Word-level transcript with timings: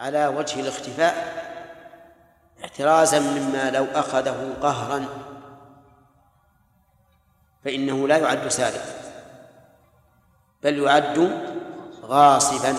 على 0.00 0.26
وجه 0.26 0.60
الاختفاء 0.60 1.44
احترازا 2.64 3.18
مما 3.18 3.70
لو 3.70 3.84
أخذه 3.84 4.54
قهرا 4.62 5.04
فإنه 7.64 8.08
لا 8.08 8.16
يعد 8.18 8.48
سارقا 8.48 8.96
بل 10.62 10.78
يعد 10.78 11.40
غاصبا 12.02 12.74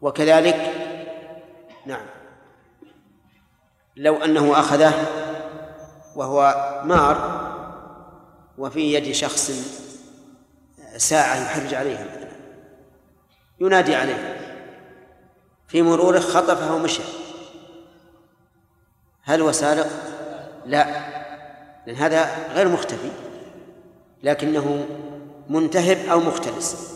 وكذلك 0.00 0.72
نعم 1.86 2.06
لو 3.96 4.24
أنه 4.24 4.58
أخذه 4.58 4.92
وهو 6.14 6.40
مار 6.86 7.46
وفي 8.58 8.94
يد 8.94 9.12
شخص 9.12 9.50
ساعة 10.96 11.34
يحرج 11.44 11.74
عليها 11.74 12.04
مثلا 12.04 12.30
ينادي 13.60 13.94
عليه 13.96 14.45
في 15.68 15.82
مروره 15.82 16.18
خطفها 16.18 16.72
ومشى 16.72 17.02
هل 19.22 19.40
هو 19.40 19.52
سارق؟ 19.52 19.86
لا 20.66 21.06
لأن 21.86 21.96
هذا 21.96 22.48
غير 22.54 22.68
مختفي 22.68 23.10
لكنه 24.22 24.86
منتهب 25.48 25.96
أو 26.08 26.20
مختلس 26.20 26.92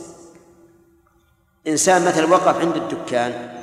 إنسان 1.67 2.05
مثلا 2.05 2.27
وقف 2.27 2.49
عند 2.59 2.77
الدكان 2.77 3.61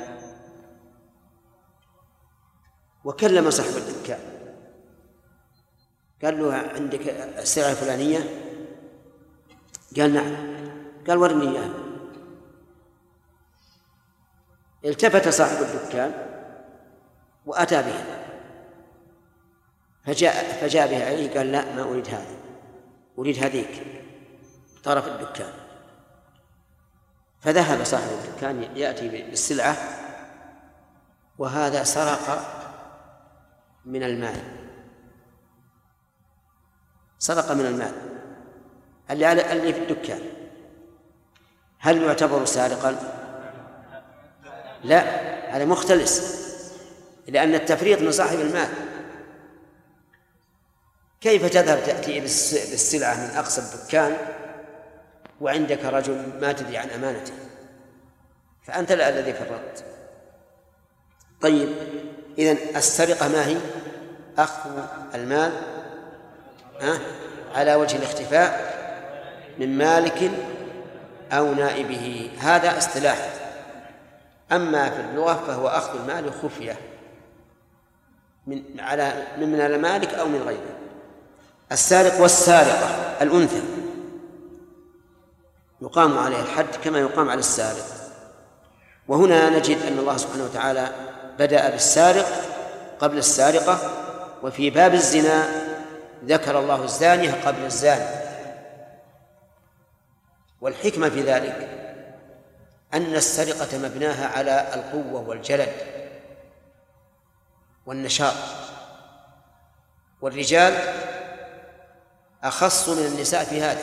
وكلم 3.04 3.50
صاحب 3.50 3.76
الدكان 3.76 4.20
قال 6.24 6.38
له 6.40 6.52
عندك 6.54 7.08
السلعة 7.38 7.70
الفلانية 7.70 8.18
قال 9.98 10.12
نعم 10.14 10.36
قال 11.08 11.16
ورني 11.18 11.48
إياها 11.50 11.87
التفت 14.88 15.28
صاحب 15.28 15.56
الدكان 15.62 16.12
وأتى 17.46 17.82
بها 17.82 18.18
فجاء 20.06 20.44
فجاء 20.60 20.88
بها 20.88 21.06
عليه 21.06 21.38
قال 21.38 21.52
لا 21.52 21.74
ما 21.76 21.82
أريد 21.82 22.06
هذا 22.08 22.26
أريد 23.18 23.44
هذيك 23.44 23.82
طرف 24.84 25.06
الدكان 25.08 25.52
فذهب 27.40 27.84
صاحب 27.84 28.08
الدكان 28.24 28.76
يأتي 28.76 29.08
بالسلعة 29.08 29.76
وهذا 31.38 31.84
سرق 31.84 32.44
من 33.84 34.02
المال 34.02 34.36
سرق 37.18 37.52
من 37.52 37.66
المال 37.66 37.92
اللي 39.10 39.72
في 39.72 39.78
الدكان 39.82 40.20
هل 41.78 42.02
يعتبر 42.02 42.44
سارقا؟ 42.44 43.17
لا 44.84 45.02
هذا 45.56 45.64
مختلس 45.64 46.38
لأن 47.28 47.54
التفريط 47.54 48.00
من 48.02 48.12
صاحب 48.12 48.40
المال 48.40 48.68
كيف 51.20 51.44
تذهب 51.44 51.84
تأتي 51.86 52.20
بالسلعة 52.20 53.14
من 53.14 53.36
أقصى 53.36 53.60
الدكان 53.60 54.16
وعندك 55.40 55.84
رجل 55.84 56.22
ما 56.40 56.52
تدري 56.52 56.76
عن 56.76 56.88
أمانته 56.90 57.32
فأنت 58.66 58.92
الذي 58.92 59.32
فرطت 59.32 59.84
طيب 61.40 61.68
إذا 62.38 62.56
السرقة 62.76 63.28
ما 63.28 63.46
هي؟ 63.46 63.56
أخذ 64.38 64.70
المال 65.14 65.52
ها؟ 66.80 66.98
على 67.54 67.74
وجه 67.74 67.96
الاختفاء 67.96 68.68
من 69.58 69.78
مالك 69.78 70.30
أو 71.32 71.54
نائبه 71.54 72.30
هذا 72.38 72.78
اصطلاح 72.78 73.28
أما 74.52 74.90
في 74.90 75.00
اللغة 75.00 75.34
فهو 75.46 75.68
أخذ 75.68 76.00
المال 76.00 76.32
خفية 76.42 76.76
من 78.46 78.62
على 78.80 79.12
من 79.36 79.60
المالك 79.60 80.14
أو 80.14 80.28
من 80.28 80.42
غيره 80.42 80.78
السارق 81.72 82.20
والسارقة 82.20 82.86
الأنثى 83.22 83.62
يقام 85.82 86.18
عليه 86.18 86.40
الحد 86.40 86.66
كما 86.84 86.98
يقام 86.98 87.28
على 87.30 87.38
السارق 87.40 87.84
وهنا 89.08 89.50
نجد 89.58 89.78
أن 89.82 89.98
الله 89.98 90.16
سبحانه 90.16 90.44
وتعالى 90.44 90.88
بدأ 91.38 91.70
بالسارق 91.70 92.26
قبل 92.98 93.18
السارقة 93.18 93.78
وفي 94.42 94.70
باب 94.70 94.94
الزنا 94.94 95.44
ذكر 96.24 96.58
الله 96.58 96.84
الزانية 96.84 97.32
قبل 97.46 97.64
الزاني 97.64 98.24
والحكمة 100.62 101.08
في 101.08 101.20
ذلك 101.22 101.77
أن 102.94 103.14
السرقة 103.14 103.78
مبناها 103.78 104.26
على 104.28 104.66
القوة 104.74 105.28
والجلد 105.28 105.72
والنشاط 107.86 108.34
والرجال 110.20 110.74
أخص 112.42 112.88
من 112.88 113.06
النساء 113.06 113.44
في 113.44 113.60
هذا 113.60 113.82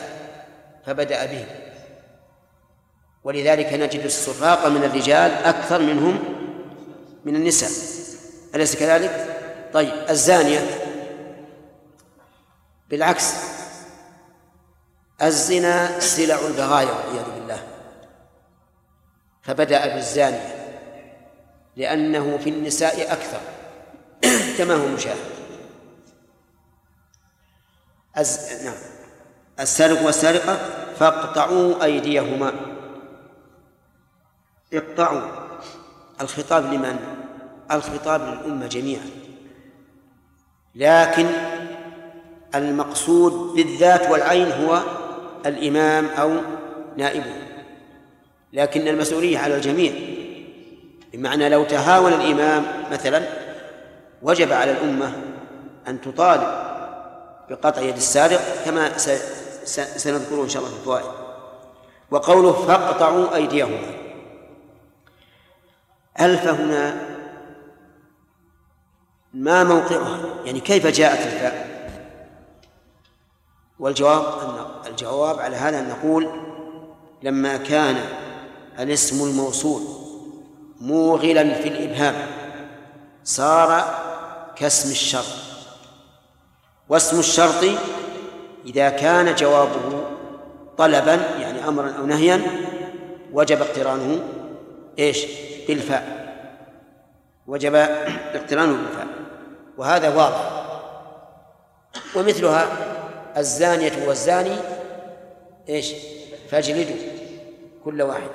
فبدأ 0.86 1.26
به 1.26 1.44
ولذلك 3.24 3.72
نجد 3.72 4.04
السراق 4.04 4.66
من 4.66 4.84
الرجال 4.84 5.30
أكثر 5.32 5.78
منهم 5.78 6.24
من 7.24 7.36
النساء 7.36 7.70
أليس 8.54 8.76
كذلك؟ 8.76 9.36
طيب 9.72 9.92
الزانية 10.10 10.60
بالعكس 12.90 13.32
الزنا 15.22 16.00
سلع 16.00 16.34
البغايا 16.46 16.88
والعياذ 16.92 17.26
بالله 17.30 17.60
فبدأ 19.46 19.94
بالزانية 19.94 20.78
لأنه 21.76 22.36
في 22.38 22.50
النساء 22.50 23.12
أكثر 23.12 23.40
كما 24.58 24.74
هو 24.74 24.88
مشاهد 24.88 25.16
أز... 28.16 28.62
نعم 28.64 28.74
السارق 29.60 30.02
والسارقة 30.02 30.58
فاقطعوا 30.98 31.84
أيديهما 31.84 32.52
اقطعوا 34.72 35.20
الخطاب 36.20 36.72
لمن؟ 36.72 36.96
الخطاب 37.70 38.20
للأمة 38.20 38.66
جميعا 38.66 39.06
لكن 40.74 41.26
المقصود 42.54 43.56
بالذات 43.56 44.10
والعين 44.10 44.52
هو 44.52 44.80
الإمام 45.46 46.06
أو 46.06 46.36
نائبه 46.96 47.45
لكن 48.52 48.88
المسؤولية 48.88 49.38
على 49.38 49.56
الجميع 49.56 49.92
بمعنى 51.12 51.48
لو 51.48 51.64
تهاون 51.64 52.12
الإمام 52.12 52.64
مثلا 52.92 53.22
وجب 54.22 54.52
على 54.52 54.70
الأمة 54.70 55.12
أن 55.88 56.00
تطالب 56.00 56.76
بقطع 57.50 57.80
يد 57.82 57.96
السارق 57.96 58.40
كما 58.64 58.98
سنذكره 59.96 60.42
إن 60.44 60.48
شاء 60.48 60.62
الله 60.62 60.74
في 60.74 60.80
الفوائد 60.80 61.04
وقوله 62.10 62.52
فاقطعوا 62.52 63.34
أيديهما 63.34 63.92
ألف 66.20 66.46
هنا 66.48 66.96
ما 69.34 69.64
موقعها 69.64 70.18
يعني 70.44 70.60
كيف 70.60 70.86
جاءت 70.86 71.26
الفاء 71.26 71.66
والجواب 73.78 74.22
أن 74.38 74.90
الجواب 74.90 75.38
على 75.38 75.56
هذا 75.56 75.78
أن 75.80 75.88
نقول 75.88 76.28
لما 77.22 77.56
كان 77.56 77.96
الاسم 78.80 79.24
الموصول 79.28 79.80
موغلا 80.80 81.54
في 81.54 81.68
الإبهام 81.68 82.14
صار 83.24 83.84
كاسم 84.56 84.90
الشرط 84.90 85.36
واسم 86.88 87.18
الشرط 87.18 87.64
إذا 88.66 88.88
كان 88.88 89.34
جوابه 89.34 90.06
طلبا 90.78 91.14
يعني 91.40 91.68
أمرا 91.68 91.90
أو 91.98 92.06
نهيا 92.06 92.42
وجب 93.32 93.62
اقترانه 93.62 94.20
ايش؟ 94.98 95.24
بالفاء 95.68 96.26
وجب 97.46 97.74
اقترانه 97.74 98.72
بالفاء 98.76 99.06
وهذا 99.78 100.16
واضح 100.16 100.50
ومثلها 102.16 102.66
الزانية 103.36 104.06
والزاني 104.08 104.56
ايش؟ 105.68 105.92
فاجلدوا 106.50 107.02
كل 107.84 108.02
واحد 108.02 108.30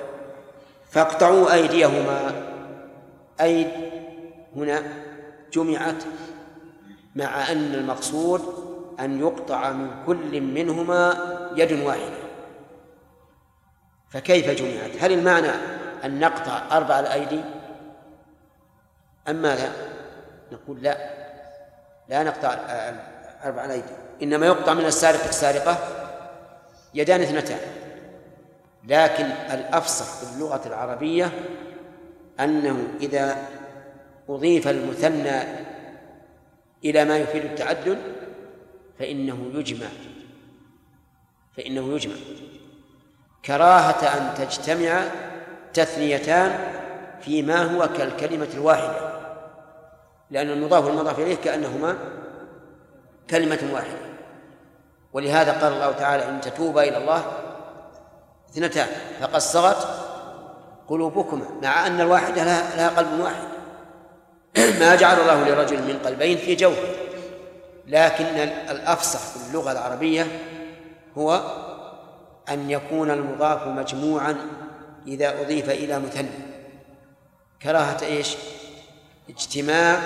فاقطعوا 0.92 1.52
أيديهما 1.54 2.32
أيد 3.40 3.68
هنا 4.56 4.82
جمعت 5.52 6.04
مع 7.14 7.52
أن 7.52 7.74
المقصود 7.74 8.42
أن 9.00 9.20
يقطع 9.20 9.70
من 9.72 9.90
كل 10.06 10.40
منهما 10.40 11.16
يد 11.56 11.72
واحدة 11.72 12.22
فكيف 14.10 14.50
جمعت؟ 14.50 14.90
هل 15.04 15.12
المعنى 15.12 15.50
أن 16.04 16.20
نقطع 16.20 16.76
أربع 16.76 17.00
الأيدي 17.00 17.40
أم 19.28 19.36
ماذا؟ 19.42 19.72
نقول 20.52 20.82
لا 20.82 20.96
لا 22.08 22.22
نقطع 22.22 22.48
أربع 23.44 23.64
الأيدي 23.64 23.92
إنما 24.22 24.46
يقطع 24.46 24.74
من 24.74 24.84
السارق 24.84 25.24
السارقة 25.24 25.78
يدان 26.94 27.20
اثنتان 27.20 27.60
لكن 28.84 29.24
الأفصح 29.24 30.04
في 30.28 30.34
اللغة 30.36 30.60
العربية 30.66 31.30
أنه 32.40 32.88
إذا 33.00 33.36
أضيف 34.28 34.68
المثنى 34.68 35.42
إلى 36.84 37.04
ما 37.04 37.18
يفيد 37.18 37.44
التعدد 37.44 37.98
فإنه 38.98 39.50
يجمع 39.54 39.86
فإنه 41.56 41.94
يجمع 41.94 42.14
كراهة 43.44 44.04
أن 44.16 44.34
تجتمع 44.34 45.02
تثنيتان 45.72 46.58
فيما 47.20 47.62
هو 47.62 47.88
كالكلمة 47.88 48.48
الواحدة 48.54 49.12
لأن 50.30 50.50
المضاف 50.50 50.84
والمضاف 50.86 51.18
إليه 51.18 51.36
كأنهما 51.36 51.94
كلمة 53.30 53.60
واحدة 53.72 53.96
ولهذا 55.12 55.52
قال 55.60 55.72
الله 55.72 55.92
تعالى 55.92 56.28
إن 56.28 56.40
تتوبا 56.40 56.82
إلى 56.82 56.96
الله 56.96 57.22
اثنتان 58.54 58.88
فقد 59.20 59.38
صغت 59.40 59.76
قلوبكما 60.88 61.44
مع 61.62 61.86
أن 61.86 62.00
الواحدة 62.00 62.44
لها, 62.44 62.76
لها 62.76 62.88
قلب 62.88 63.20
واحد 63.20 63.42
ما 64.82 64.94
جعل 64.94 65.20
الله 65.20 65.48
لرجل 65.48 65.82
من 65.82 65.98
قلبين 66.04 66.36
في 66.38 66.54
جوفه 66.54 66.88
لكن 67.86 68.24
الأفصح 68.70 69.18
في 69.18 69.36
اللغة 69.48 69.72
العربية 69.72 70.26
هو 71.18 71.40
أن 72.48 72.70
يكون 72.70 73.10
المضاف 73.10 73.66
مجموعا 73.66 74.36
إذا 75.06 75.40
أضيف 75.40 75.70
إلى 75.70 75.98
مثنى 75.98 76.28
كراهة 77.62 77.98
إيش 78.06 78.36
اجتماع 79.30 79.96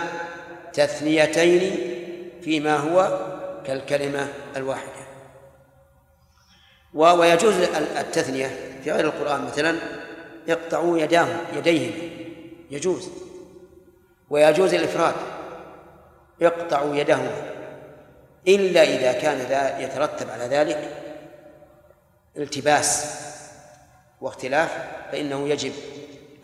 تثنيتين 0.72 1.72
فيما 2.42 2.76
هو 2.76 3.18
كالكلمة 3.66 4.28
الواحدة 4.56 5.05
ويجوز 6.96 7.54
التثنية 7.98 8.46
في 8.84 8.92
غير 8.92 9.04
القرآن 9.04 9.44
مثلا 9.44 9.76
اقطعوا 10.48 10.98
يداهم 10.98 11.36
يديهم 11.56 12.10
يجوز 12.70 13.10
ويجوز 14.30 14.74
الإفراد 14.74 15.14
اقطعوا 16.42 16.96
يدهما 16.96 17.30
إلا 18.48 18.82
إذا 18.82 19.12
كان 19.12 19.38
ذا 19.38 19.78
يترتب 19.78 20.30
على 20.30 20.44
ذلك 20.44 20.88
التباس 22.36 23.16
واختلاف 24.20 24.70
فإنه 25.12 25.48
يجب 25.48 25.72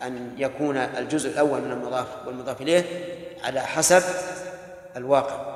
أن 0.01 0.35
يكون 0.37 0.77
الجزء 0.77 1.29
الأول 1.29 1.61
من 1.61 1.71
المضاف 1.71 2.07
والمضاف 2.27 2.61
إليه 2.61 2.83
على 3.43 3.61
حسب 3.61 4.03
الواقع 4.95 5.53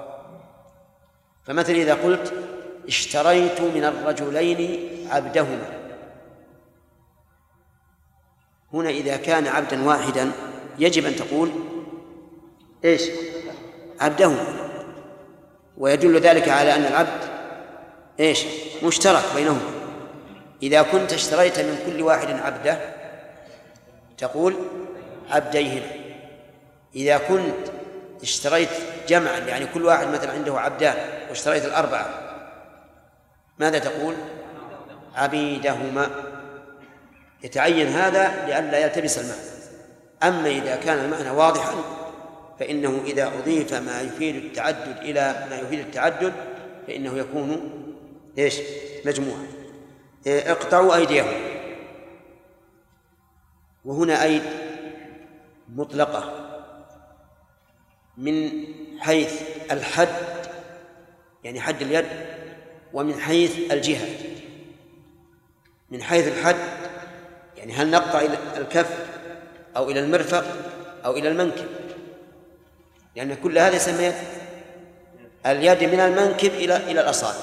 فمثلا 1.43 1.75
إذا 1.75 1.93
قلت 1.93 2.33
اشتريت 2.87 3.61
من 3.61 3.83
الرجلين 3.83 4.89
عبدهما 5.11 5.69
هنا 8.73 8.89
إذا 8.89 9.17
كان 9.17 9.47
عبدا 9.47 9.83
واحدا 9.87 10.31
يجب 10.79 11.05
أن 11.05 11.15
تقول 11.15 11.51
إيش 12.85 13.01
عبدهما 13.99 14.45
ويدل 15.77 16.19
ذلك 16.19 16.49
على 16.49 16.75
أن 16.75 16.81
العبد 16.85 17.19
إيش 18.19 18.45
مشترك 18.83 19.23
بينهما 19.35 19.71
إذا 20.63 20.81
كنت 20.81 21.13
اشتريت 21.13 21.59
من 21.59 21.77
كل 21.85 22.01
واحد 22.01 22.27
عبده 22.29 22.77
تقول 24.17 24.55
عبديهما 25.31 25.91
إذا 26.95 27.17
كنت 27.17 27.77
اشتريت 28.21 28.69
جمعا 29.07 29.39
يعني 29.39 29.65
كل 29.65 29.85
واحد 29.85 30.07
مثلا 30.07 30.31
عنده 30.31 30.59
عبدان 30.59 30.95
واشتريت 31.29 31.65
الأربعة 31.65 32.26
ماذا 33.59 33.77
تقول 33.79 34.13
عبيدهما 35.15 36.09
يتعين 37.43 37.87
هذا 37.87 38.45
لئلا 38.45 38.77
يلتبس 38.79 39.19
المعنى 39.19 39.47
أما 40.23 40.49
إذا 40.49 40.75
كان 40.75 40.97
المعنى 41.05 41.29
واضحا 41.31 41.73
فإنه 42.59 43.01
إذا 43.05 43.27
أضيف 43.39 43.73
ما 43.73 44.01
يفيد 44.01 44.35
التعدد 44.35 44.97
إلى 44.97 45.47
ما 45.49 45.55
يفيد 45.59 45.79
التعدد 45.79 46.33
فإنه 46.87 47.17
يكون 47.17 47.71
إيش 48.37 48.55
مجموعا 49.05 49.47
إيه، 50.27 50.51
اقطعوا 50.51 50.95
أيديهم 50.95 51.33
وهنا 53.85 54.23
أيد 54.23 54.43
مطلقة 55.69 56.33
من 58.17 58.49
حيث 58.99 59.41
الحد 59.71 60.07
يعني 61.43 61.59
حد 61.61 61.81
اليد 61.81 62.05
ومن 62.97 63.19
حيث 63.19 63.71
الجهة 63.71 64.05
من 65.89 66.01
حيث 66.01 66.27
الحد 66.27 66.55
يعني 67.57 67.73
هل 67.73 67.91
نقطع 67.91 68.19
إلى 68.19 68.37
الكف 68.57 68.99
أو 69.77 69.89
إلى 69.89 69.99
المرفق 69.99 70.43
أو 71.05 71.11
إلى 71.11 71.29
المنكب 71.29 71.65
لأن 73.15 73.27
يعني 73.29 73.35
كل 73.35 73.57
هذا 73.59 73.75
يسميه 73.75 74.13
اليد 75.45 75.83
من 75.83 75.99
المنكب 75.99 76.49
إلى 76.51 76.77
إلى 76.77 77.01
الأصابع 77.01 77.35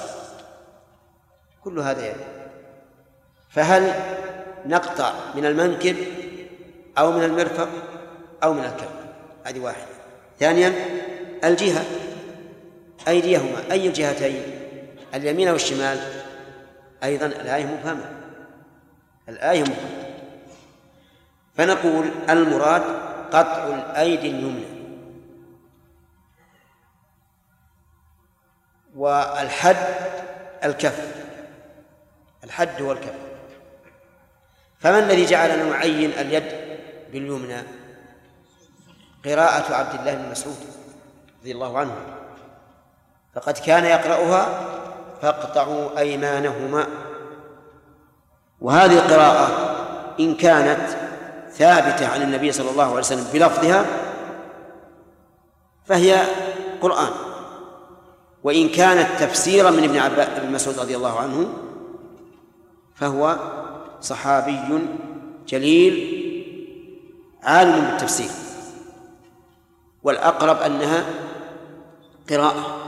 كل 1.63 1.79
هذا 1.79 1.99
يد 2.01 2.07
يعني. 2.07 2.21
فهل 3.49 3.93
نقطع 4.65 5.13
من 5.35 5.45
المنكب 5.45 5.95
أو 6.97 7.11
من 7.11 7.23
المرفق 7.23 7.69
أو 8.43 8.53
من 8.53 8.63
الكف 8.63 8.89
هذه 9.43 9.59
واحدة 9.59 9.85
ثانيا 10.39 10.73
الجهة 11.47 11.83
أيديهما 13.07 13.71
أي 13.71 13.87
الجهتين 13.87 14.54
اليمين 15.15 15.49
والشمال 15.49 15.99
أيضا 17.03 17.25
الآية 17.25 17.65
مبهمة 17.65 18.09
الآية 19.29 19.61
مبهمة 19.61 20.15
فنقول 21.53 22.09
المراد 22.29 22.81
قطع 23.35 23.63
الأيدي 23.65 24.29
اليمنى 24.29 24.65
والحد 28.95 29.95
الكف 30.63 31.15
الحد 32.43 32.81
هو 32.81 32.91
الكف 32.91 33.13
فما 34.79 34.99
الذي 34.99 35.25
جعلنا 35.25 35.63
نعين 35.69 36.11
اليد 36.11 36.43
باليمنى 37.11 37.63
قراءة 39.25 39.73
عبد 39.75 39.99
الله 39.99 40.13
بن 40.13 40.29
مسعود 40.31 40.55
رضي 41.41 41.51
الله 41.51 41.77
عنه 41.77 41.95
فقد 43.33 43.57
كان 43.57 43.85
يقرأها 43.85 44.74
فاقطعوا 45.21 45.99
أيمانهما 45.99 46.87
وهذه 48.61 48.93
القراءة 48.99 49.75
إن 50.19 50.35
كانت 50.35 50.81
ثابتة 51.51 52.07
عن 52.07 52.21
النبي 52.21 52.51
صلى 52.51 52.71
الله 52.71 52.83
عليه 52.83 52.95
وسلم 52.99 53.25
بلفظها 53.33 53.85
فهي 55.85 56.23
قرآن 56.81 57.09
وإن 58.43 58.69
كانت 58.69 59.07
تفسيرا 59.19 59.69
من 59.71 59.83
ابن 59.83 59.97
عباس 59.97 60.27
بن 60.41 60.51
مسعود 60.51 60.79
رضي 60.79 60.95
الله 60.95 61.19
عنه 61.19 61.49
فهو 62.95 63.35
صحابي 64.01 64.59
جليل 65.47 66.15
عالم 67.43 67.85
بالتفسير 67.85 68.29
والأقرب 70.03 70.57
أنها 70.61 71.05
قراءة 72.29 72.84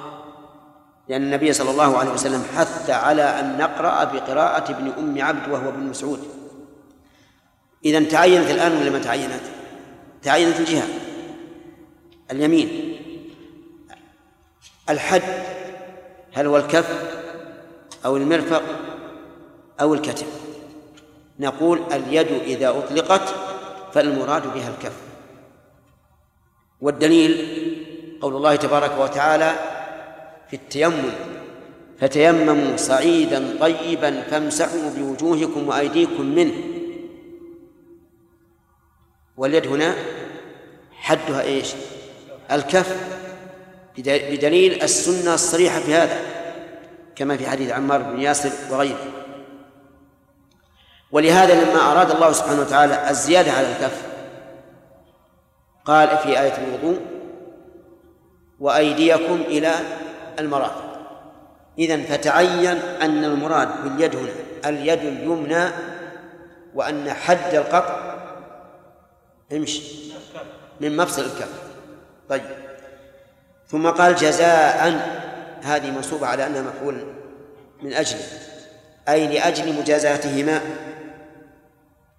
لأن 1.09 1.23
النبي 1.23 1.53
صلى 1.53 1.71
الله 1.71 1.97
عليه 1.97 2.11
وسلم 2.11 2.43
حث 2.57 2.89
على 2.89 3.23
أن 3.39 3.57
نقرأ 3.57 4.03
بقراءة 4.03 4.71
ابن 4.71 4.91
أم 4.97 5.21
عبد 5.25 5.51
وهو 5.51 5.69
ابن 5.69 5.79
مسعود 5.79 6.23
إذا 7.85 8.03
تعينت 8.03 8.49
الآن 8.49 8.71
ولا 8.77 8.89
ما 8.89 8.99
تعينت؟ 8.99 9.41
تعينت 10.23 10.59
الجهة 10.59 10.85
اليمين 12.31 12.97
الحد 14.89 15.21
هل 16.33 16.45
هو 16.45 16.57
الكف 16.57 17.17
أو 18.05 18.17
المرفق 18.17 18.63
أو 19.81 19.93
الكتف 19.93 20.27
نقول 21.39 21.79
اليد 21.93 22.27
إذا 22.31 22.69
أطلقت 22.69 23.35
فالمراد 23.93 24.53
بها 24.53 24.69
الكف 24.69 24.95
والدليل 26.81 27.57
قول 28.21 28.35
الله 28.35 28.55
تبارك 28.55 28.91
وتعالى 28.99 29.76
في 30.49 30.55
التيمم 30.55 31.11
فتيمموا 31.99 32.77
صعيدا 32.77 33.55
طيبا 33.59 34.21
فامسحوا 34.21 34.89
بوجوهكم 34.97 35.67
وأيديكم 35.67 36.25
منه 36.25 36.53
واليد 39.37 39.67
هنا 39.67 39.95
حدها 40.93 41.41
ايش؟ 41.41 41.73
الكف 42.51 42.97
بدليل 43.97 44.81
السنة 44.83 45.33
الصريحة 45.33 45.79
في 45.79 45.93
هذا 45.95 46.19
كما 47.15 47.37
في 47.37 47.47
حديث 47.47 47.71
عمار 47.71 48.01
بن 48.01 48.21
ياسر 48.21 48.51
وغيره 48.73 49.05
ولهذا 51.11 51.63
لما 51.63 51.81
أراد 51.91 52.11
الله 52.11 52.31
سبحانه 52.31 52.61
وتعالى 52.61 53.09
الزيادة 53.09 53.51
على 53.51 53.67
الكف 53.71 54.01
قال 55.85 56.17
في 56.17 56.41
آية 56.41 56.53
الوضوء 56.57 56.99
وأيديكم 58.59 59.33
إلى 59.41 59.71
المرافق 60.39 60.97
إذا 61.79 62.03
فتعين 62.03 62.77
أن 63.01 63.23
المراد 63.23 63.67
باليد 63.83 64.15
هنا 64.15 64.29
اليد 64.65 64.99
اليمنى 64.99 65.67
وأن 66.75 67.13
حد 67.13 67.53
القطع 67.53 68.13
امشي 69.53 69.81
من 70.81 70.97
مفصل 70.97 71.21
الكف 71.21 71.49
طيب 72.29 72.41
ثم 73.67 73.87
قال 73.89 74.15
جزاء 74.15 74.93
هذه 75.63 75.91
منصوبة 75.91 76.27
على 76.27 76.47
أنها 76.47 76.61
مفعول 76.61 76.97
من 77.83 77.93
أجله 77.93 78.21
أي 79.09 79.27
لأجل 79.27 79.79
مجازاتهما 79.79 80.61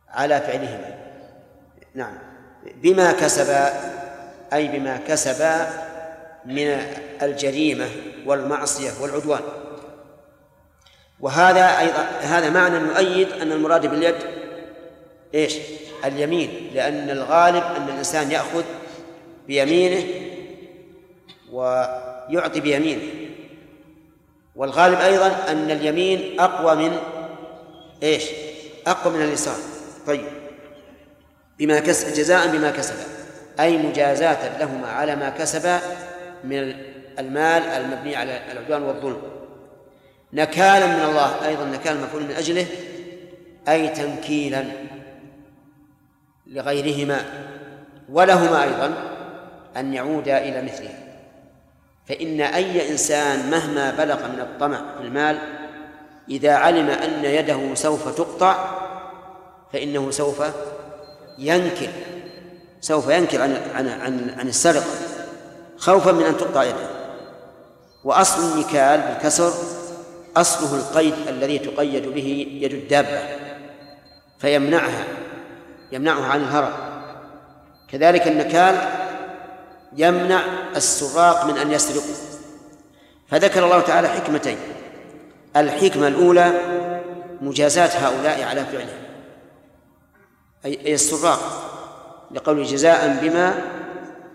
على 0.09 0.41
فعلهما 0.41 0.95
نعم 1.95 2.19
بما 2.75 3.13
كسبا 3.13 3.73
أي 4.53 4.69
بما 4.69 4.97
كسبا 4.97 5.69
من 6.49 6.75
الجريمة 7.23 7.87
والمعصية 8.27 8.91
والعدوان 9.03 9.41
وهذا 11.21 11.79
أيضا 11.81 12.03
هذا 12.21 12.51
معنى 12.51 12.75
يؤيد 12.77 13.33
أن 13.33 13.53
المراد 13.53 13.87
باليد 13.87 14.15
إيش 15.35 15.55
اليمين 16.05 16.71
لأن 16.75 17.11
الغالب 17.11 17.63
أن 17.77 17.89
الإنسان 17.89 18.31
يأخذ 18.31 18.65
بيمينه 19.47 20.05
ويعطي 21.53 22.61
بيمينه 22.61 23.03
والغالب 24.57 24.99
أيضا 24.99 25.27
أن 25.49 25.71
اليمين 25.71 26.41
أقوى 26.41 26.75
من 26.89 26.97
إيش 28.03 28.25
أقوى 28.87 29.15
من 29.15 29.23
اليسار 29.23 29.57
طيب 30.07 30.25
بما 31.59 31.81
كسب 31.81 32.09
جزاء 32.15 32.47
بما 32.47 32.71
كسب 32.71 32.95
أي 33.61 33.77
مجازاة 33.79 34.59
لهما 34.59 34.89
على 34.91 35.17
ما 35.17 35.31
كسبا 35.31 35.81
من 36.45 36.75
المال 37.19 37.63
المبني 37.63 38.17
على 38.17 38.39
العدوان 38.53 38.83
والظلم 38.83 39.23
نكالا 40.33 40.87
من 40.87 41.03
الله 41.11 41.47
أيضا 41.49 41.65
نكال 41.65 42.01
مفعول 42.01 42.23
من 42.23 42.31
أجله 42.31 42.67
أي 43.69 43.89
تنكيلا 43.89 44.65
لغيرهما 46.47 47.21
ولهما 48.09 48.63
أيضا 48.63 48.93
أن 49.77 49.95
يعودا 49.95 50.39
إلى 50.39 50.63
مثله 50.63 50.91
فإن 52.07 52.41
أي 52.41 52.91
إنسان 52.93 53.51
مهما 53.51 53.91
بلغ 53.91 54.29
من 54.29 54.41
الطمع 54.41 54.95
في 54.99 55.05
المال 55.07 55.39
إذا 56.31 56.55
علم 56.55 56.89
أن 56.91 57.25
يده 57.25 57.75
سوف 57.75 58.17
تقطع 58.19 58.79
فإنه 59.73 60.11
سوف 60.11 60.43
ينكل 61.39 61.89
سوف 62.81 63.09
ينكل 63.09 63.41
عن 63.41 63.59
عن 63.75 63.89
عن, 63.89 64.35
عن 64.39 64.49
السرقة 64.49 64.85
خوفا 65.79 66.13
من 66.13 66.23
أن 66.25 66.37
تقطع 66.37 66.65
يده 66.65 66.89
وأصل 68.05 68.43
النكال 68.53 69.01
بالكسر 69.01 69.53
أصله 70.37 70.81
القيد 70.81 71.15
الذي 71.29 71.59
تقيد 71.59 72.07
به 72.09 72.47
يد 72.63 72.73
الدابة 72.73 73.21
فيمنعها 74.39 75.05
يمنعها 75.93 76.25
عن 76.27 76.41
الهرب 76.41 76.73
كذلك 77.89 78.27
النكال 78.29 78.77
يمنع 79.97 80.43
السراق 80.77 81.45
من 81.45 81.59
أن 81.59 81.73
يسرقوا 81.73 82.15
فذكر 83.29 83.65
الله 83.65 83.81
تعالى 83.81 84.09
حكمتين 84.09 84.57
الحكمة 85.57 86.09
الأولى 86.09 86.53
مجازاة 87.41 88.07
هؤلاء 88.09 88.43
على 88.43 88.65
فعله 88.65 88.97
أي 90.65 90.95
السراق 90.95 91.41
لقول 92.31 92.65
جزاء 92.65 93.17
بما 93.23 93.55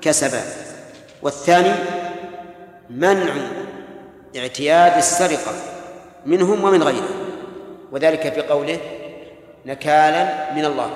كسبا 0.01 0.41
والثاني 1.23 1.71
منع 2.89 3.33
اعتياد 4.35 4.97
السرقة 4.97 5.53
منهم 6.25 6.63
ومن 6.63 6.83
غيرهم 6.83 7.07
وذلك 7.91 8.37
بقوله 8.37 8.77
نكالا 9.65 10.53
من 10.53 10.65
الله 10.65 10.89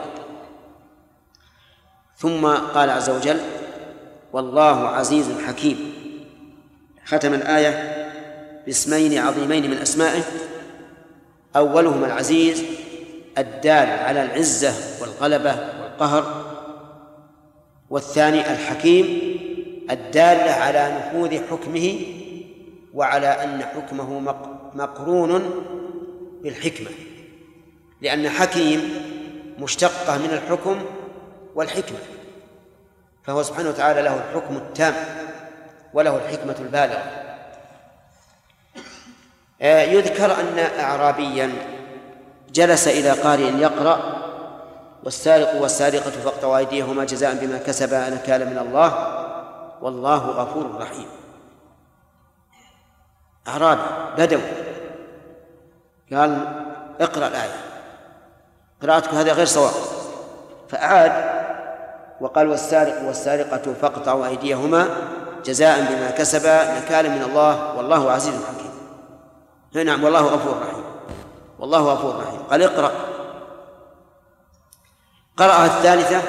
ثم 2.15 2.47
قال 2.55 2.89
عز 2.89 3.09
وجل 3.09 3.39
والله 4.33 4.87
عزيز 4.87 5.25
حكيم 5.47 5.93
ختم 7.05 7.33
الآية 7.33 7.97
باسمين 8.65 9.17
عظيمين 9.17 9.71
من 9.71 9.77
أسمائه 9.77 10.21
أولهما 11.55 12.05
العزيز 12.07 12.63
الدال 13.37 13.89
على 13.89 14.23
العزة 14.23 14.73
والغلبة 15.01 15.55
والقهر 15.81 16.47
والثاني 17.89 18.53
الحكيم 18.53 19.36
الدالة 19.91 20.51
على 20.51 20.97
نفوذ 20.97 21.47
حكمه 21.49 21.99
وعلى 22.93 23.27
أن 23.27 23.63
حكمه 23.63 24.19
مقرون 24.73 25.41
بالحكمة 26.43 26.91
لأن 28.01 28.29
حكيم 28.29 28.93
مشتقة 29.59 30.17
من 30.17 30.25
الحكم 30.31 30.81
والحكمة 31.55 31.97
فهو 33.23 33.43
سبحانه 33.43 33.69
وتعالى 33.69 34.01
له 34.01 34.15
الحكم 34.15 34.55
التام 34.57 34.93
وله 35.93 36.15
الحكمة 36.17 36.55
البالغة 36.59 37.03
آه، 39.61 39.81
يذكر 39.81 40.25
أن 40.25 40.59
أعرابيا 40.79 41.51
جلس 42.53 42.87
إلى 42.87 43.11
قارئ 43.11 43.53
يقرأ 43.57 44.17
والسارق 45.03 45.55
والسارقة 45.61 46.09
فاقطعوا 46.11 46.57
أيديهما 46.57 47.03
جزاء 47.05 47.35
بما 47.45 47.57
كسبا 47.57 48.09
نكالا 48.09 48.45
من 48.45 48.57
الله 48.57 49.17
والله 49.81 50.17
غفور 50.17 50.79
رحيم 50.81 51.05
أعرابي 53.47 53.81
بدوا 54.17 54.41
قال 56.13 56.63
اقرأ 57.01 57.27
الآية 57.27 57.59
قراءتك 58.81 59.13
هذا 59.13 59.33
غير 59.33 59.45
صواب 59.45 59.73
فأعاد 60.69 61.37
وقال 62.21 62.47
والسارق 62.49 63.03
والسارقة 63.07 63.73
فاقطعوا 63.81 64.27
أيديهما 64.27 64.85
جزاء 65.45 65.79
بما 65.81 66.11
كسبا 66.11 66.79
نكالا 66.79 67.09
من 67.09 67.21
الله 67.21 67.77
والله 67.77 68.11
عزيز 68.11 68.33
حكيم 68.35 68.73
نعم 69.85 70.03
والله 70.03 70.21
غفور 70.25 70.57
رحيم 70.61 70.83
والله 71.59 71.93
غفور 71.93 72.21
رحيم 72.23 72.39
قال 72.43 72.61
اقرأ 72.63 72.91
قرأها 75.37 75.65
الثالثة 75.65 76.21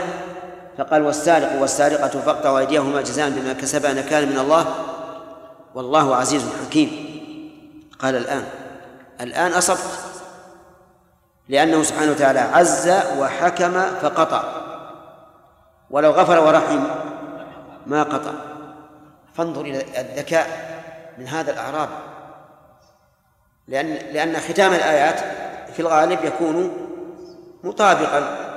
فقال 0.78 1.02
والسارق 1.02 1.60
والسارقة 1.60 2.08
فاقطعوا 2.08 2.58
أيديهما 2.58 3.02
جزاء 3.02 3.30
بما 3.30 3.52
كسبا 3.52 3.92
نكالا 3.92 4.26
من 4.26 4.38
الله 4.38 4.66
والله 5.74 6.16
عزيز 6.16 6.44
حكيم 6.66 6.90
قال 7.98 8.16
الآن 8.16 8.44
الآن 9.20 9.52
أصبت 9.52 9.78
لأنه 11.48 11.82
سبحانه 11.82 12.10
وتعالى 12.12 12.38
عز 12.40 12.92
وحكم 13.18 13.72
فقطع 13.80 14.42
ولو 15.90 16.10
غفر 16.10 16.40
ورحم 16.40 16.80
ما 17.86 18.02
قطع 18.02 18.30
فانظر 19.34 19.60
إلى 19.60 19.80
الذكاء 20.00 20.46
من 21.18 21.26
هذا 21.28 21.50
الأعراب 21.52 21.88
لأن 23.68 23.86
لأن 23.86 24.36
ختام 24.36 24.72
الآيات 24.74 25.20
في 25.72 25.80
الغالب 25.80 26.24
يكون 26.24 26.70
مطابقا 27.64 28.47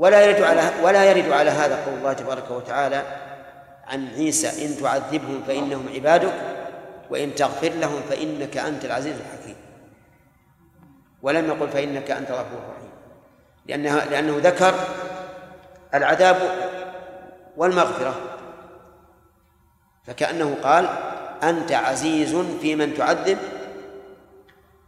ولا 0.00 0.24
يرد 0.30 0.42
على 0.42 0.70
ولا 0.82 1.04
يرد 1.04 1.32
على 1.32 1.50
هذا 1.50 1.84
قول 1.84 1.94
الله 1.98 2.12
تبارك 2.12 2.50
وتعالى 2.50 3.02
عن 3.86 4.08
عيسى 4.16 4.66
إن 4.66 4.76
تعذبهم 4.76 5.42
فإنهم 5.46 5.86
عبادك 5.94 6.32
وإن 7.10 7.34
تغفر 7.34 7.68
لهم 7.68 8.00
فإنك 8.10 8.56
أنت 8.56 8.84
العزيز 8.84 9.16
الحكيم 9.16 9.56
ولم 11.22 11.46
يقل 11.46 11.68
فإنك 11.68 12.10
أنت 12.10 12.30
الغفور 12.30 12.58
الرحيم 12.68 12.90
لأنها 13.66 14.04
لأنه 14.04 14.38
ذكر 14.38 14.74
العذاب 15.94 16.36
والمغفرة 17.56 18.14
فكأنه 20.06 20.56
قال 20.62 20.88
أنت 21.42 21.72
عزيز 21.72 22.36
في 22.60 22.76
من 22.76 22.94
تعذب 22.94 23.38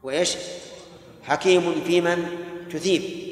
وإيش 0.03 0.37
حكيم 1.23 1.81
في 1.87 2.01
من 2.01 2.27
تثيب 2.73 3.32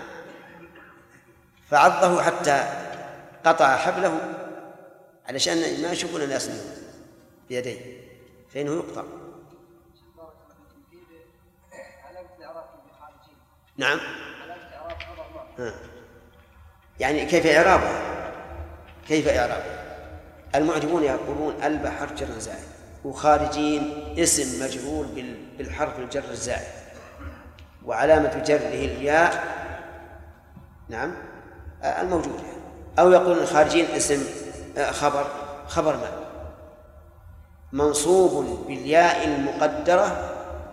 فعضه 1.71 2.21
حتى 2.23 2.63
قطع 3.45 3.75
حبله 3.77 4.19
علشان 5.29 5.57
ما 5.81 5.91
يشوفون 5.91 6.21
الناس 6.21 6.49
بيديه 7.49 8.01
فإنه 8.53 8.71
يقطع 8.73 9.03
نعم 13.77 13.99
آه. 15.59 15.73
يعني 16.99 17.25
كيف 17.25 17.45
إعرابه 17.45 17.89
كيف 19.07 19.27
إعرابه 19.27 19.81
المعجبون 20.55 21.03
يقولون 21.03 21.63
البحر 21.63 22.15
جر 22.15 22.39
زائد 22.39 22.67
وخارجين 23.03 24.13
اسم 24.19 24.65
مجرور 24.65 25.05
بالحرف 25.57 25.99
الجر 25.99 26.23
الزائد 26.31 26.67
وعلامة 27.85 28.43
جره 28.43 28.67
الياء 28.67 29.43
نعم 30.89 31.30
الموجودة 31.83 32.43
أو 32.99 33.11
يقول 33.11 33.37
الخارجين 33.39 33.85
اسم 33.85 34.19
آه، 34.77 34.91
خبر 34.91 35.25
خبر 35.67 35.97
ما 35.97 36.11
منصوب 37.71 38.65
بالياء 38.67 39.25
المقدرة 39.27 40.27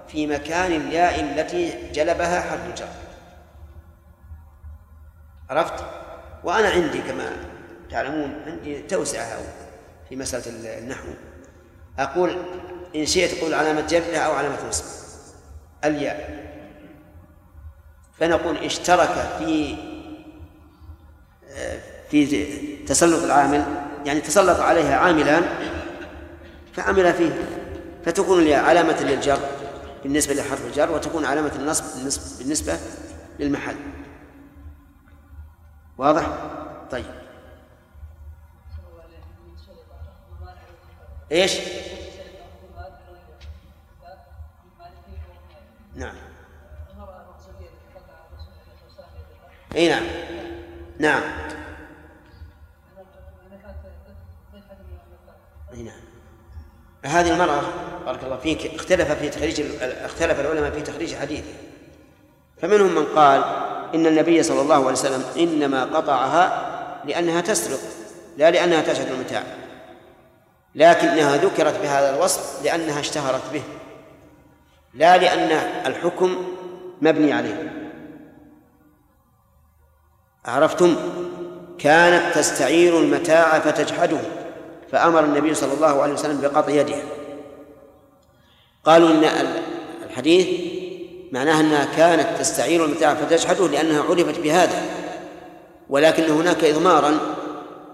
في 0.08 0.26
مكان 0.26 0.72
الياء 0.72 1.20
التي 1.20 1.90
جلبها 1.92 2.40
حرف 2.40 2.60
الجر 2.70 2.86
عرفت؟ 5.50 5.84
وأنا 6.44 6.68
عندي 6.68 6.98
كما 7.02 7.36
تعلمون 7.90 8.42
عندي 8.46 8.82
توسعة 8.82 9.38
في 10.08 10.16
مسألة 10.16 10.78
النحو 10.78 11.08
أقول 11.98 12.36
إن 12.96 13.06
شئت 13.06 13.42
قول 13.42 13.54
علامة 13.54 13.86
جره 13.86 14.16
أو 14.16 14.32
علامة 14.32 14.68
نصب 14.68 14.84
الياء 15.84 16.48
فنقول 18.18 18.56
اشترك 18.56 19.08
في 19.38 19.76
في 22.10 22.46
تسلط 22.86 23.24
العامل 23.24 23.64
يعني 24.04 24.20
تسلط 24.20 24.60
عليها 24.60 24.96
عاملان 24.96 25.42
فعمل 26.74 27.14
فيه 27.14 27.48
فتكون 28.04 28.52
علامة 28.52 29.02
للجر 29.02 29.38
بالنسبة 30.02 30.34
لحرف 30.34 30.66
الجر 30.66 30.92
وتكون 30.92 31.24
علامة 31.24 31.52
النصب 31.56 32.38
بالنسبة 32.38 32.78
للمحل 33.38 33.76
واضح؟ 35.98 36.26
طيب 36.90 37.04
ايش؟ 41.32 41.56
نعم 45.96 46.14
اي 49.76 49.88
نعم 49.88 50.04
نعم 50.98 51.22
نعم 55.74 55.98
هذه 57.04 57.30
المرأة 57.30 57.62
بارك 58.06 58.24
الله 58.24 58.36
فيك 58.36 58.74
اختلف 58.74 59.12
في 59.12 59.28
تخريج 59.28 59.60
اختلف 59.82 60.40
العلماء 60.40 60.70
في 60.70 60.82
تخريج 60.82 61.14
حديثه 61.14 61.46
فمنهم 62.62 62.94
من 62.94 63.06
قال 63.06 63.44
إن 63.94 64.06
النبي 64.06 64.42
صلى 64.42 64.60
الله 64.60 64.74
عليه 64.74 64.84
وسلم 64.86 65.24
إنما 65.36 65.84
قطعها 65.84 66.66
لأنها 67.04 67.40
تسرق 67.40 67.78
لا 68.38 68.50
لأنها 68.50 68.80
تشهد 68.80 69.10
المتاع 69.12 69.42
لكنها 70.74 71.36
ذكرت 71.36 71.78
بهذا 71.80 72.16
الوصف 72.16 72.64
لأنها 72.64 73.00
اشتهرت 73.00 73.52
به 73.52 73.62
لا 74.94 75.16
لأن 75.16 75.56
الحكم 75.86 76.46
مبني 77.02 77.32
عليه 77.32 77.77
عرفتم 80.48 80.96
كانت 81.78 82.34
تستعير 82.34 82.98
المتاع 83.00 83.58
فتجحده 83.60 84.18
فأمر 84.92 85.24
النبي 85.24 85.54
صلى 85.54 85.74
الله 85.74 86.02
عليه 86.02 86.12
وسلم 86.12 86.40
بقطع 86.40 86.70
يدها 86.72 87.02
قالوا 88.84 89.10
إن 89.10 89.24
الحديث 90.10 90.46
معناها 91.32 91.60
أنها 91.60 91.88
كانت 91.96 92.38
تستعير 92.38 92.84
المتاع 92.84 93.14
فتجحده 93.14 93.68
لأنها 93.68 94.02
عرفت 94.02 94.38
بهذا 94.40 94.82
ولكن 95.88 96.22
هناك 96.30 96.64
إضمارا 96.64 97.18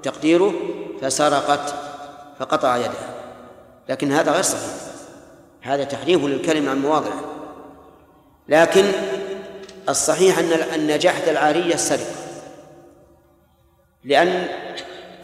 تقديره 0.03 0.53
فسرقت 1.03 1.75
فقطع 2.39 2.77
يدها 2.77 3.15
لكن 3.89 4.13
هذا 4.13 4.33
غير 4.33 4.43
صحيح 4.43 4.65
هذا 5.63 5.85
تحريف 5.85 6.25
للكلمة 6.25 6.71
عن 6.71 6.83
مواضعه 6.83 7.21
لكن 8.49 8.85
الصحيح 9.89 10.39
أن 10.39 10.53
أن 10.53 10.99
جحد 10.99 11.29
العارية 11.29 11.75
السرقة 11.75 12.14
لأن 14.05 14.47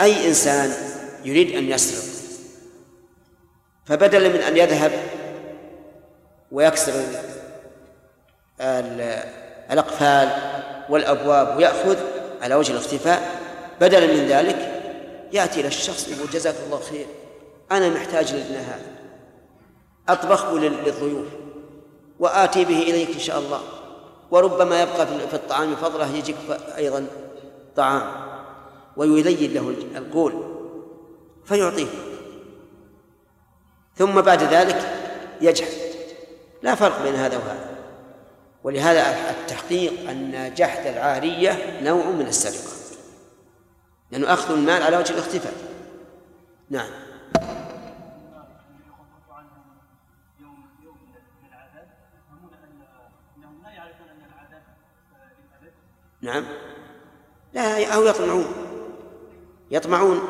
أي 0.00 0.28
إنسان 0.28 0.70
يريد 1.24 1.56
أن 1.56 1.64
يسرق 1.68 2.10
فبدلا 3.84 4.28
من 4.28 4.40
أن 4.40 4.56
يذهب 4.56 4.92
ويكسر 6.52 6.92
الأقفال 9.70 10.28
والأبواب 10.88 11.56
ويأخذ 11.56 11.98
على 12.42 12.54
وجه 12.54 12.72
الاختفاء 12.72 13.40
بدلا 13.80 14.06
من 14.06 14.26
ذلك 14.28 14.82
يأتي 15.32 15.60
إلى 15.60 15.68
الشخص 15.68 16.08
يقول 16.08 16.30
جزاك 16.30 16.54
الله 16.66 16.80
خير 16.80 17.06
أنا 17.72 17.88
محتاج 17.88 18.32
لابن 18.34 18.54
هذا 18.54 18.86
أطبخه 20.08 20.54
للضيوف 20.58 21.26
وآتي 22.18 22.64
به 22.64 22.82
إليك 22.82 23.10
إن 23.14 23.18
شاء 23.20 23.38
الله 23.38 23.60
وربما 24.30 24.82
يبقى 24.82 25.06
في 25.06 25.34
الطعام 25.34 25.76
فضله 25.76 26.08
يجيك 26.16 26.36
أيضا 26.76 27.06
طعام 27.76 28.29
ويلين 29.08 29.52
له 29.54 29.74
القول 29.98 30.32
فيعطيه 31.44 31.86
ثم 33.96 34.20
بعد 34.20 34.42
ذلك 34.42 34.78
يجحد 35.40 35.68
لا 36.62 36.74
فرق 36.74 37.02
بين 37.02 37.14
هذا 37.14 37.36
وهذا 37.38 37.70
ولهذا 38.64 39.30
التحقيق 39.30 40.10
أن 40.10 40.54
جحد 40.56 40.86
العارية 40.86 41.80
نوع 41.82 42.04
من 42.06 42.26
السرقة 42.26 43.00
لأنه 44.10 44.26
يعني 44.26 44.38
أخذ 44.40 44.54
المال 44.54 44.82
على 44.82 44.96
وجه 44.96 45.12
الاختفاء 45.12 45.52
نعم 46.70 46.90
نعم 56.22 56.44
لا 57.52 57.94
أو 57.94 58.04
يطمعون 58.06 58.69
يطمعون 59.70 60.20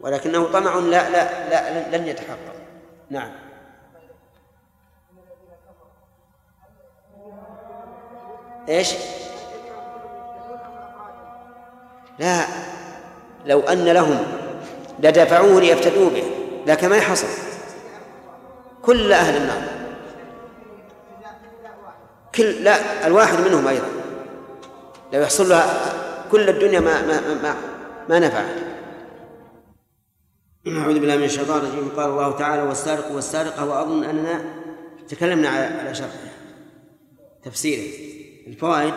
ولكنه 0.00 0.44
طمع 0.52 0.74
لا 0.76 1.10
لا 1.10 1.48
لا 1.90 1.96
لن 1.96 2.06
يتحقق 2.06 2.54
نعم 3.10 3.30
ايش؟ 8.68 8.94
لا 12.18 12.46
لو 13.46 13.60
أن 13.60 13.84
لهم 13.84 14.18
لدفعوه 15.00 15.60
ليفتدوا 15.60 16.10
به 16.10 16.24
لكن 16.66 16.88
ما 16.88 17.00
حصل 17.00 17.26
كل 18.82 19.12
أهل 19.12 19.36
النار 19.36 19.68
كل 22.34 22.64
لا 22.64 23.06
الواحد 23.06 23.40
منهم 23.40 23.68
أيضا 23.68 23.88
لو 25.12 25.20
يحصل 25.20 25.48
له 25.48 25.64
كل 26.30 26.48
الدنيا 26.48 26.80
ما 26.80 27.06
ما 27.06 27.42
ما, 27.42 27.54
ما 28.08 28.18
نفعت 28.18 28.58
أعوذ 30.66 30.94
بالله 30.98 31.16
من 31.16 31.24
الشيطان 31.24 31.58
الرجيم 31.58 31.88
قال 31.88 32.10
الله 32.10 32.32
تعالى 32.38 32.62
والسارق 32.62 33.12
والسارقة 33.12 33.64
وأظن 33.64 34.04
أننا 34.04 34.44
تكلمنا 35.08 35.48
على 35.48 35.94
شرحه 35.94 36.28
تفسيره 37.42 37.92
الفوائد 38.46 38.94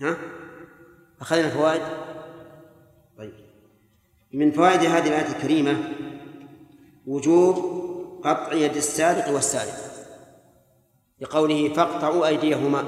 ها 0.00 0.16
أخذنا 1.20 1.46
الفوائد 1.46 1.82
طيب 3.18 3.32
من 4.32 4.52
فوائد 4.52 4.80
هذه 4.80 5.06
الآية 5.08 5.36
الكريمة 5.36 5.76
وجوب 7.06 7.56
قطع 8.24 8.52
يد 8.52 8.76
السارق 8.76 9.28
والسارق 9.28 9.76
لقوله 11.20 11.74
فاقطعوا 11.74 12.26
أيديهما 12.26 12.84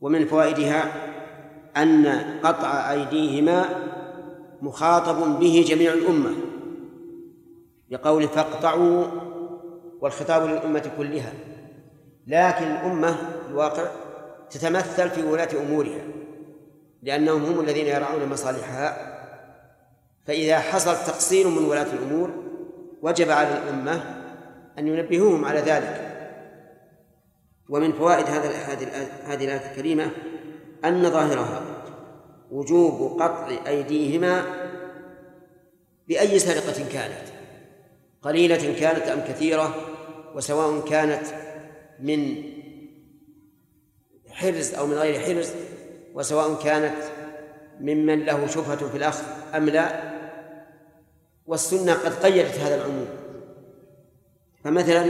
ومن 0.00 0.26
فوائدها 0.26 0.92
أن 1.76 2.06
قطع 2.44 2.92
أيديهما 2.92 3.64
مخاطب 4.62 5.38
به 5.40 5.64
جميع 5.68 5.92
الأمة 5.92 6.30
بقول 7.90 8.28
فاقطعوا 8.28 9.04
والخطاب 10.00 10.42
للأمة 10.48 10.90
كلها 10.98 11.32
لكن 12.26 12.64
الأمة 12.64 13.16
الواقع 13.50 13.84
تتمثل 14.50 15.10
في 15.10 15.22
ولاة 15.22 15.48
أمورها 15.66 16.00
لأنهم 17.02 17.44
هم 17.44 17.60
الذين 17.60 17.86
يرعون 17.86 18.26
مصالحها 18.30 19.14
فإذا 20.26 20.58
حصل 20.58 20.94
تقصير 20.96 21.48
من 21.48 21.64
ولاة 21.64 21.86
الأمور 21.92 22.30
وجب 23.02 23.30
على 23.30 23.48
الأمة 23.58 24.00
أن 24.78 24.86
ينبهوهم 24.88 25.44
على 25.44 25.60
ذلك 25.60 26.07
ومن 27.68 27.92
فوائد 27.92 28.26
هذا 28.26 28.50
هذه 29.24 29.42
الآية 29.44 29.70
الكريمة 29.70 30.10
أن 30.84 31.10
ظاهرها 31.10 31.62
وجوب 32.50 33.22
قطع 33.22 33.48
أيديهما 33.66 34.42
بأي 36.08 36.38
سرقة 36.38 36.88
كانت 36.92 37.28
قليلة 38.22 38.56
كانت 38.80 39.02
أم 39.02 39.20
كثيرة 39.20 39.74
وسواء 40.36 40.84
كانت 40.88 41.26
من 42.00 42.36
حرز 44.30 44.74
أو 44.74 44.86
من 44.86 44.94
غير 44.94 45.20
حرز 45.20 45.50
وسواء 46.14 46.62
كانت 46.64 46.94
ممن 47.80 48.24
له 48.24 48.46
شبهة 48.46 48.88
في 48.88 48.96
الأخذ 48.96 49.24
أم 49.56 49.66
لا 49.68 50.18
والسنة 51.46 51.94
قد 51.94 52.12
قيدت 52.26 52.54
هذا 52.58 52.74
العموم 52.74 53.06
فمثلا 54.64 55.04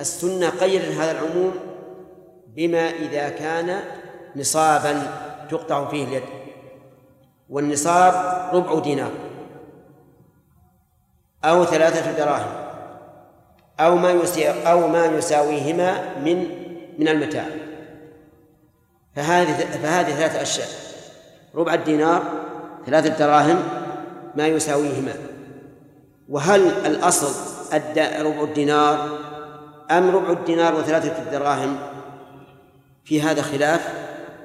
السنة 0.00 0.48
قيدت 0.48 0.84
هذا 0.92 1.10
العموم 1.20 1.52
بما 2.58 2.90
إذا 2.90 3.28
كان 3.28 3.80
نصابا 4.36 4.92
تقطع 5.50 5.88
فيه 5.88 6.04
اليد 6.04 6.22
والنصاب 7.48 8.12
ربع 8.56 8.78
دينار 8.78 9.10
أو 11.44 11.64
ثلاثة 11.64 12.12
دراهم 12.24 12.52
أو 13.80 13.96
ما 13.96 14.22
أو 14.66 14.88
ما 14.88 15.04
يساويهما 15.06 16.18
من 16.18 16.38
من 16.98 17.08
المتاع 17.08 17.44
فهذه 19.16 19.54
فهذه 19.82 20.10
ثلاثة 20.12 20.42
أشياء 20.42 20.68
ربع 21.54 21.74
الدينار 21.74 22.22
ثلاثة 22.86 23.18
دراهم 23.26 23.62
ما 24.36 24.46
يساويهما 24.46 25.14
وهل 26.28 26.86
الأصل 26.86 27.30
ربع 27.96 28.42
الدينار 28.42 29.18
أم 29.90 30.16
ربع 30.16 30.30
الدينار 30.30 30.74
وثلاثة 30.74 31.22
الدراهم 31.22 31.87
في 33.08 33.22
هذا 33.22 33.42
خلاف 33.42 33.88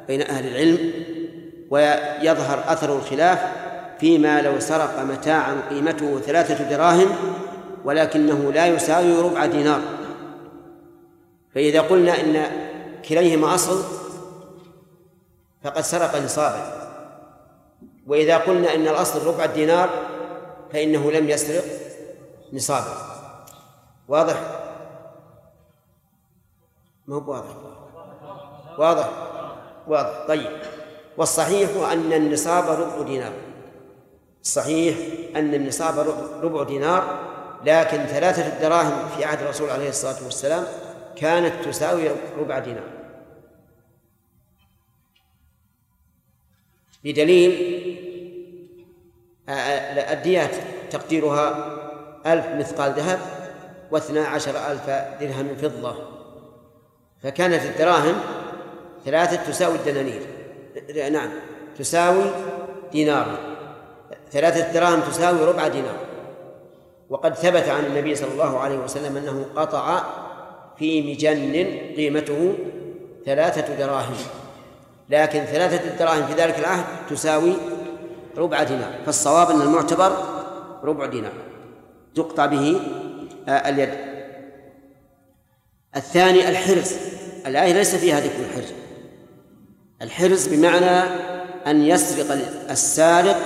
بين 0.07 0.21
أهل 0.21 0.47
العلم 0.47 0.79
ويظهر 1.69 2.63
أثر 2.73 2.95
الخلاف 2.97 3.41
فيما 3.99 4.41
لو 4.41 4.59
سرق 4.59 4.99
متاعا 4.99 5.61
قيمته 5.69 6.19
ثلاثة 6.19 6.69
دراهم 6.69 7.15
ولكنه 7.85 8.51
لا 8.51 8.67
يساوي 8.67 9.21
ربع 9.29 9.45
دينار 9.45 9.81
فإذا 11.55 11.81
قلنا 11.81 12.21
إن 12.21 12.45
كليهما 13.09 13.55
أصل 13.55 13.83
فقد 15.63 15.81
سرق 15.81 16.15
نصابا 16.15 16.83
وإذا 18.07 18.37
قلنا 18.37 18.75
إن 18.75 18.87
الأصل 18.87 19.27
ربع 19.27 19.45
دينار 19.45 19.89
فإنه 20.73 21.11
لم 21.11 21.29
يسرق 21.29 21.63
نصابا 22.53 22.95
واضح؟ 24.07 24.41
ما 27.07 27.15
هو 27.15 27.31
واضح 27.31 27.72
واضح 28.77 29.09
واضح 29.87 30.27
طيب 30.27 30.51
والصحيح 31.17 31.91
أن 31.91 32.13
النصاب 32.13 32.67
ربع 32.79 33.01
دينار 33.07 33.31
صحيح 34.43 34.97
أن 35.35 35.53
النصاب 35.53 35.97
ربع 36.43 36.63
دينار 36.63 37.23
لكن 37.65 37.97
ثلاثة 37.97 38.47
الدراهم 38.47 39.09
في 39.17 39.25
عهد 39.25 39.41
الرسول 39.41 39.69
عليه 39.69 39.89
الصلاة 39.89 40.23
والسلام 40.23 40.63
كانت 41.15 41.65
تساوي 41.65 42.09
ربع 42.39 42.59
دينار 42.59 42.93
بدليل 47.03 47.73
آه، 49.49 49.51
آه، 49.51 50.13
الديات 50.13 50.51
تقديرها 50.91 51.73
ألف 52.25 52.47
مثقال 52.47 52.91
ذهب 52.91 53.19
واثنا 53.91 54.27
عشر 54.27 54.71
ألف 54.71 54.89
درهم 55.21 55.55
فضة 55.55 55.95
فكانت 57.23 57.63
الدراهم 57.65 58.15
ثلاثة 59.05 59.35
تساوي 59.51 59.75
الدنانير 59.75 60.21
نعم 61.11 61.29
تساوي 61.79 62.23
دينار 62.91 63.39
ثلاثة 64.31 64.73
دراهم 64.73 65.01
تساوي 65.01 65.45
ربع 65.45 65.67
دينار 65.67 65.97
وقد 67.09 67.35
ثبت 67.35 67.69
عن 67.69 67.85
النبي 67.85 68.15
صلى 68.15 68.31
الله 68.31 68.59
عليه 68.59 68.75
وسلم 68.77 69.17
أنه 69.17 69.45
قطع 69.55 70.03
في 70.77 71.11
مجن 71.13 71.53
قيمته 71.95 72.53
ثلاثة 73.25 73.75
دراهم 73.75 74.15
لكن 75.09 75.39
ثلاثة 75.39 75.97
دراهم 76.05 76.25
في 76.27 76.33
ذلك 76.33 76.59
العهد 76.59 76.85
تساوي 77.09 77.53
ربع 78.37 78.63
دينار 78.63 78.91
فالصواب 79.05 79.49
أن 79.49 79.61
المعتبر 79.61 80.11
ربع 80.83 81.05
دينار 81.05 81.31
تقطع 82.15 82.45
به 82.45 82.79
آه، 83.47 83.51
اليد 83.69 83.89
الثاني 85.95 86.49
الحرز 86.49 86.93
الآية 87.47 87.73
ليس 87.73 87.95
فيها 87.95 88.19
ذكر 88.19 88.39
الحرز 88.45 88.73
الحرز 90.03 90.47
بمعنى 90.47 90.89
أن 91.67 91.81
يسرق 91.81 92.37
السارق 92.71 93.37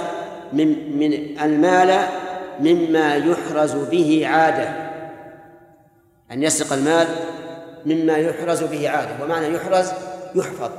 من 0.54 0.98
من 1.00 1.14
المال 1.40 2.08
مما 2.60 3.16
يحرز 3.16 3.76
به 3.76 4.28
عادة 4.28 4.70
أن 6.32 6.44
يسرق 6.44 6.74
المال 6.74 7.08
مما 7.86 8.18
يحرز 8.18 8.64
به 8.64 8.90
عادة 8.90 9.24
ومعنى 9.26 9.48
يحرز 9.56 9.92
يحفظ 10.36 10.72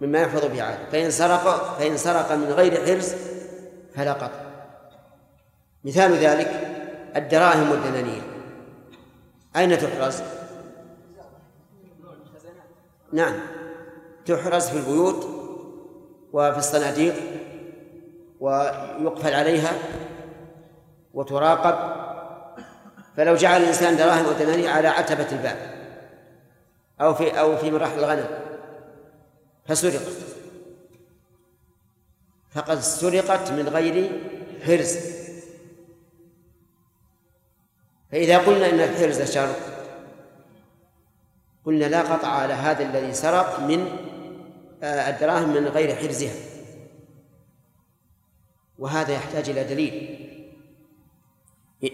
مما 0.00 0.18
يحفظ 0.20 0.46
به 0.52 0.62
عادة 0.62 0.84
فإن 0.92 1.10
سرق 1.10 1.76
فإن 1.78 1.96
سرق 1.96 2.32
من 2.32 2.44
غير 2.52 2.86
حرز 2.86 3.12
فلا 3.94 4.12
قطع 4.12 4.40
مثال 5.84 6.12
ذلك 6.18 6.50
الدراهم 7.16 7.70
والدنانير 7.70 8.22
أين 9.56 9.78
تحرز؟ 9.78 10.22
نعم 13.12 13.34
تحرز 14.26 14.68
في 14.68 14.76
البيوت 14.76 15.26
وفي 16.32 16.58
الصناديق 16.58 17.14
ويقفل 18.40 19.34
عليها 19.34 19.72
وتراقب 21.14 22.02
فلو 23.16 23.34
جعل 23.34 23.62
الإنسان 23.62 23.96
دراهم 23.96 24.26
ودنانير 24.28 24.70
على 24.70 24.88
عتبة 24.88 25.32
الباب 25.32 25.56
أو 27.00 27.14
في 27.14 27.40
أو 27.40 27.56
في 27.56 27.70
مراحل 27.70 27.98
الغنم 27.98 28.26
فسرقت 29.66 30.02
فقد 32.50 32.78
سرقت 32.80 33.50
من 33.50 33.68
غير 33.68 34.10
حرز 34.66 34.96
فإذا 38.12 38.38
قلنا 38.38 38.68
إن 38.70 38.80
الحرز 38.80 39.22
شرط 39.30 39.56
قلنا 41.66 41.84
لا 41.84 42.02
قطع 42.14 42.28
على 42.28 42.52
هذا 42.52 42.82
الذي 42.82 43.12
سرق 43.14 43.60
من 43.60 44.11
آه، 44.82 45.10
الدراهم 45.10 45.54
من 45.54 45.66
غير 45.68 45.94
حرزها 45.96 46.32
وهذا 48.78 49.12
يحتاج 49.12 49.50
إلى 49.50 49.64
دليل 49.64 50.18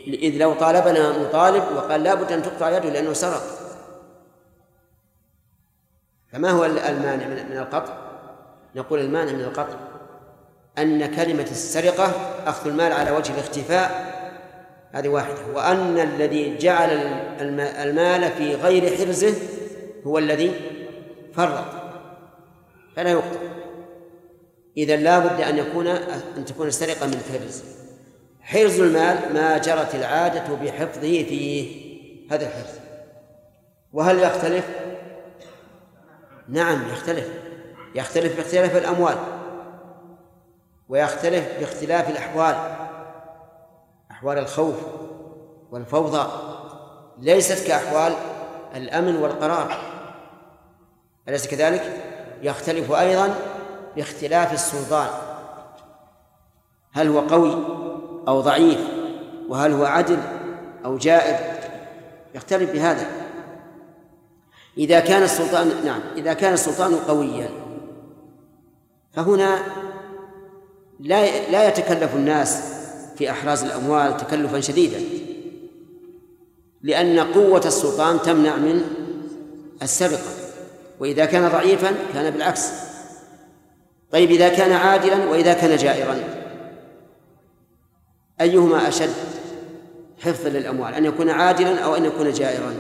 إذ 0.09 0.37
لو 0.39 0.55
طالبنا 0.55 1.19
مطالب 1.29 1.63
وقال 1.77 2.03
لابد 2.03 2.33
أن 2.33 2.43
تقطع 2.43 2.77
يده 2.77 2.91
لأنه 2.91 3.13
سرق 3.13 3.43
فما 6.33 6.51
هو 6.51 6.65
المانع 6.65 7.27
من 7.27 7.59
القطع؟ 7.59 7.97
نقول 8.77 9.01
المانع 9.01 9.33
من 9.33 9.41
القطع 9.41 9.77
أن 10.79 11.15
كلمة 11.17 11.43
السرقة 11.51 12.07
أخذ 12.47 12.69
المال 12.69 12.93
على 12.93 13.11
وجه 13.11 13.33
الاختفاء 13.35 14.09
هذه 14.93 15.09
واحدة 15.09 15.37
وأن 15.55 15.99
الذي 16.01 16.57
جعل 16.59 16.91
المال 17.79 18.31
في 18.33 18.55
غير 18.55 18.97
حرزه 18.97 19.35
هو 20.07 20.19
الذي 20.19 20.55
فرط 21.35 21.78
فلا 22.99 23.11
يقتل 23.11 23.49
إذا 24.77 24.97
لا 24.97 25.19
بد 25.19 25.41
أن 25.41 25.59
يكون 25.59 25.87
أن 26.37 26.45
تكون 26.47 26.67
السرقة 26.67 27.07
من 27.07 27.23
حرز 27.33 27.65
حرز 28.41 28.81
المال 28.81 29.35
ما 29.35 29.59
جرت 29.59 29.95
العادة 29.95 30.45
بحفظه 30.65 31.01
فيه 31.01 31.69
هذا 32.33 32.47
الحرز 32.47 32.75
وهل 33.93 34.19
يختلف؟ 34.19 34.65
نعم 36.49 36.89
يختلف 36.91 37.29
يختلف 37.95 38.37
باختلاف 38.37 38.77
الأموال 38.77 39.17
ويختلف 40.89 41.61
باختلاف 41.61 42.09
الأحوال 42.11 42.55
أحوال 44.11 44.39
الخوف 44.39 44.77
والفوضى 45.71 46.29
ليست 47.19 47.67
كأحوال 47.67 48.13
الأمن 48.75 49.17
والقرار 49.17 49.79
أليس 51.29 51.49
كذلك؟ 51.49 52.08
يختلف 52.43 52.93
أيضا 52.93 53.35
باختلاف 53.97 54.53
السلطان 54.53 55.07
هل 56.93 57.09
هو 57.09 57.21
قوي 57.21 57.53
أو 58.29 58.41
ضعيف 58.41 58.79
وهل 59.49 59.73
هو 59.73 59.85
عدل 59.85 60.19
أو 60.85 60.97
جائر 60.97 61.59
يختلف 62.35 62.73
بهذا 62.73 63.07
إذا 64.79 65.01
كان 65.01 65.23
السلطان 65.23 65.71
نعم 65.85 66.01
إذا 66.17 66.33
كان 66.33 66.53
السلطان 66.53 66.95
قويا 67.09 67.49
فهنا 69.13 69.59
لا 71.01 71.51
لا 71.51 71.69
يتكلف 71.69 72.15
الناس 72.15 72.63
في 73.17 73.31
إحراز 73.31 73.63
الأموال 73.65 74.17
تكلفا 74.17 74.61
شديدا 74.61 75.01
لأن 76.83 77.21
قوة 77.21 77.63
السلطان 77.67 78.23
تمنع 78.23 78.57
من 78.57 78.85
السرقة 79.83 80.38
وإذا 81.01 81.25
كان 81.25 81.49
ضعيفا 81.49 81.95
كان 82.15 82.31
بالعكس 82.33 82.71
طيب 84.11 84.31
إذا 84.31 84.49
كان 84.49 84.73
عادلا 84.73 85.25
وإذا 85.29 85.53
كان 85.55 85.77
جائرا 85.77 86.15
أيهما 88.41 88.89
أشد 88.89 89.11
حفظا 90.25 90.49
للأموال 90.49 90.95
أن 90.95 91.05
يكون 91.05 91.31
عادلا 91.31 91.79
أو 91.85 91.95
أن 91.97 92.05
يكون 92.05 92.31
جائرا 92.31 92.75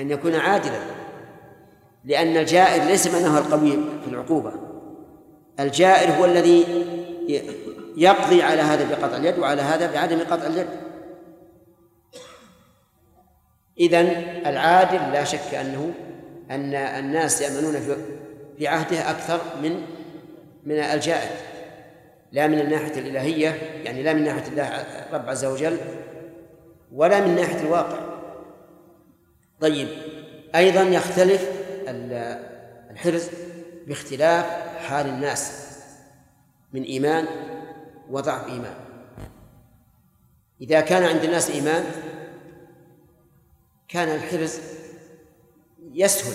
أن 0.00 0.10
يكون 0.10 0.34
عادلا 0.34 0.78
لأن 2.04 2.36
الجائر 2.36 2.84
ليس 2.84 3.06
معناه 3.06 3.38
القوي 3.38 3.70
في 3.72 4.10
العقوبة 4.10 4.52
الجائر 5.60 6.10
هو 6.20 6.24
الذي 6.24 6.64
يقضي 7.96 8.42
على 8.42 8.60
هذا 8.62 8.88
بقطع 8.96 9.16
اليد 9.16 9.38
وعلى 9.38 9.62
هذا 9.62 9.94
بعدم 9.94 10.18
قطع 10.20 10.46
اليد 10.46 10.66
إذا 13.80 14.00
العادل 14.48 15.12
لا 15.12 15.24
شك 15.24 15.54
أنه 15.54 15.90
أن 16.50 16.74
الناس 16.74 17.40
يأمنون 17.40 17.80
في 17.80 17.96
في 18.58 18.68
عهده 18.68 19.10
أكثر 19.10 19.40
من 19.62 19.80
من 20.64 20.78
الجائر 20.78 21.30
لا 22.32 22.46
من 22.46 22.60
الناحية 22.60 23.00
الإلهية 23.00 23.58
يعني 23.84 24.02
لا 24.02 24.12
من 24.12 24.24
ناحية 24.24 24.48
الله 24.52 24.84
رب 25.12 25.28
عز 25.28 25.44
وجل 25.44 25.76
ولا 26.92 27.20
من 27.26 27.34
ناحية 27.36 27.60
الواقع 27.60 27.98
طيب 29.60 29.88
أيضا 30.54 30.82
يختلف 30.82 31.48
الحرز 32.90 33.28
باختلاف 33.86 34.44
حال 34.88 35.06
الناس 35.06 35.66
من 36.72 36.82
إيمان 36.82 37.24
وضعف 38.10 38.46
إيمان 38.46 38.74
إذا 40.60 40.80
كان 40.80 41.02
عند 41.02 41.24
الناس 41.24 41.50
إيمان 41.50 41.84
كان 43.88 44.08
الحرز 44.08 44.58
يسهل 45.92 46.34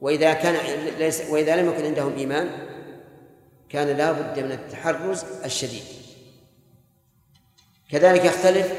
وإذا 0.00 0.32
كان 0.32 0.54
ليس 0.98 1.20
وإذا 1.30 1.56
لم 1.56 1.68
يكن 1.68 1.84
عندهم 1.84 2.16
إيمان 2.16 2.50
كان 3.68 3.88
لا 3.88 4.12
بد 4.12 4.38
من 4.38 4.52
التحرز 4.52 5.24
الشديد 5.44 5.82
كذلك 7.90 8.24
يختلف 8.24 8.72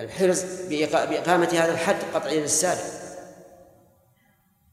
الحرز 0.00 0.44
بإقامة 0.70 1.48
هذا 1.52 1.72
الحد 1.72 1.96
قطع 2.14 2.30
يد 2.30 2.42
السارق 2.42 2.94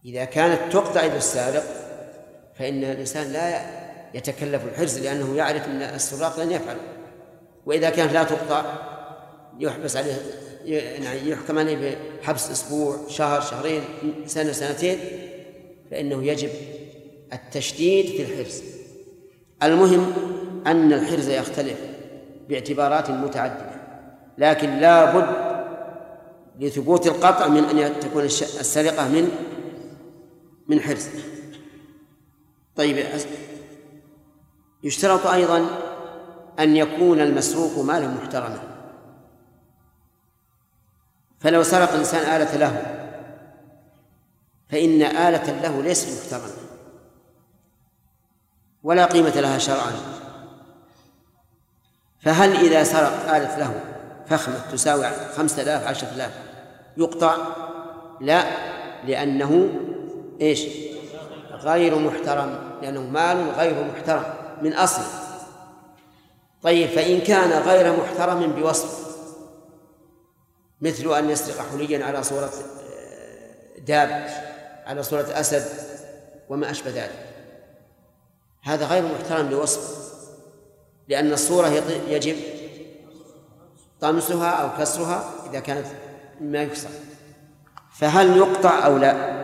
إذا 0.05 0.25
كانت 0.25 0.73
تقطع 0.73 1.01
السارق 1.05 1.63
فإن 2.59 2.83
الإنسان 2.83 3.31
لا 3.31 3.61
يتكلف 4.13 4.63
الحرز 4.63 4.99
لأنه 4.99 5.35
يعرف 5.35 5.65
أن 5.65 5.81
السراق 5.81 6.39
لن 6.39 6.51
يفعل 6.51 6.77
وإذا 7.65 7.89
كانت 7.89 8.13
لا 8.13 8.23
تقطع 8.23 8.65
يحبس 9.59 9.97
عليه 9.97 10.13
يعني 10.65 11.29
يحكم 11.29 11.59
عليه 11.59 11.97
بحبس 12.23 12.51
أسبوع 12.51 12.97
شهر 13.07 13.41
شهرين 13.41 13.81
سنة 14.25 14.51
سنتين 14.51 14.97
فإنه 15.91 16.23
يجب 16.23 16.49
التشديد 17.33 18.05
في 18.05 18.21
الحرز 18.21 18.61
المهم 19.63 20.13
أن 20.67 20.93
الحرز 20.93 21.29
يختلف 21.29 21.77
باعتبارات 22.49 23.09
متعددة 23.09 23.71
لكن 24.37 24.69
لا 24.69 25.17
بد 25.17 25.51
لثبوت 26.59 27.07
القطع 27.07 27.47
من 27.47 27.63
أن 27.63 27.99
تكون 27.99 28.23
السرقة 28.23 29.09
من 29.09 29.31
من 30.67 30.79
حرز 30.81 31.07
طيب 32.75 33.03
يشترط 34.83 35.27
أيضا 35.27 35.67
أن 36.59 36.75
يكون 36.77 37.19
المسروق 37.21 37.77
مالا 37.85 38.07
محترما 38.07 38.70
فلو 41.41 41.63
سرق 41.63 41.93
الإنسان 41.93 42.41
آلة 42.41 42.57
له 42.57 42.81
فإن 44.69 45.01
آلة 45.01 45.61
له 45.61 45.81
ليست 45.81 46.25
محترمة 46.33 46.53
ولا 48.83 49.05
قيمة 49.05 49.39
لها 49.41 49.57
شرعا 49.57 49.91
فهل 52.21 52.55
إذا 52.65 52.83
سرق 52.83 53.35
آلة 53.35 53.57
له 53.59 53.73
فخمة 54.27 54.55
تساوي 54.71 55.09
خمسة 55.37 55.61
آلاف 55.61 55.87
عشرة 55.87 56.07
آلاف 56.15 56.31
يقطع 56.97 57.35
لا 58.21 58.43
لأنه 59.05 59.69
إيش 60.41 60.65
غير 61.51 61.99
محترم 61.99 62.71
لأنه 62.81 63.01
مال 63.01 63.49
غير 63.57 63.83
محترم 63.91 64.23
من 64.61 64.73
أصل 64.73 65.01
طيب 66.61 66.89
فإن 66.89 67.19
كان 67.21 67.61
غير 67.61 67.97
محترم 67.99 68.51
بوصف 68.51 69.10
مثل 70.81 71.13
أن 71.17 71.29
يسرق 71.29 71.65
حليا 71.71 72.05
على 72.05 72.23
صورة 72.23 72.45
آه، 72.45 73.79
داب 73.87 74.27
على 74.85 75.03
صورة 75.03 75.21
أسد 75.29 75.63
وما 76.49 76.71
أشبه 76.71 76.89
ذلك 76.91 77.25
هذا 78.63 78.85
غير 78.85 79.03
محترم 79.05 79.47
لوصف 79.49 80.01
لأن 81.07 81.33
الصورة 81.33 81.67
يجب 82.07 82.35
طمسها 83.99 84.49
أو 84.49 84.69
كسرها 84.79 85.25
إذا 85.49 85.59
كانت 85.59 85.85
ما 86.41 86.61
يكسر 86.63 86.89
فهل 87.99 88.37
يقطع 88.37 88.85
أو 88.85 88.97
لا 88.97 89.41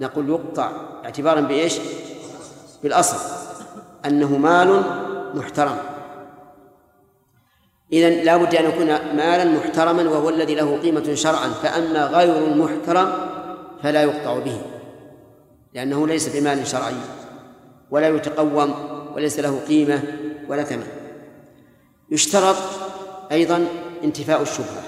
نقول 0.00 0.28
يقطع 0.28 0.72
اعتبارا 1.04 1.40
بإيش 1.40 1.74
بالأصل 2.82 3.16
أنه 4.04 4.36
مال 4.38 4.82
محترم 5.38 5.78
إذا 7.94 8.10
لا 8.24 8.36
بد 8.36 8.54
أن 8.54 8.64
يكون 8.64 8.86
مالا 9.12 9.44
محترما 9.44 10.10
وهو 10.10 10.28
الذي 10.28 10.54
له 10.54 10.78
قيمة 10.82 11.14
شرعا 11.14 11.48
فأما 11.48 12.06
غير 12.06 12.46
المحترم 12.46 13.28
فلا 13.82 14.02
يقطع 14.02 14.38
به 14.38 14.62
لأنه 15.74 16.06
ليس 16.06 16.36
بمال 16.36 16.66
شرعي 16.66 16.94
ولا 17.90 18.08
يتقوم 18.08 18.74
وليس 19.16 19.38
له 19.38 19.60
قيمة 19.68 20.02
ولا 20.48 20.64
ثمن 20.64 20.86
يشترط 22.10 22.56
أيضا 23.32 23.66
انتفاء 24.04 24.42
الشبهة 24.42 24.82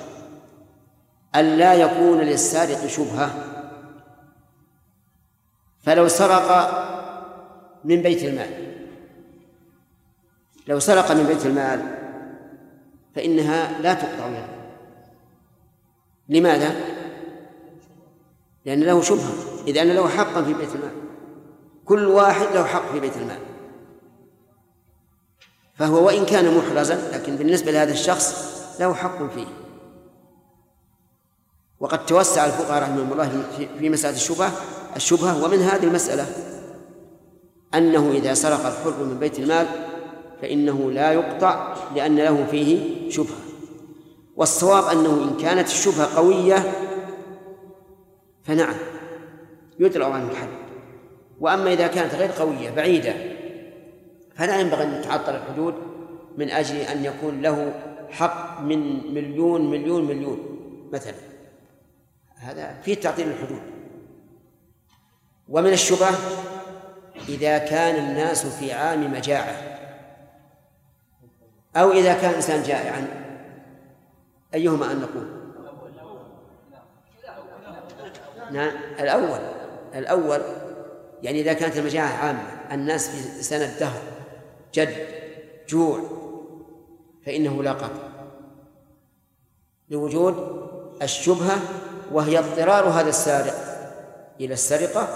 ألا 1.36 1.74
يكون 1.74 2.18
للسارق 2.20 2.86
شبهة 2.86 3.30
فلو 5.82 6.08
سرق 6.08 6.70
من 7.84 8.02
بيت 8.02 8.24
المال 8.24 8.50
لو 10.68 10.78
سرق 10.80 11.12
من 11.12 11.24
بيت 11.26 11.46
المال 11.46 11.82
فإنها 13.16 13.80
لا 13.82 13.94
تقطع 13.94 14.28
يده 14.28 14.46
لماذا؟ 16.28 16.74
لأن 18.64 18.80
له 18.80 19.02
شبهة 19.02 19.32
إذا 19.66 19.82
أن 19.82 19.88
له 19.88 20.08
حقا 20.08 20.42
في 20.44 20.54
بيت 20.54 20.68
المال 20.74 20.94
كل 21.84 22.06
واحد 22.06 22.46
له 22.54 22.64
حق 22.64 22.92
في 22.92 23.00
بيت 23.00 23.16
المال 23.16 23.38
فهو 25.74 26.06
وإن 26.06 26.26
كان 26.26 26.58
محرزا 26.58 27.10
لكن 27.12 27.36
بالنسبة 27.36 27.72
لهذا 27.72 27.92
الشخص 27.92 28.46
له 28.80 28.94
حق 28.94 29.30
فيه 29.30 29.46
وقد 31.80 32.06
توسع 32.06 32.46
الفقهاء 32.46 32.82
رحمهم 32.82 33.12
الله 33.12 33.46
في 33.78 33.88
مسألة 33.90 34.14
الشبهة 34.16 34.52
الشبهة 34.96 35.44
ومن 35.44 35.58
هذه 35.58 35.84
المسألة 35.84 36.26
أنه 37.74 38.10
إذا 38.10 38.34
سرق 38.34 38.66
الحر 38.66 39.04
من 39.04 39.18
بيت 39.18 39.38
المال 39.38 39.66
فإنه 40.42 40.90
لا 40.90 41.12
يقطع 41.12 41.74
لأن 41.94 42.16
له 42.16 42.46
فيه 42.50 42.80
شبهة 43.10 43.36
والصواب 44.36 44.96
أنه 44.98 45.14
إن 45.24 45.36
كانت 45.40 45.66
الشبهة 45.68 46.16
قوية 46.16 46.72
فنعم 48.44 48.74
يدرع 49.78 50.06
عن 50.12 50.30
الحد 50.30 50.48
وأما 51.40 51.72
إذا 51.72 51.86
كانت 51.86 52.14
غير 52.14 52.30
قوية 52.32 52.70
بعيدة 52.70 53.14
فلا 54.34 54.60
ينبغي 54.60 54.84
أن 54.84 55.02
تعطل 55.02 55.34
الحدود 55.34 55.74
من 56.38 56.50
أجل 56.50 56.76
أن 56.76 57.04
يكون 57.04 57.42
له 57.42 57.74
حق 58.10 58.60
من 58.60 59.14
مليون 59.14 59.70
مليون 59.70 60.04
مليون 60.04 60.38
مثلا 60.92 61.14
هذا 62.36 62.74
في 62.82 62.94
تعطيل 62.94 63.28
الحدود 63.28 63.60
ومن 65.48 65.72
الشبه 65.72 66.08
إذا 67.28 67.58
كان 67.58 67.94
الناس 68.04 68.46
في 68.46 68.72
عام 68.72 69.12
مجاعة 69.12 69.76
أو 71.76 71.92
إذا 71.92 72.12
كان 72.14 72.30
الإنسان 72.30 72.62
جائعا 72.62 73.06
أيهما 74.54 74.92
أن 74.92 74.98
نقول 75.00 75.26
الأول 79.00 79.40
الأول 79.94 80.42
يعني 81.22 81.40
إذا 81.40 81.52
كانت 81.52 81.76
المجاعة 81.76 82.06
عامة 82.08 82.42
الناس 82.72 83.08
في 83.08 83.42
سنة 83.42 83.78
دهر 83.80 84.00
جد 84.74 85.06
جوع 85.68 85.98
فإنه 87.26 87.62
لا 87.62 87.72
قطع 87.72 88.06
لوجود 89.88 90.62
الشبهة 91.02 91.56
وهي 92.12 92.38
اضطرار 92.38 92.84
هذا 92.88 93.08
السارق 93.08 93.54
إلى 94.40 94.54
السرقة 94.54 95.08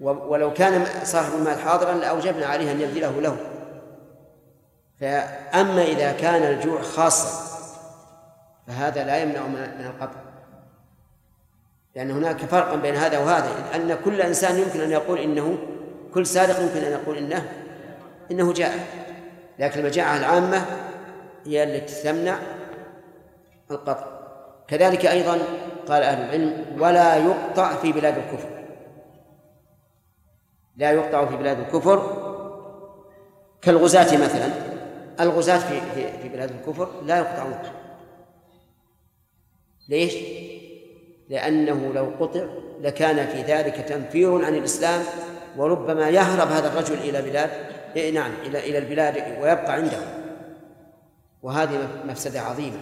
ولو 0.00 0.52
كان 0.52 0.86
صاحب 1.04 1.32
المال 1.34 1.58
حاضرا 1.58 1.92
لأوجبنا 1.94 2.46
عليه 2.46 2.72
أن 2.72 2.80
يبذله 2.80 3.20
له 3.20 3.36
فأما 5.00 5.82
إذا 5.82 6.12
كان 6.12 6.42
الجوع 6.42 6.82
خاصا 6.82 7.54
فهذا 8.66 9.04
لا 9.04 9.18
يمنع 9.22 9.46
من 9.48 9.86
القطع 9.86 10.20
لأن 11.96 12.10
هناك 12.10 12.38
فرق 12.44 12.74
بين 12.74 12.94
هذا 12.96 13.18
وهذا 13.18 13.48
أن 13.74 13.98
كل 14.04 14.20
إنسان 14.20 14.58
يمكن 14.58 14.80
أن 14.80 14.90
يقول 14.90 15.18
إنه 15.18 15.58
كل 16.14 16.26
سارق 16.26 16.60
يمكن 16.60 16.76
أن 16.76 16.92
يقول 16.92 17.16
إنه 17.16 17.52
إنه 18.30 18.52
جاء 18.52 18.86
لكن 19.58 19.80
المجاعة 19.80 20.16
العامة 20.16 20.62
هي 21.46 21.62
التي 21.64 22.02
تمنع 22.02 22.36
القطع 23.70 24.06
كذلك 24.68 25.06
أيضا 25.06 25.38
قال 25.88 26.02
أهل 26.02 26.24
العلم 26.24 26.82
ولا 26.82 27.16
يقطع 27.16 27.74
في 27.76 27.92
بلاد 27.92 28.18
الكفر 28.18 28.48
لا 30.76 30.90
يقطع 30.92 31.26
في 31.26 31.36
بلاد 31.36 31.58
الكفر 31.60 32.20
كالغزاة 33.62 34.22
مثلا 34.24 34.73
الغزاة 35.20 35.58
في 35.58 36.06
في 36.22 36.28
بلاد 36.28 36.50
الكفر 36.50 36.88
لا 37.02 37.18
يقطعون 37.18 37.58
ليش؟ 39.88 40.14
لأنه 41.28 41.92
لو 41.94 42.12
قطع 42.20 42.46
لكان 42.80 43.26
في 43.26 43.42
ذلك 43.52 43.74
تنفير 43.74 44.44
عن 44.44 44.54
الإسلام 44.54 45.02
وربما 45.56 46.08
يهرب 46.08 46.48
هذا 46.48 46.68
الرجل 46.72 46.94
إلى 46.94 47.22
بلاد 47.30 47.50
إيه 47.96 48.10
نعم 48.14 48.32
إلى 48.42 48.58
إلى 48.58 48.78
البلاد 48.78 49.14
ويبقى 49.42 49.72
عنده 49.72 49.98
وهذه 51.42 51.88
مفسدة 52.04 52.40
عظيمة 52.40 52.78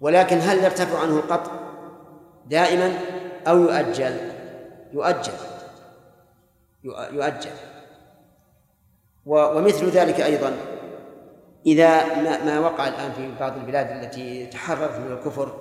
ولكن 0.00 0.38
هل 0.38 0.58
يرتفع 0.64 0.98
عنه 0.98 1.16
القطع 1.16 1.52
دائما 2.46 2.92
أو 3.48 3.58
يؤجل 3.58 4.16
يؤجل 4.92 5.32
يؤجل 7.12 7.50
ومثل 9.26 9.88
ذلك 9.88 10.20
أيضا 10.20 10.52
إذا 11.66 12.14
ما, 12.22 12.44
ما 12.44 12.58
وقع 12.60 12.88
الآن 12.88 13.12
في 13.12 13.30
بعض 13.40 13.56
البلاد 13.56 13.90
التي 13.90 14.46
تحررت 14.46 14.98
من 14.98 15.12
الكفر 15.12 15.56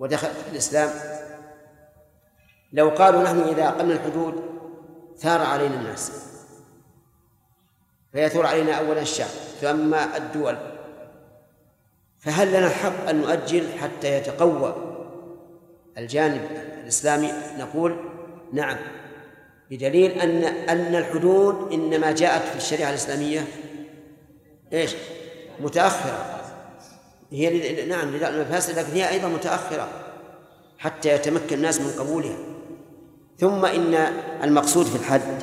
ودخلت 0.00 0.30
في 0.32 0.52
الإسلام 0.52 0.90
لو 2.72 2.88
قالوا 2.88 3.22
نحن 3.22 3.38
إذا 3.38 3.68
أقمنا 3.68 3.94
الحدود 3.94 4.34
ثار 5.18 5.40
علينا 5.42 5.74
الناس 5.74 6.12
فيثور 8.12 8.46
علينا 8.46 8.72
أولا 8.72 9.00
الشعب 9.02 9.28
ثم 9.60 9.94
الدول 9.94 10.56
فهل 12.20 12.48
لنا 12.48 12.68
حق 12.68 13.08
أن 13.08 13.20
نؤجل 13.20 13.66
حتى 13.78 14.12
يتقوى 14.18 14.74
الجانب 15.98 16.40
الإسلامي 16.82 17.32
نقول 17.58 17.96
نعم 18.52 18.76
بدليل 19.70 20.10
أن 20.10 20.44
أن 20.44 20.94
الحدود 20.94 21.72
إنما 21.72 22.12
جاءت 22.12 22.42
في 22.42 22.56
الشريعة 22.56 22.88
الإسلامية 22.88 23.40
ايش؟ 24.72 24.94
متأخرة 25.60 26.40
هي 27.30 27.86
نعم 27.86 28.08
الفاسدة 28.14 28.82
لكن 28.82 28.92
هي 28.92 29.10
أيضا 29.10 29.28
متأخرة 29.28 29.88
حتى 30.78 31.14
يتمكن 31.14 31.56
الناس 31.56 31.80
من 31.80 31.90
قبولها 31.98 32.36
ثم 33.38 33.64
إن 33.64 33.94
المقصود 34.42 34.86
في 34.86 34.96
الحد 34.96 35.42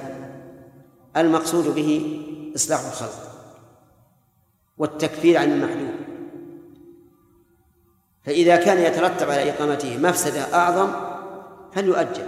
المقصود 1.17 1.75
به 1.75 2.21
إصلاح 2.55 2.79
الخلق 2.85 3.29
والتكفير 4.77 5.37
عن 5.37 5.51
المحلول 5.51 5.95
فإذا 8.25 8.55
كان 8.55 8.77
يترتب 8.79 9.29
على 9.29 9.49
إقامته 9.49 9.97
مفسدة 9.97 10.53
أعظم 10.55 10.91
فليؤجل 11.73 12.27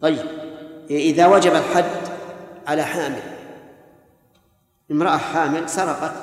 طيب 0.00 0.26
إذا 0.90 1.26
وجب 1.26 1.54
الحد 1.54 1.84
على 2.66 2.82
حامل 2.84 3.20
امرأة 4.90 5.16
حامل 5.16 5.68
سرقت 5.68 6.14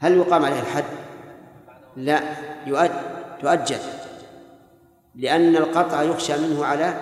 هل 0.00 0.16
يقام 0.16 0.44
عليه 0.44 0.60
الحد؟ 0.60 0.84
لا 1.96 2.20
يؤجل 3.42 3.78
لأن 5.14 5.56
القطع 5.56 6.02
يخشى 6.02 6.38
منه 6.38 6.64
على 6.64 7.00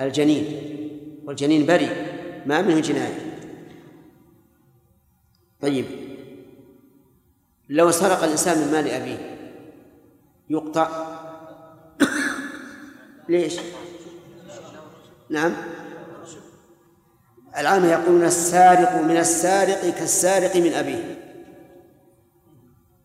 الجنين 0.00 0.46
والجنين 1.24 1.66
بريء 1.66 2.06
ما 2.46 2.62
منه 2.62 2.80
جناية 2.80 3.38
طيب 5.60 5.84
لو 7.68 7.90
سرق 7.90 8.24
الإنسان 8.24 8.58
من 8.58 8.72
مال 8.72 8.88
أبيه 8.90 9.36
يقطع 10.50 10.88
ليش؟ 13.28 13.56
نعم 15.30 15.52
العامة 17.56 17.86
يقولون 17.86 18.22
السارق 18.24 19.02
من 19.04 19.16
السارق 19.16 19.80
كالسارق 19.94 20.56
من 20.56 20.72
أبيه 20.72 21.17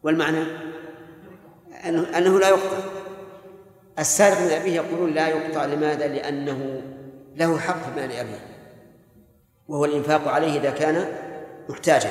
والمعنى 0.04 0.40
أنه, 1.86 2.18
أنه 2.18 2.40
لا 2.40 2.50
يقطع 2.50 2.78
السارق 4.00 4.40
من 4.42 4.50
أبيه 4.52 4.74
يقولون 4.76 5.14
لا 5.14 5.28
يقطع 5.28 5.66
لماذا؟ 5.66 6.08
لأنه 6.08 6.82
له 7.36 7.58
حق 7.60 7.78
في 7.84 8.02
مال 8.02 8.12
أبيه 8.12 8.40
وهو 9.68 9.86
الإنفاق 9.86 10.28
عليه 10.28 10.60
إذا 10.60 10.70
كان 10.70 11.06
محتاجا 11.70 12.10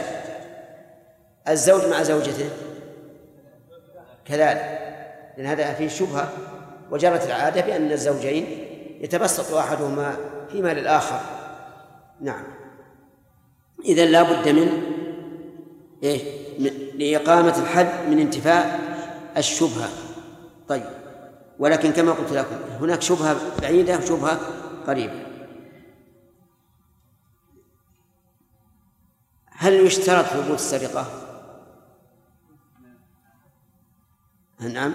الزوج 1.48 1.86
مع 1.88 2.02
زوجته 2.02 2.50
كذلك 4.24 4.78
لأن 5.36 5.46
هذا 5.46 5.74
فيه 5.74 5.88
شبهة 5.88 6.28
وجرت 6.90 7.26
العادة 7.26 7.60
بأن 7.60 7.92
الزوجين 7.92 8.46
يتبسط 9.00 9.54
أحدهما 9.54 10.16
في 10.50 10.62
مال 10.62 10.78
الآخر 10.78 11.20
نعم 12.20 12.44
إذا 13.84 14.04
لا 14.06 14.22
بد 14.22 14.48
من 14.48 14.82
إيه 16.02 16.42
لإقامة 16.94 17.58
الحد 17.58 18.08
من 18.08 18.18
انتفاء 18.18 18.80
الشبهة 19.36 19.88
طيب 20.68 20.84
ولكن 21.58 21.92
كما 21.92 22.12
قلت 22.12 22.32
لكم 22.32 22.56
هناك 22.80 23.02
شبهة 23.02 23.36
بعيدة 23.62 23.96
وشبهة 23.98 24.38
قريبة 24.86 25.22
هل 29.52 29.72
يشترط 29.74 30.24
ثبوت 30.24 30.54
السرقة؟ 30.54 31.06
نعم 34.60 34.94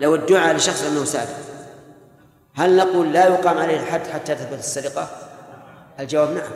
لو 0.00 0.14
ادعى 0.14 0.52
لشخص 0.54 0.84
أنه 0.84 1.04
سارق 1.04 1.38
هل 2.54 2.76
نقول 2.76 3.12
لا 3.12 3.26
يقام 3.28 3.58
عليه 3.58 3.80
الحد 3.80 4.00
حتى 4.06 4.34
تثبت 4.34 4.58
السرقة؟ 4.58 5.08
الجواب 6.00 6.30
نعم 6.30 6.52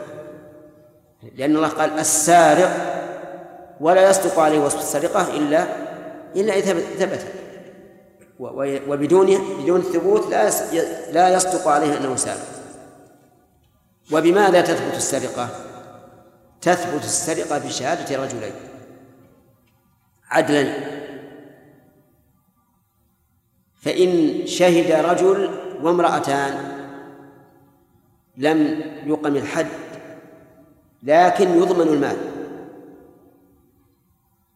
لأن 1.35 1.55
الله 1.55 1.67
قال 1.67 1.89
السارق 1.99 3.04
ولا 3.79 4.09
يصدق 4.09 4.39
عليه 4.39 4.59
وصف 4.59 4.79
السرقة 4.79 5.37
إلا 5.37 5.63
إلا 6.35 6.53
إذا 6.53 6.79
ثبت 6.79 7.25
وبدون 8.89 9.25
بدون 9.61 9.79
الثبوت 9.79 10.27
لا 10.29 10.49
لا 11.11 11.29
يصدق 11.33 11.67
عليه 11.67 11.97
أنه 11.97 12.15
سارق 12.15 12.39
وبماذا 14.11 14.61
تثبت 14.61 14.93
السرقة؟ 14.95 15.49
تثبت 16.61 17.03
السرقة 17.03 17.57
بشهادة 17.65 18.23
رجلين 18.23 18.53
عدلا 20.29 20.67
فإن 23.81 24.41
شهد 24.47 25.05
رجل 25.05 25.49
وامرأتان 25.83 26.53
لم 28.37 28.79
يقم 29.05 29.35
الحد 29.35 29.67
لكن 31.03 31.49
يضمن 31.57 31.87
المال 31.93 32.17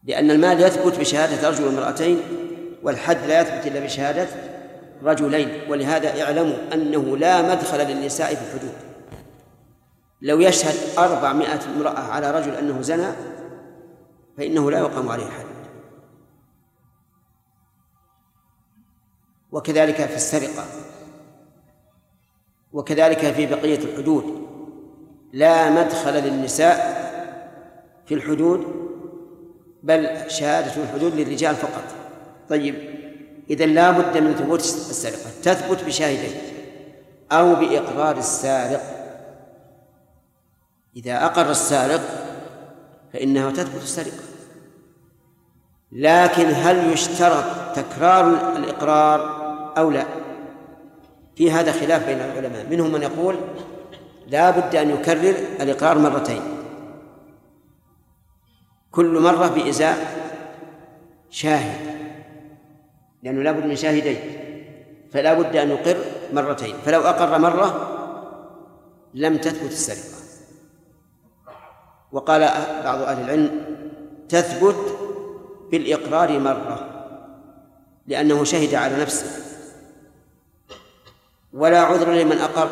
لأن 0.04 0.30
المال 0.30 0.60
يثبت 0.60 0.98
بشهادة 0.98 1.48
رجل 1.50 1.64
وامرأتين 1.64 2.18
والحد 2.82 3.16
لا 3.24 3.40
يثبت 3.40 3.66
إلا 3.66 3.80
بشهادة 3.84 4.26
رجلين 5.02 5.70
ولهذا 5.70 6.22
اعلموا 6.24 6.74
أنه 6.74 7.16
لا 7.16 7.50
مدخل 7.54 7.78
للنساء 7.90 8.34
في 8.34 8.40
الحدود 8.54 8.74
لو 10.22 10.40
يشهد 10.40 10.98
أربعمائة 10.98 11.60
امرأة 11.76 11.98
على 11.98 12.30
رجل 12.30 12.54
أنه 12.54 12.82
زنى 12.82 13.12
فإنه 14.38 14.70
لا 14.70 14.78
يقام 14.78 15.08
عليه 15.08 15.24
حد 15.26 15.44
وكذلك 19.52 20.06
في 20.06 20.16
السرقة 20.16 20.64
وكذلك 22.72 23.18
في 23.32 23.46
بقية 23.46 23.78
الحدود 23.78 24.24
لا 25.32 25.70
مدخل 25.70 26.14
للنساء 26.22 27.00
في 28.06 28.14
الحدود 28.14 28.89
بل 29.82 30.08
شهادة 30.30 30.82
الحدود 30.82 31.14
للرجال 31.14 31.54
فقط 31.56 31.84
طيب 32.48 32.74
إذا 33.50 33.66
لا 33.66 33.90
بد 33.90 34.18
من 34.18 34.34
ثبوت 34.34 34.60
السرقة 34.60 35.30
تثبت 35.42 35.84
بشاهدين 35.84 36.34
أو 37.32 37.54
بإقرار 37.54 38.18
السارق 38.18 38.80
إذا 40.96 41.24
أقر 41.24 41.50
السارق 41.50 42.00
فإنها 43.12 43.50
تثبت 43.50 43.82
السرقة 43.82 44.24
لكن 45.92 46.46
هل 46.48 46.92
يشترط 46.92 47.44
تكرار 47.76 48.56
الإقرار 48.56 49.40
أو 49.78 49.90
لا 49.90 50.04
في 51.36 51.50
هذا 51.50 51.72
خلاف 51.72 52.06
بين 52.06 52.18
العلماء 52.20 52.66
منهم 52.70 52.92
من 52.92 53.02
يقول 53.02 53.36
لا 54.26 54.50
بد 54.50 54.76
أن 54.76 54.90
يكرر 54.90 55.34
الإقرار 55.60 55.98
مرتين 55.98 56.59
كل 58.90 59.20
مرة 59.22 59.48
بإزاء 59.48 59.96
شاهد 61.30 62.00
لأنه 63.22 63.42
لا 63.42 63.52
بد 63.52 63.64
من 63.66 63.76
شاهدين 63.76 64.20
فلا 65.12 65.34
بد 65.34 65.56
أن 65.56 65.70
يقر 65.70 65.96
مرتين 66.32 66.74
فلو 66.84 67.00
أقر 67.00 67.38
مرة 67.38 67.96
لم 69.14 69.36
تثبت 69.36 69.70
السرقة 69.72 70.20
وقال 72.12 72.40
بعض 72.84 73.00
أهل 73.02 73.24
العلم 73.24 73.60
تثبت 74.28 74.76
بالإقرار 75.70 76.38
مرة 76.38 76.86
لأنه 78.06 78.44
شهد 78.44 78.74
على 78.74 78.96
نفسه 79.02 79.30
ولا 81.52 81.80
عذر 81.80 82.12
لمن 82.12 82.38
أقر 82.38 82.68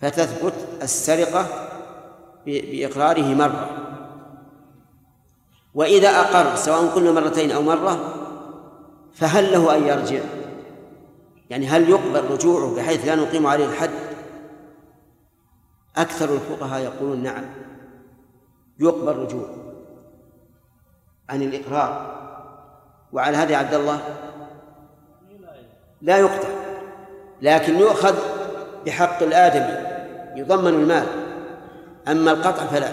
فتثبت 0.00 0.54
السرقة 0.82 1.46
بإقراره 2.46 3.34
مرة 3.34 3.85
وإذا 5.76 6.08
أقر 6.08 6.56
سواء 6.56 6.86
قلنا 6.86 7.12
مرتين 7.12 7.50
أو 7.50 7.62
مرة 7.62 8.14
فهل 9.14 9.52
له 9.52 9.76
أن 9.76 9.82
يرجع 9.86 10.20
يعني 11.50 11.66
هل 11.66 11.88
يقبل 11.88 12.24
رجوعه 12.30 12.76
بحيث 12.76 13.06
لا 13.06 13.14
نقيم 13.14 13.46
عليه 13.46 13.66
الحد 13.66 13.90
أكثر 15.96 16.34
الفقهاء 16.34 16.82
يقولون 16.82 17.22
نعم 17.22 17.44
يقبل 18.80 19.16
رجوع 19.16 19.46
عن 21.28 21.42
الإقرار 21.42 22.16
وعلى 23.12 23.36
هذا 23.36 23.56
عبد 23.56 23.74
الله 23.74 24.00
لا 26.02 26.16
يقطع 26.18 26.48
لكن 27.42 27.76
يؤخذ 27.78 28.14
بحق 28.86 29.22
الآدمي 29.22 29.90
يضمن 30.40 30.68
المال 30.74 31.06
أما 32.08 32.32
القطع 32.32 32.66
فلا 32.66 32.88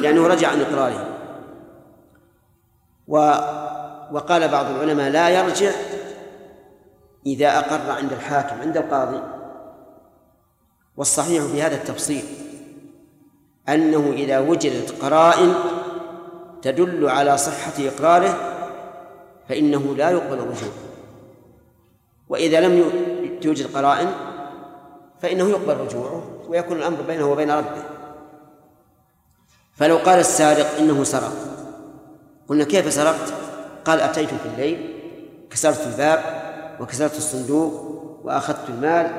لأنه 0.00 0.26
رجع 0.26 0.48
عن 0.48 0.60
إقراره 0.60 1.15
و 3.08 3.16
وقال 4.12 4.48
بعض 4.48 4.66
العلماء 4.66 5.10
لا 5.10 5.28
يرجع 5.28 5.70
إذا 7.26 7.58
أقر 7.58 7.90
عند 7.90 8.12
الحاكم 8.12 8.60
عند 8.60 8.76
القاضي 8.76 9.22
والصحيح 10.96 11.44
في 11.44 11.62
هذا 11.62 11.74
التفصيل 11.76 12.24
أنه 13.68 14.12
إذا 14.12 14.38
وجدت 14.38 15.02
قرائن 15.02 15.54
تدل 16.62 17.08
على 17.08 17.36
صحة 17.36 17.72
إقراره 17.78 18.36
فإنه 19.48 19.94
لا 19.96 20.10
يقبل 20.10 20.32
الرجوع 20.38 20.70
وإذا 22.28 22.60
لم 22.60 22.84
توجد 23.42 23.76
قرائن 23.76 24.12
فإنه 25.22 25.48
يقبل 25.48 25.76
رجوعه 25.76 26.22
ويكون 26.48 26.76
الأمر 26.76 27.00
بينه 27.06 27.30
وبين 27.32 27.50
ربه 27.50 27.82
فلو 29.74 29.96
قال 29.96 30.18
السارق 30.18 30.66
إنه 30.78 31.04
سرق 31.04 31.32
قلنا 32.48 32.64
كيف 32.64 32.92
سرقت 32.92 33.32
قال 33.84 34.00
أتيت 34.00 34.28
في 34.28 34.48
الليل 34.54 34.94
كسرت 35.50 35.86
الباب 35.86 36.20
وكسرت 36.80 37.16
الصندوق 37.16 37.86
وأخذت 38.24 38.68
المال 38.68 39.10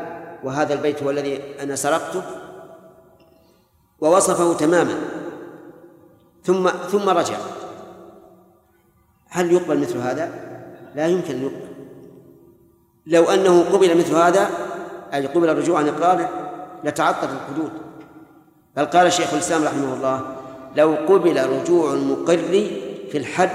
وهذا 0.43 0.73
البيت 0.73 1.03
هو 1.03 1.09
الذي 1.09 1.41
أنا 1.61 1.75
سرقته 1.75 2.21
ووصفه 3.99 4.53
تماما 4.53 4.95
ثم 6.43 6.69
ثم 6.69 7.09
رجع 7.09 7.37
هل 9.29 9.51
يقبل 9.51 9.79
مثل 9.79 9.97
هذا؟ 9.97 10.31
لا 10.95 11.07
يمكن 11.07 11.33
أن 11.35 11.43
يقبل 11.43 11.59
لو 13.07 13.23
أنه 13.23 13.73
قبل 13.73 13.97
مثل 13.97 14.15
هذا 14.15 14.49
أي 15.13 15.27
قبل 15.27 15.49
الرجوع 15.49 15.79
عن 15.79 15.87
إقراره 15.89 16.29
لتعطلت 16.83 17.31
الحدود 17.31 17.71
بل 18.77 18.85
قال 18.85 19.13
شيخ 19.13 19.33
الإسلام 19.33 19.63
رحمه 19.63 19.93
الله 19.93 20.21
لو 20.75 20.95
قبل 21.07 21.45
رجوع 21.49 21.93
المقر 21.93 22.39
في 23.11 23.17
الحد 23.17 23.49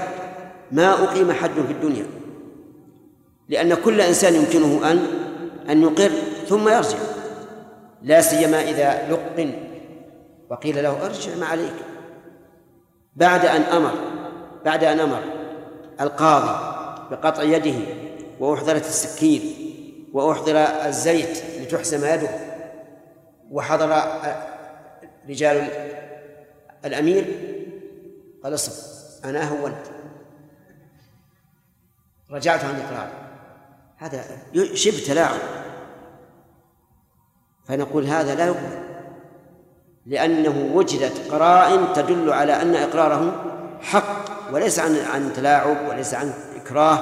ما 0.71 1.03
أقيم 1.03 1.31
حد 1.31 1.51
في 1.67 1.71
الدنيا 1.73 2.05
لأن 3.49 3.73
كل 3.73 4.01
إنسان 4.01 4.33
يمكنه 4.35 4.91
أن 4.91 5.01
أن 5.69 5.81
يقر 5.81 6.11
ثم 6.47 6.69
يرجع 6.69 6.97
لا 8.03 8.21
سيما 8.21 8.61
إذا 8.69 9.11
لقن 9.11 9.51
وقيل 10.49 10.83
له 10.83 11.05
ارجع 11.05 11.35
ما 11.35 11.45
عليك 11.45 11.73
بعد 13.15 13.45
أن 13.45 13.61
أمر 13.61 13.91
بعد 14.65 14.83
أن 14.83 14.99
أمر 14.99 15.19
القاضي 16.01 16.73
بقطع 17.11 17.43
يده 17.43 17.75
وأحضرت 18.39 18.81
السكين 18.85 19.41
وأحضر 20.13 20.55
الزيت 20.85 21.43
لتحسم 21.61 22.05
يده 22.05 22.29
وحضر 23.51 24.01
رجال 25.29 25.67
الأمير 26.85 27.25
قال 28.43 28.53
اصبر 28.53 28.92
أنا 29.25 29.47
هونت 29.49 29.75
رجعت 32.31 32.63
عن 32.63 32.75
إقرار 32.81 33.09
هذا 33.97 34.23
شبه 34.73 35.03
تلاعب 35.07 35.39
فنقول 37.65 38.05
هذا 38.05 38.35
لا 38.35 38.45
يقبل 38.45 38.83
لأنه 40.05 40.71
وجدت 40.73 41.31
قرائن 41.31 41.93
تدل 41.93 42.33
على 42.33 42.61
أن 42.61 42.75
إقراره 42.75 43.45
حق 43.81 44.25
وليس 44.53 44.79
عن 44.79 44.95
عن 45.13 45.33
تلاعب 45.35 45.77
وليس 45.89 46.13
عن 46.13 46.33
إكراه 46.61 46.99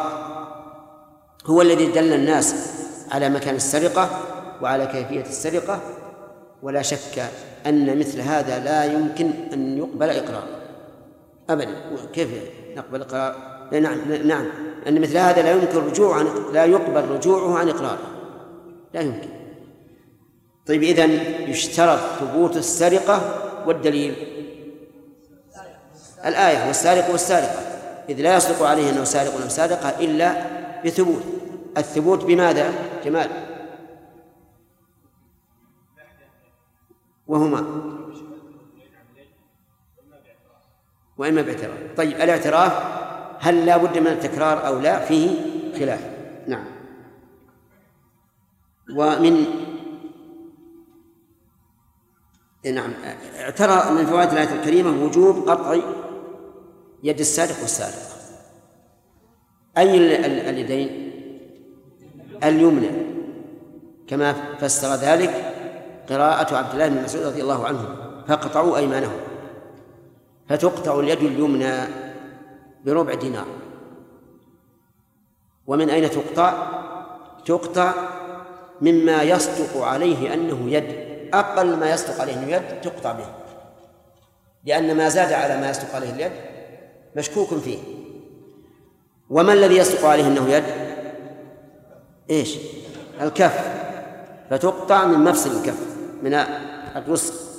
هو 1.45 1.61
الذي 1.61 1.91
دل 1.91 2.13
الناس 2.13 2.71
على 3.11 3.29
مكان 3.29 3.55
السرقة 3.55 4.09
وعلى 4.61 4.87
كيفية 4.87 5.21
السرقة 5.29 5.79
ولا 6.61 6.81
شك 6.81 7.29
أن 7.65 7.99
مثل 7.99 8.19
هذا 8.21 8.59
لا 8.59 8.85
يمكن 8.85 9.31
أن 9.53 9.77
يقبل 9.77 10.09
إقراره 10.09 10.60
أبدا 11.53 11.67
كيف 12.13 12.29
نقبل 12.75 13.01
إقرار 13.01 13.35
نعم 13.71 14.11
نعم 14.27 14.45
أن 14.87 15.01
مثل 15.01 15.17
هذا 15.17 15.41
لا 15.41 15.51
يمكن 15.51 15.77
رجوع 15.85 16.15
عن 16.15 16.25
لا 16.53 16.65
يقبل 16.65 17.07
رجوعه 17.09 17.57
عن 17.57 17.69
إقراره 17.69 17.99
لا 18.93 19.01
يمكن 19.01 19.29
طيب 20.65 20.83
إذا 20.83 21.05
يشترط 21.49 21.99
ثبوت 21.99 22.57
السرقة 22.57 23.21
والدليل 23.67 24.15
الآية 26.25 26.67
والسارق 26.67 27.11
والسارقة 27.11 27.59
إذ 28.09 28.21
لا 28.21 28.35
يصدق 28.37 28.63
عليه 28.65 28.89
أنه 28.89 29.03
سارق 29.03 29.33
أو 29.41 29.47
سارقة 29.49 29.89
إلا 29.89 30.35
بثبوت 30.85 31.23
الثبوت 31.77 32.23
بماذا 32.25 32.73
جمال 33.05 33.29
وهما 37.27 37.59
وإما 41.21 41.41
باعتراف 41.41 41.77
طيب 41.97 42.15
الاعتراف 42.15 42.83
هل 43.39 43.65
لا 43.65 43.77
بد 43.77 43.97
من 43.97 44.07
التكرار 44.07 44.67
أو 44.67 44.79
لا 44.79 44.99
فيه 45.05 45.29
خلاف 45.79 46.09
نعم 46.47 46.65
ومن 48.95 49.45
إيه، 52.65 52.71
نعم 52.71 52.93
اعترى 53.39 53.91
من 53.95 54.05
فوائد 54.05 54.29
الآية 54.31 54.53
الكريمة 54.59 55.05
وجوب 55.05 55.49
قطع 55.49 55.79
يد 57.03 57.19
السارق 57.19 57.61
والسارق 57.61 58.11
أي 59.77 59.97
اليدين 60.49 61.11
اليمنى 62.43 62.89
كما 64.07 64.33
فسر 64.59 64.95
ذلك 64.95 65.33
قراءة 66.09 66.55
عبد 66.55 66.73
الله 66.73 66.87
بن 66.87 67.03
مسعود 67.03 67.25
رضي 67.25 67.41
الله 67.41 67.65
عنه 67.65 67.95
فاقطعوا 68.27 68.77
أيمانهم 68.77 69.30
فتقطع 70.51 70.99
اليد 70.99 71.19
اليمنى 71.23 71.87
بربع 72.85 73.13
دينار 73.13 73.45
ومن 75.67 75.89
أين 75.89 76.09
تقطع؟ 76.09 76.71
تقطع 77.45 77.93
مما 78.81 79.23
يصدق 79.23 79.81
عليه 79.83 80.33
أنه 80.33 80.71
يد 80.71 80.85
أقل 81.33 81.77
ما 81.77 81.91
يصدق 81.91 82.21
عليه 82.21 82.33
أنه 82.33 82.47
يد 82.51 82.81
تقطع 82.81 83.11
به 83.11 83.25
لأن 84.65 84.97
ما 84.97 85.09
زاد 85.09 85.33
على 85.33 85.61
ما 85.61 85.69
يصدق 85.69 85.95
عليه 85.95 86.09
اليد 86.09 86.31
مشكوك 87.15 87.53
فيه 87.53 87.79
وما 89.29 89.53
الذي 89.53 89.77
يصدق 89.77 90.05
عليه 90.05 90.27
أنه 90.27 90.49
يد؟ 90.49 90.63
إيش؟ 92.29 92.57
الكف 93.21 93.71
فتقطع 94.49 95.05
من 95.05 95.19
مفصل 95.23 95.59
الكف 95.61 95.85
من 96.23 96.33
الرسل 96.95 97.50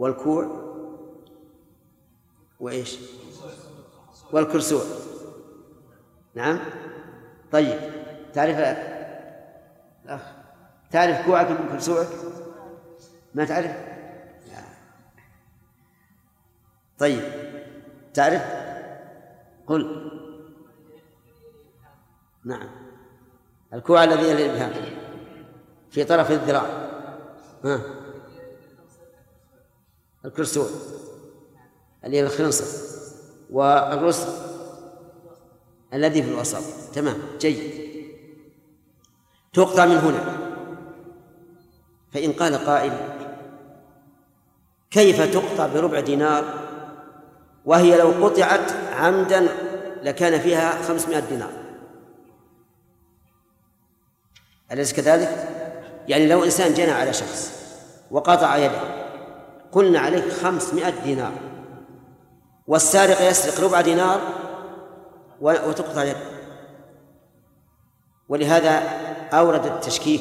والكوع 0.00 0.46
وإيش 2.60 2.98
والكرسوع 4.32 4.82
نعم 6.34 6.58
طيب 7.52 7.78
تعرف 8.32 8.58
الأخ 10.04 10.20
تعرف 10.90 11.26
كوعك 11.26 11.50
من 11.50 11.68
كرسوعك 11.68 12.06
ما 13.34 13.44
تعرف 13.44 13.70
لا. 14.46 14.62
طيب 16.98 17.22
تعرف 18.14 18.42
قل 19.66 20.10
نعم 22.44 22.68
الكوع 23.74 24.04
الذي 24.04 24.32
الإبهام 24.32 24.72
في 25.90 26.04
طرف 26.04 26.30
الذراع 26.30 26.66
ها 27.64 27.99
الكرسول 30.24 30.66
اللي 32.04 32.16
هي 32.16 32.22
الخنصر 32.22 32.64
والرسل 33.50 34.28
الذي 35.94 36.22
في 36.22 36.28
الوسط 36.28 36.62
تمام 36.94 37.16
جيد 37.38 37.80
تقطع 39.52 39.86
من 39.86 39.96
هنا 39.96 40.36
فإن 42.12 42.32
قال 42.32 42.54
قائل 42.54 42.92
كيف 44.90 45.34
تقطع 45.34 45.66
بربع 45.66 46.00
دينار 46.00 46.44
وهي 47.64 47.98
لو 47.98 48.26
قطعت 48.26 48.72
عمدا 48.72 49.48
لكان 50.02 50.40
فيها 50.40 50.82
خمسمائة 50.82 51.20
دينار 51.20 51.50
أليس 54.72 54.92
كذلك؟ 54.92 55.48
يعني 56.08 56.26
لو 56.26 56.44
إنسان 56.44 56.74
جنى 56.74 56.90
على 56.90 57.12
شخص 57.12 57.52
وقطع 58.10 58.56
يده 58.56 58.99
قلنا 59.72 59.98
عليك 60.00 60.28
خمسمائة 60.32 61.02
دينار 61.04 61.32
والسارق 62.66 63.20
يسرق 63.22 63.64
ربع 63.68 63.80
دينار 63.80 64.20
وتقطع 65.40 66.04
يده 66.04 66.20
ولهذا 68.28 68.78
أورد 69.32 69.66
التشكيك 69.66 70.20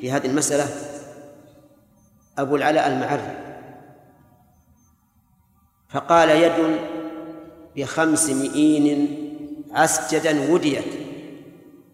في 0.00 0.12
هذه 0.12 0.26
المسألة 0.26 0.66
أبو 2.38 2.56
العلاء 2.56 2.88
المعري 2.88 3.38
فقال 5.88 6.28
يد 6.30 6.80
بخمس 7.76 8.30
مئين 8.30 9.18
عسجدا 9.72 10.52
وديت 10.52 11.02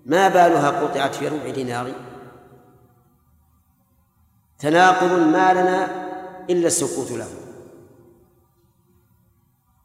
ما 0.06 0.28
بالها 0.28 0.70
قطعت 0.70 1.14
في 1.14 1.28
ربع 1.28 1.50
دينار 1.50 1.92
تناقض 4.58 5.12
ما 5.12 5.52
لنا 5.52 6.07
إلا 6.50 6.66
السكوت 6.66 7.12
له 7.12 7.26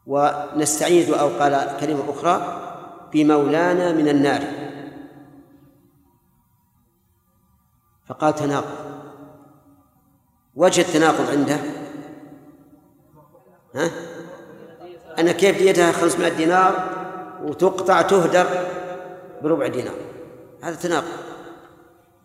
ونستعيذ 0.06 1.14
أو 1.14 1.28
قال 1.28 1.76
كلمة 1.80 2.10
أخرى 2.10 2.60
بمولانا 3.12 3.92
من 3.92 4.08
النار 4.08 4.42
فقال 8.06 8.34
تناقض 8.34 8.84
وجه 10.54 10.80
التناقض 10.80 11.30
عنده 11.30 11.58
ها؟ 13.74 13.90
أنا 15.18 15.32
كيف 15.32 15.58
ديتها 15.58 15.92
500 15.92 16.36
دينار 16.36 16.88
وتقطع 17.44 18.02
تهدر 18.02 18.46
بربع 19.42 19.66
دينار 19.66 19.94
هذا 20.62 20.76
تناقض 20.76 21.33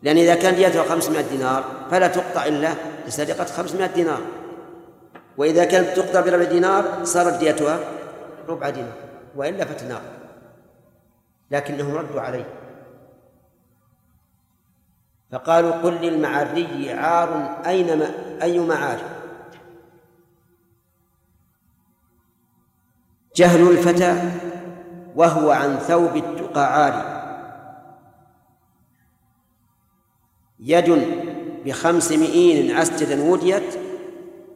لأن 0.03 0.17
إذا 0.17 0.35
كان 0.35 0.55
ديته 0.55 0.83
500 0.83 1.21
دينار 1.29 1.63
فلا 1.91 2.07
تقطع 2.07 2.45
إلا 2.45 2.73
لسرقة 3.07 3.45
500 3.45 3.87
دينار 3.87 4.21
وإذا 5.37 5.65
كانت 5.65 5.97
تقطع 5.99 6.19
بربع 6.21 6.43
دينار 6.43 7.03
صارت 7.05 7.33
ديتها 7.33 7.79
ربع 8.47 8.69
دينار 8.69 8.93
وإلا 9.35 9.65
فتنار 9.65 10.01
لكنهم 11.51 11.95
ردوا 11.97 12.21
عليه 12.21 12.45
فقالوا 15.31 15.71
قل 15.71 15.93
للمعري 15.93 16.91
عار 16.93 17.57
أين 17.65 18.01
أي 18.41 18.59
معار 18.59 18.99
جهل 23.35 23.71
الفتى 23.71 24.21
وهو 25.15 25.51
عن 25.51 25.79
ثوب 25.79 26.15
التقى 26.17 26.73
عاري 26.83 27.08
يد 30.59 30.89
بخمس 31.65 32.11
مئين 32.11 32.77
أسجدا 32.77 33.23
وديت 33.29 33.73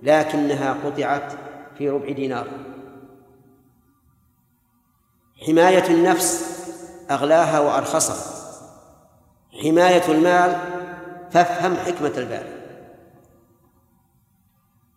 لكنها 0.04 0.74
قطعت 0.86 1.34
في 1.78 1.90
ربع 1.90 2.12
دينار 2.12 2.48
حماية 5.48 5.86
النفس 5.88 6.50
أغلاها 7.12 7.60
وأرخصها 7.60 8.34
حماية 9.64 10.08
المال 10.12 10.60
فافهم 11.32 11.76
حكمة 11.76 12.14
الباري 12.18 12.54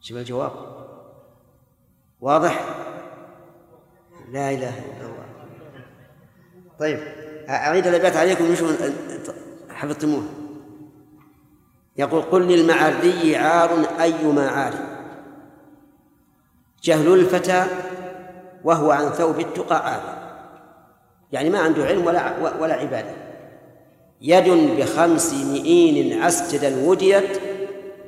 شوف 0.01 0.17
الجواب 0.19 0.53
واضح 2.21 2.65
لا 4.29 4.51
إله 4.51 4.79
إلا 4.79 5.01
الله 5.07 5.27
طيب 6.79 6.99
أعيد 7.49 7.87
الأبيات 7.87 8.17
عليكم 8.17 8.45
حفظتموه 9.71 10.23
يقول 11.99 12.23
قل 12.23 12.43
للمعري 12.47 13.37
عار 13.37 13.87
أيما 14.01 14.49
عار 14.51 14.73
جهل 16.83 17.15
الفتى 17.15 17.67
وهو 18.65 18.91
عن 18.91 19.09
ثوب 19.11 19.41
التقى 19.41 19.87
عار 19.93 20.03
يعني 21.33 21.51
ما 21.51 21.59
عنده 21.59 21.85
علم 21.85 22.07
ولا 22.07 22.33
ولا 22.61 22.75
عبادة 22.75 23.11
يد 24.21 24.49
بخمس 24.79 25.35
مئين 25.35 26.23
عسجدا 26.23 26.89
وديت 26.89 27.41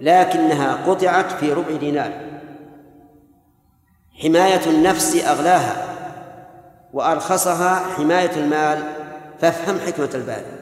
لكنها 0.00 0.76
قطعت 0.86 1.32
في 1.32 1.52
ربع 1.52 1.76
دينار 1.76 2.12
حماية 4.22 4.66
النفس 4.66 5.24
أغلاها 5.24 5.84
وأرخصها 6.92 7.74
حماية 7.76 8.30
المال 8.36 8.82
فافهم 9.40 9.78
حكمة 9.80 10.10
البارئ 10.14 10.57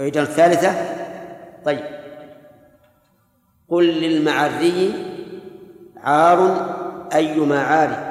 ويجعل 0.00 0.24
الثالثة 0.24 0.72
طيب 1.64 1.80
قل 3.68 3.84
للمعري 3.88 4.92
عار 5.96 6.66
أيما 7.14 7.62
عار 7.62 8.10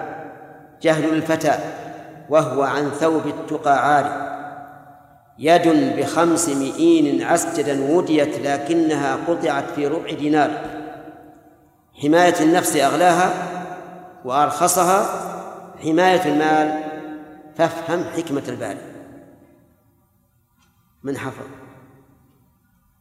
جهل 0.82 1.14
الفتى 1.14 1.54
وهو 2.30 2.62
عن 2.64 2.90
ثوب 2.90 3.28
التقى 3.28 3.88
عار 3.88 4.30
يد 5.40 5.68
بخمس 6.00 6.50
مئين 6.50 7.22
عسجدا 7.22 7.92
وديت 7.98 8.40
لكنها 8.48 9.16
قطعت 9.28 9.70
في 9.76 9.88
ربع 9.88 10.14
دينار 10.14 10.52
حماية 12.04 12.36
النفس 12.42 12.76
أغلاها 12.76 13.32
وأرخصها 14.26 15.06
حماية 15.84 16.22
المال 16.26 16.80
فافهم 17.56 18.04
حكمة 18.16 18.44
البال 18.50 18.78
من 21.04 21.18
حفظ 21.18 21.46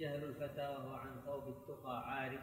جهل 0.00 0.24
الفتى 0.24 0.62
وهو 0.68 0.94
عن 0.94 1.08
ثوب 1.26 1.48
التقى 1.48 2.10
عارف 2.12 2.40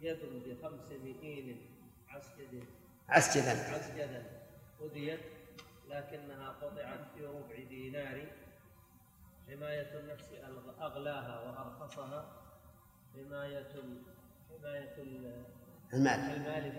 يدر 0.00 0.28
بخمس 0.46 0.84
مئين 1.04 1.66
عسجد 2.08 2.64
عسجدا 3.08 3.50
عسجدا 3.50 4.22
أذيت 4.84 5.20
لكنها 5.88 6.48
قطعت 6.48 7.00
في 7.14 7.24
ربع 7.24 7.68
دينار 7.68 8.22
حماية 9.50 10.00
النفس 10.00 10.24
أغلاها 10.82 11.40
وأرخصها 11.40 12.26
حماية 13.14 13.68
حماية 14.52 14.94
المال 15.92 16.24
المال 16.36 16.72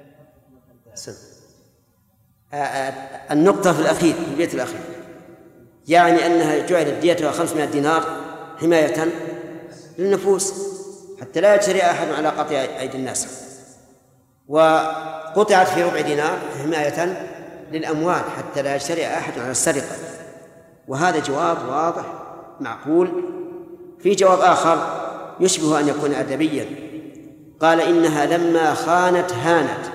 آه، 2.53 2.55
آه، 2.57 3.34
النقطة 3.34 3.74
في 3.74 3.80
الأخير 3.82 4.13
في 4.13 4.32
البيت 4.32 4.53
الأخير 4.53 4.82
يعني 5.88 6.26
أنها 6.26 6.66
جعلت 6.66 6.93
ديتها 6.93 7.32
500 7.32 7.72
دينار 7.72 8.01
حماية 8.57 8.93
للنفوس 9.98 10.54
حتى 11.22 11.41
لا 11.41 11.56
يجري 11.56 11.82
أحد 11.82 12.08
على 12.08 12.30
قطع 12.30 12.56
أيدي 12.56 12.98
الناس 12.98 13.28
وقطعت 14.48 15.68
في 15.68 15.84
ربع 15.84 16.02
دينار 16.02 16.38
حماية 16.64 17.28
للأموال 17.72 18.22
حتى 18.38 18.62
لا 18.62 18.76
يجري 18.76 19.08
أحد 19.08 19.39
على 19.39 19.52
السرقة 19.52 19.96
وهذا 20.88 21.20
جواب 21.20 21.58
واضح 21.70 22.06
معقول 22.60 23.12
في 24.00 24.16
جواب 24.16 24.39
آخر 24.39 25.02
يشبه 25.39 25.80
أن 25.80 25.88
يكون 25.88 26.14
أدبيا 26.14 26.66
قال 27.60 27.82
إنها 27.82 28.26
لما 28.26 28.74
خانت 28.74 29.34
هانت 29.34 29.86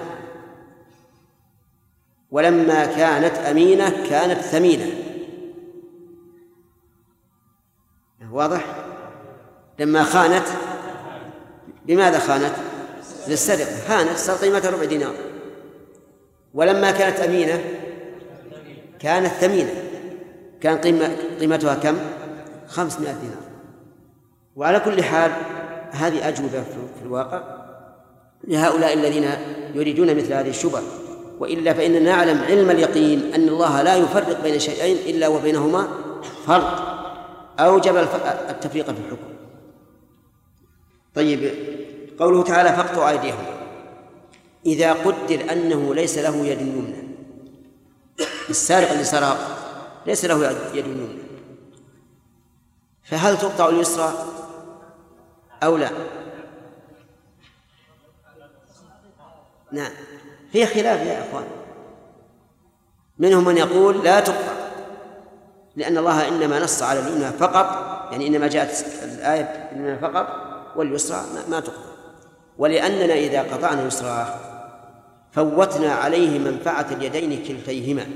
ولما 2.31 2.87
كانت 2.87 3.35
أمينة 3.37 4.09
كانت 4.09 4.41
ثمينة 4.41 4.93
واضح؟ 8.33 8.80
لما 9.81 10.03
خانت 10.03 10.45
بماذا 11.87 12.19
خانت؟ 12.19 12.53
للسرقة 13.29 13.77
خانت 13.89 14.17
صار 14.19 14.37
قيمتها 14.37 14.71
ربع 14.71 14.85
دينار 14.85 15.13
ولما 16.55 16.91
كانت 16.91 17.21
أمينة 17.21 17.61
كانت 18.99 19.27
ثمينة 19.27 19.71
كان 20.61 20.79
قيمة 20.79 21.17
قيمتها 21.41 21.75
كم؟ 21.75 21.97
500 22.69 23.07
دينار 23.13 23.23
وعلى 24.57 24.81
كل 24.81 25.03
حال 25.03 25.31
هذه 25.91 26.29
أجوبة 26.29 26.49
في 26.99 27.03
الواقع 27.07 27.43
لهؤلاء 28.45 28.93
الذين 28.95 29.29
يريدون 29.75 30.17
مثل 30.17 30.33
هذه 30.33 30.49
الشبه 30.51 30.81
وإلا 31.39 31.73
فإننا 31.75 31.99
نعلم 32.01 32.43
علم 32.43 32.71
اليقين 32.71 33.33
أن 33.35 33.49
الله 33.49 33.83
لا 33.83 33.97
يفرق 33.97 34.43
بين 34.43 34.59
شيئين 34.59 35.15
إلا 35.17 35.29
وبينهما 35.29 35.89
فرق 36.47 36.87
أوجب 37.61 37.97
التفريق 38.51 38.85
في 38.85 38.91
الحكم 38.91 39.30
طيب 41.15 41.53
قوله 42.19 42.43
تعالى 42.43 42.69
فاقطعوا 42.69 43.09
أيديهم 43.11 43.45
إذا 44.67 44.93
قدر 44.93 45.53
أنه 45.53 45.95
ليس 45.95 46.19
له 46.19 46.37
يد 46.37 46.61
يمنى 46.61 47.11
السارق 48.51 48.91
اللي 48.91 49.05
سرق 49.05 49.37
ليس 50.07 50.25
له 50.25 50.51
يد 50.51 50.87
يمنى 50.87 51.19
فهل 53.05 53.39
تقطع 53.39 53.69
اليسرى 53.69 54.13
أو 55.63 55.77
لا 55.77 55.91
نعم 59.73 59.91
في 60.53 60.67
خلاف 60.67 61.01
يا 61.07 61.29
إخوان 61.29 61.45
منهم 63.19 63.45
من 63.45 63.57
يقول 63.57 64.05
لا 64.05 64.21
تقطع 64.21 64.61
لأن 65.77 65.99
الله 65.99 66.29
إنما 66.29 66.61
نص 66.61 66.83
على 66.83 67.01
اليمنى 67.01 67.31
فقط 67.31 67.67
يعني 68.11 68.27
إنما 68.27 68.49
جاءت 68.49 68.87
الآية 69.19 69.71
فقط 70.03 70.50
واليسرى 70.77 71.23
ما 71.49 71.61
تقضى 71.61 71.85
ولأننا 72.59 73.15
إذا 73.15 73.43
قطعنا 73.43 73.83
اليسرى 73.83 74.27
فوتنا 75.33 75.93
عليه 75.93 76.39
منفعة 76.39 76.87
اليدين 76.93 77.45
كلتيهما 77.45 78.07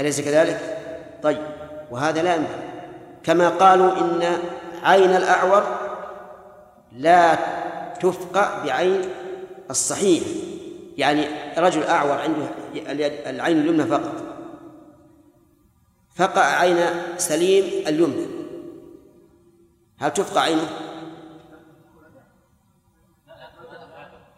أليس 0.00 0.20
كذلك؟ 0.20 0.78
طيب 1.22 1.46
وهذا 1.90 2.22
لا 2.22 2.34
ينفع 2.34 2.54
كما 3.24 3.48
قالوا 3.48 3.92
إن 4.00 4.38
عين 4.82 5.10
الأعور 5.16 5.64
لا 6.92 7.38
تفقى 8.00 8.64
بعين 8.66 9.00
الصحيح 9.70 10.22
يعني 10.96 11.26
رجل 11.58 11.82
أعور 11.82 12.12
عنده 12.12 12.46
العين 13.30 13.60
اليمنى 13.60 13.84
فقط 13.84 14.12
فقع 16.14 16.42
عين 16.44 16.76
سليم 17.16 17.64
اليمنى 17.88 18.41
هل 20.02 20.10
تفقع 20.12 20.40
عينه؟ 20.40 20.68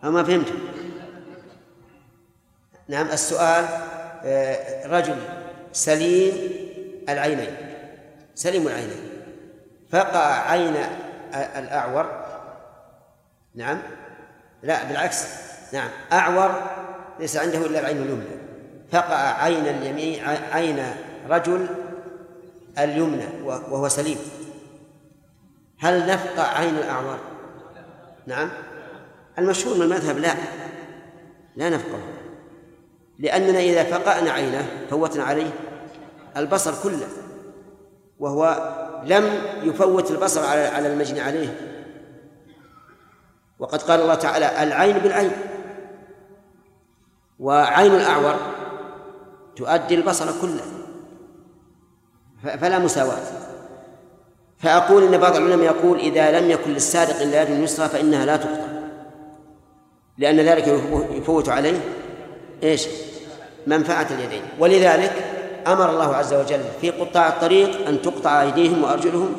ما 0.02 0.22
فهمت 0.24 0.52
نعم 2.88 3.06
السؤال 3.08 3.64
آه، 4.26 4.86
رجل 4.98 5.16
سليم 5.72 6.34
العينين 7.08 7.56
سليم 8.34 8.66
العينين 8.68 9.10
فقع 9.92 10.50
عين 10.50 10.74
الأعور 11.34 12.12
نعم 13.54 13.78
لا 14.62 14.84
بالعكس 14.84 15.24
نعم 15.72 15.88
أعور 16.12 16.62
ليس 17.20 17.36
عنده 17.36 17.58
إلا 17.66 17.80
العين 17.80 17.96
اليمنى 18.02 18.38
فقع 18.92 19.42
عين 19.42 19.66
اليمين 19.66 20.24
عين 20.52 20.78
رجل 21.28 21.66
اليمنى 22.78 23.42
وهو 23.42 23.88
سليم 23.88 24.18
هل 25.78 26.06
نفقع 26.10 26.58
عين 26.58 26.74
الأعور 26.78 27.18
نعم 28.26 28.48
المشهور 29.38 29.76
من 29.76 29.82
المذهب 29.82 30.18
لا 30.18 30.34
لا 31.56 31.68
نفقه 31.70 31.98
لأننا 33.18 33.58
إذا 33.58 33.84
فقأنا 33.84 34.30
عينه 34.30 34.68
فوتنا 34.90 35.24
عليه 35.24 35.50
البصر 36.36 36.74
كله 36.82 37.06
وهو 38.18 38.74
لم 39.06 39.24
يفوت 39.62 40.10
البصر 40.10 40.44
على 40.46 40.60
على 40.60 40.92
المجني 40.92 41.20
عليه 41.20 41.54
وقد 43.58 43.82
قال 43.82 44.00
الله 44.00 44.14
تعالى 44.14 44.62
العين 44.62 44.98
بالعين 44.98 45.32
وعين 47.38 47.94
الأعور 47.94 48.34
تؤدي 49.56 49.94
البصر 49.94 50.26
كله 50.40 50.64
فلا 52.60 52.78
مساواة 52.78 53.43
فأقول 54.64 55.14
إن 55.14 55.20
بعض 55.20 55.36
العلماء 55.36 55.66
يقول 55.66 55.98
إذا 55.98 56.40
لم 56.40 56.50
يكن 56.50 56.70
للسارق 56.70 57.20
إلا 57.20 57.42
يد 57.42 57.48
يسرى 57.62 57.88
فإنها 57.88 58.26
لا 58.26 58.36
تقطع 58.36 58.64
لأن 60.18 60.40
ذلك 60.40 60.66
يفوت 61.14 61.48
عليه 61.48 61.78
إيش 62.62 62.86
منفعة 63.66 64.06
اليدين 64.10 64.42
ولذلك 64.58 65.12
أمر 65.66 65.90
الله 65.90 66.16
عز 66.16 66.34
وجل 66.34 66.60
في 66.80 66.90
قطاع 66.90 67.28
الطريق 67.28 67.88
أن 67.88 68.02
تقطع 68.02 68.42
أيديهم 68.42 68.84
وأرجلهم 68.84 69.34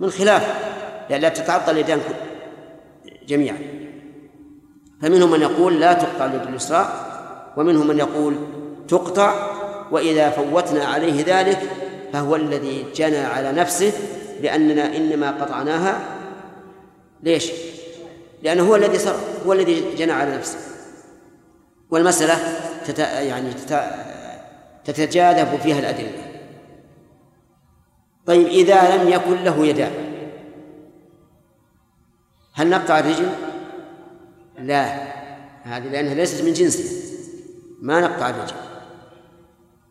من 0.00 0.10
خلاف 0.10 0.54
لأن 1.10 1.20
لا 1.20 1.28
تتعطل 1.28 1.72
اليدان 1.72 2.00
جميعا 3.28 3.58
فمنهم 5.02 5.30
من 5.30 5.40
يقول 5.42 5.80
لا 5.80 5.92
تقطع 5.92 6.24
اليد 6.24 6.42
اليسرى 6.42 6.88
ومنهم 7.56 7.86
من 7.88 7.98
يقول 7.98 8.34
تقطع 8.88 9.50
وإذا 9.90 10.30
فوتنا 10.30 10.84
عليه 10.84 11.24
ذلك 11.26 11.58
فهو 12.12 12.36
الذي 12.36 12.84
جنى 12.94 13.18
على 13.18 13.52
نفسه 13.52 13.92
لأننا 14.42 14.96
إنما 14.96 15.30
قطعناها 15.30 16.00
ليش؟ 17.22 17.52
لأنه 18.42 18.68
هو 18.68 18.76
الذي 18.76 18.98
صرف 18.98 19.46
هو 19.46 19.52
الذي 19.52 19.94
جنى 19.96 20.12
على 20.12 20.36
نفسه 20.36 20.58
والمسألة 21.90 22.36
تت... 22.86 22.98
يعني 22.98 23.50
تت... 23.52 23.80
تتجاذب 24.84 25.60
فيها 25.60 25.78
الأدلة 25.78 26.12
طيب 28.26 28.46
إذا 28.46 28.96
لم 28.96 29.08
يكن 29.08 29.44
له 29.44 29.66
يدان 29.66 29.92
هل 32.54 32.70
نقطع 32.70 32.98
الرجل؟ 32.98 33.28
لا 34.58 34.86
هذه 35.62 35.88
لأنها 35.88 36.14
ليست 36.14 36.44
من 36.44 36.52
جنسه 36.52 37.10
ما 37.82 38.00
نقطع 38.00 38.30
الرجل 38.30 38.54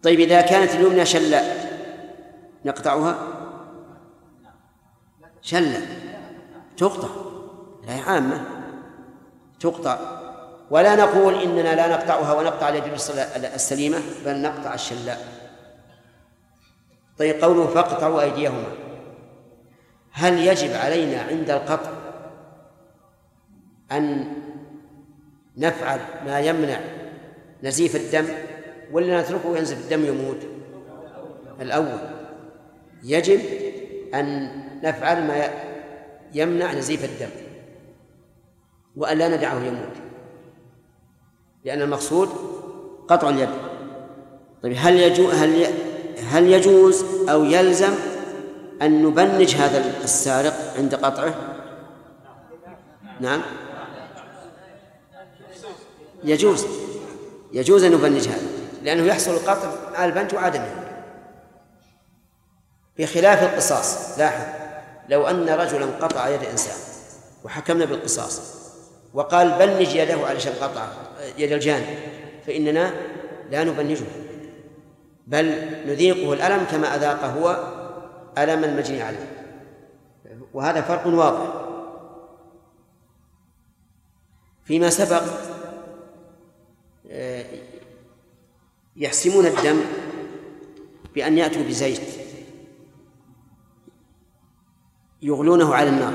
طيب 0.04 0.20
إذا 0.20 0.42
كانت 0.42 0.72
اليمنى 0.76 1.06
شلاء 1.06 1.70
نقطعها؟ 2.66 3.39
شلة 5.42 5.82
تقطع 6.78 7.08
لا 7.88 7.94
عامة 7.94 8.42
تقطع 9.60 10.20
ولا 10.70 10.96
نقول 10.96 11.36
إننا 11.36 11.76
لا 11.76 11.88
نقطعها 11.88 12.34
ونقطع 12.34 12.70
اليد 12.70 12.84
السليمة 13.54 13.98
بل 14.26 14.42
نقطع 14.42 14.74
الشلاء 14.74 15.20
طيب 17.18 17.44
قوله 17.44 17.68
فاقطعوا 17.68 18.22
أيديهما 18.22 18.64
هل 20.12 20.40
يجب 20.48 20.74
علينا 20.74 21.22
عند 21.22 21.50
القطع 21.50 21.92
أن 23.92 24.32
نفعل 25.58 26.00
ما 26.26 26.40
يمنع 26.40 26.80
نزيف 27.64 27.96
الدم 27.96 28.28
ولا 28.92 29.22
نتركه 29.22 29.58
ينزف 29.58 29.78
الدم 29.84 30.06
يموت 30.06 30.38
الأول 31.62 32.00
يجب 33.04 33.40
أن 34.14 34.59
نفعل 34.84 35.28
ما 35.28 35.50
يمنع 36.34 36.74
نزيف 36.74 37.06
الدم 37.06 37.30
وألا 38.96 39.28
ندعه 39.38 39.54
يموت 39.60 39.96
لأن 41.66 41.82
المقصود 41.82 42.30
قطع 43.08 43.30
اليد 43.30 43.50
طيب 44.64 44.74
هل 44.78 45.00
يجوز 45.00 45.34
هل 45.36 45.66
هل 46.28 46.48
يجوز 46.48 47.06
أو 47.30 47.44
يلزم 47.44 47.94
أن 48.82 49.04
نبنج 49.06 49.56
هذا 49.56 50.04
السارق 50.04 50.54
عند 50.78 50.96
قطعه 50.96 51.36
نعم 53.20 53.42
يجوز 56.24 56.66
يجوز 57.54 57.84
أن 57.84 57.92
نبنج 57.92 58.28
هذا 58.28 58.48
لأنه 58.84 59.04
يحصل 59.04 59.32
القطع 59.32 59.98
على 60.00 60.10
البنج 60.12 60.36
وعدمه 60.36 60.70
بخلاف 63.00 63.44
القصاص 63.44 64.20
لاحظ 64.20 64.69
لو 65.10 65.28
أن 65.28 65.50
رجلا 65.50 65.86
قطع 65.86 66.30
يد 66.30 66.44
إنسان 66.44 66.76
وحكمنا 67.44 67.86
بالقصاص 67.86 68.42
وقال 69.14 69.50
بلج 69.52 69.96
يده 69.96 70.26
علشان 70.28 70.54
قطع 70.62 70.88
يد 71.38 71.52
الجان 71.52 71.82
فإننا 72.48 72.94
لا 73.52 73.64
نبنجه 73.64 74.06
بل 75.28 75.46
نذيقه 75.88 76.34
الألم 76.34 76.66
كما 76.72 76.96
أذاق 76.96 77.24
هو 77.26 77.50
ألم 78.38 78.64
المجني 78.64 79.02
عليه 79.02 79.58
وهذا 80.54 80.82
فرق 80.82 81.08
واضح 81.08 81.70
فيما 84.64 84.90
سبق 84.90 85.24
آه، 87.12 87.46
يحسمون 88.96 89.46
الدم 89.46 89.80
بأن 91.16 91.38
يأتوا 91.38 91.64
بزيت 91.64 92.00
يغلونه 95.22 95.76
على 95.76 95.90
النار 95.90 96.14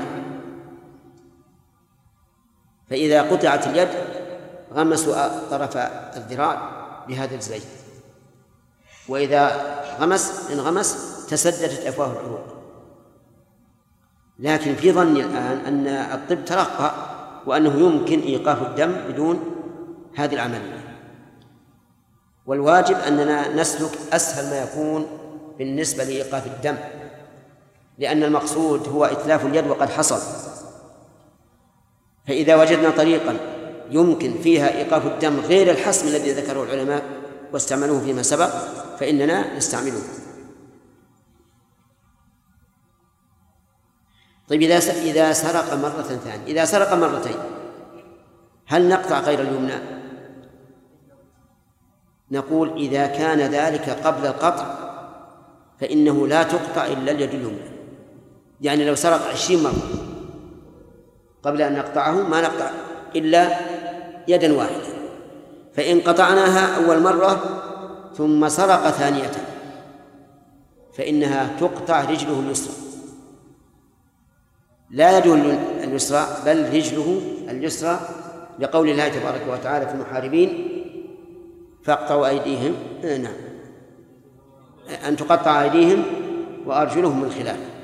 فإذا 2.89 3.21
قطعت 3.21 3.67
اليد 3.67 3.87
غمسوا 4.73 5.27
طرف 5.49 5.77
الذراع 6.17 6.69
بهذا 7.07 7.35
الزيت 7.35 7.63
وإذا 9.07 9.47
غمس 9.99 10.51
انغمس 10.51 11.15
تسددت 11.29 11.79
أفواه 11.85 12.11
العروق 12.13 12.45
لكن 14.39 14.75
في 14.75 14.91
ظني 14.91 15.21
الآن 15.25 15.57
أن 15.65 15.87
الطب 15.87 16.45
ترقى 16.45 16.91
وأنه 17.45 17.75
يمكن 17.79 18.19
إيقاف 18.19 18.61
الدم 18.61 18.91
بدون 19.07 19.39
هذه 20.15 20.33
العملية 20.35 20.85
والواجب 22.45 22.95
أننا 22.97 23.55
نسلك 23.61 23.97
أسهل 24.13 24.49
ما 24.49 24.63
يكون 24.63 25.07
بالنسبة 25.57 26.03
لإيقاف 26.03 26.47
الدم 26.47 26.77
لأن 27.97 28.23
المقصود 28.23 28.87
هو 28.87 29.05
إتلاف 29.05 29.45
اليد 29.45 29.67
وقد 29.67 29.89
حصل 29.89 30.17
فإذا 32.27 32.55
وجدنا 32.55 32.89
طريقا 32.89 33.37
يمكن 33.91 34.33
فيها 34.41 34.77
إيقاف 34.77 35.05
الدم 35.05 35.39
غير 35.39 35.71
الحسم 35.71 36.07
الذي 36.07 36.31
ذكره 36.31 36.63
العلماء 36.63 37.03
واستعملوه 37.53 37.99
فيما 37.99 38.21
سبق 38.23 38.49
فإننا 38.99 39.57
نستعمله 39.57 40.01
طيب 44.47 44.61
إذا 44.61 44.77
إذا 45.03 45.33
سرق 45.33 45.73
مرة 45.73 46.01
ثانية 46.23 46.45
إذا 46.47 46.65
سرق 46.65 46.93
مرتين 46.93 47.35
هل 48.67 48.89
نقطع 48.89 49.19
غير 49.19 49.41
اليمنى؟ 49.41 49.75
نقول 52.31 52.73
إذا 52.77 53.05
كان 53.07 53.37
ذلك 53.39 53.89
قبل 53.89 54.25
القطع 54.27 54.75
فإنه 55.81 56.27
لا 56.27 56.43
تقطع 56.43 56.85
إلا 56.85 57.11
اليد 57.11 57.29
اليمنى 57.33 57.74
يعني 58.61 58.85
لو 58.85 58.95
سرق 58.95 59.21
عشرين 59.27 59.59
مرة 59.63 59.73
قبل 61.43 61.61
أن 61.61 61.73
نقطعه 61.73 62.11
ما 62.27 62.41
نقطع 62.41 62.69
إلا 63.15 63.47
يدا 64.27 64.53
واحدة 64.57 64.81
فإن 65.73 66.01
قطعناها 66.01 66.85
أول 66.85 67.01
مرة 67.01 67.61
ثم 68.17 68.49
سرق 68.49 68.89
ثانية 68.89 69.31
فإنها 70.93 71.51
تقطع 71.59 72.01
رجله 72.05 72.39
اليسرى 72.39 72.73
لا 74.89 75.17
يده 75.17 75.33
اليسرى 75.83 76.27
بل 76.45 76.73
رجله 76.75 77.21
اليسرى 77.49 77.99
لقول 78.59 78.89
الله 78.89 79.07
تبارك 79.07 79.41
وتعالى 79.49 79.85
في 79.87 79.93
المحاربين 79.93 80.71
فاقطعوا 81.83 82.27
أيديهم 82.27 82.73
آه، 83.05 83.17
نعم 83.17 83.33
أن 85.07 85.15
تقطع 85.15 85.63
أيديهم 85.63 86.03
وأرجلهم 86.65 87.21
من 87.21 87.29
خلاله 87.31 87.74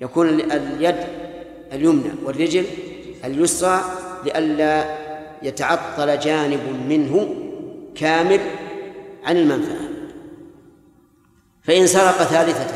يكون 0.00 0.28
اليد 0.28 0.96
اليمنى 1.72 2.10
والرجل 2.24 2.64
اليسرى 3.24 3.80
لئلا 4.24 4.84
يتعطل 5.42 6.18
جانب 6.18 6.60
منه 6.88 7.34
كامل 7.94 8.40
عن 9.24 9.36
المنفعة 9.36 9.88
فإن 11.62 11.86
سرق 11.86 12.12
ثالثة 12.22 12.74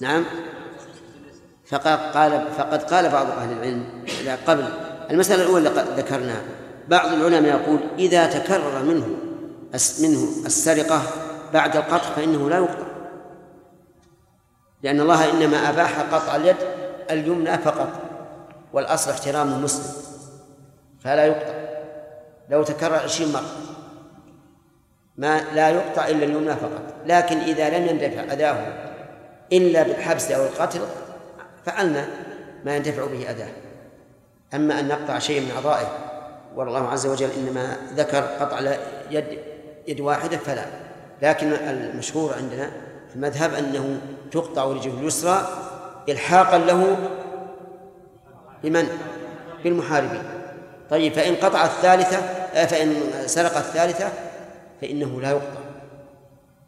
نعم 0.00 0.24
فقد 1.66 1.98
قال 2.14 2.48
فقد 2.58 2.82
قال 2.82 3.08
بعض 3.08 3.26
أهل 3.30 3.52
العلم 3.52 3.84
قبل 4.46 4.64
المسألة 5.10 5.42
الأولى 5.42 5.68
قد 5.68 5.98
ذكرناها 5.98 6.42
بعض 6.88 7.12
العلماء 7.12 7.60
يقول 7.62 7.78
إذا 7.98 8.26
تكرر 8.38 8.82
منه 8.82 9.06
منه 10.02 10.28
السرقة 10.46 11.02
بعد 11.52 11.76
القطع 11.76 11.98
فإنه 12.14 12.48
لا 12.50 12.56
يقطع 12.56 12.87
لأن 14.82 15.00
الله 15.00 15.30
إنما 15.30 15.70
أباح 15.70 16.00
قطع 16.00 16.36
اليد 16.36 16.56
اليمنى 17.10 17.58
فقط 17.58 17.88
والأصل 18.72 19.10
احترام 19.10 19.52
المسلم 19.52 19.92
فلا 21.00 21.24
يقطع 21.26 21.54
لو 22.50 22.62
تكرر 22.62 22.94
20 22.94 23.32
مرة 23.32 23.42
ما 25.16 25.40
لا 25.54 25.68
يقطع 25.70 26.08
إلا 26.08 26.24
اليمنى 26.24 26.50
فقط 26.54 26.82
لكن 27.06 27.36
إذا 27.38 27.78
لم 27.78 27.86
يندفع 27.86 28.22
أذاه 28.32 28.88
إلا 29.52 29.82
بالحبس 29.82 30.30
أو 30.30 30.42
القتل 30.46 30.80
فعلنا 31.66 32.06
ما 32.64 32.76
يندفع 32.76 33.04
به 33.06 33.30
أذاه 33.30 33.50
أما 34.54 34.80
أن 34.80 34.88
نقطع 34.88 35.18
شيء 35.18 35.40
من 35.40 35.50
أعضائه 35.54 35.86
والله 36.56 36.88
عز 36.88 37.06
وجل 37.06 37.30
إنما 37.30 37.76
ذكر 37.96 38.20
قطع 38.20 38.60
يد 39.10 39.24
يد 39.88 40.00
واحدة 40.00 40.36
فلا 40.36 40.64
لكن 41.22 41.52
المشهور 41.52 42.34
عندنا 42.34 42.70
في 43.10 43.16
المذهب 43.16 43.54
أنه 43.54 43.98
تقطع 44.30 44.64
رجله 44.64 45.00
اليسرى 45.00 45.48
إلحاقا 46.08 46.58
له 46.58 46.96
بمن؟ 48.62 48.88
بالمحاربين 49.64 50.22
طيب 50.90 51.12
فإن 51.12 51.36
قطع 51.36 51.64
الثالثة 51.64 52.16
آه، 52.54 52.66
فإن 52.66 52.94
سرق 53.26 53.56
الثالثة 53.56 54.08
فإنه 54.82 55.20
لا 55.20 55.30
يقطع 55.30 55.60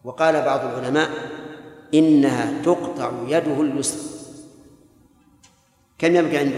وقال 0.04 0.42
بعض 0.42 0.61
العلماء 0.64 1.11
إنها 1.94 2.62
تقطع 2.64 3.12
يده 3.26 3.61
اليسرى 3.62 4.11
كم 5.98 6.16
يبقى 6.16 6.36
عنده؟ 6.38 6.56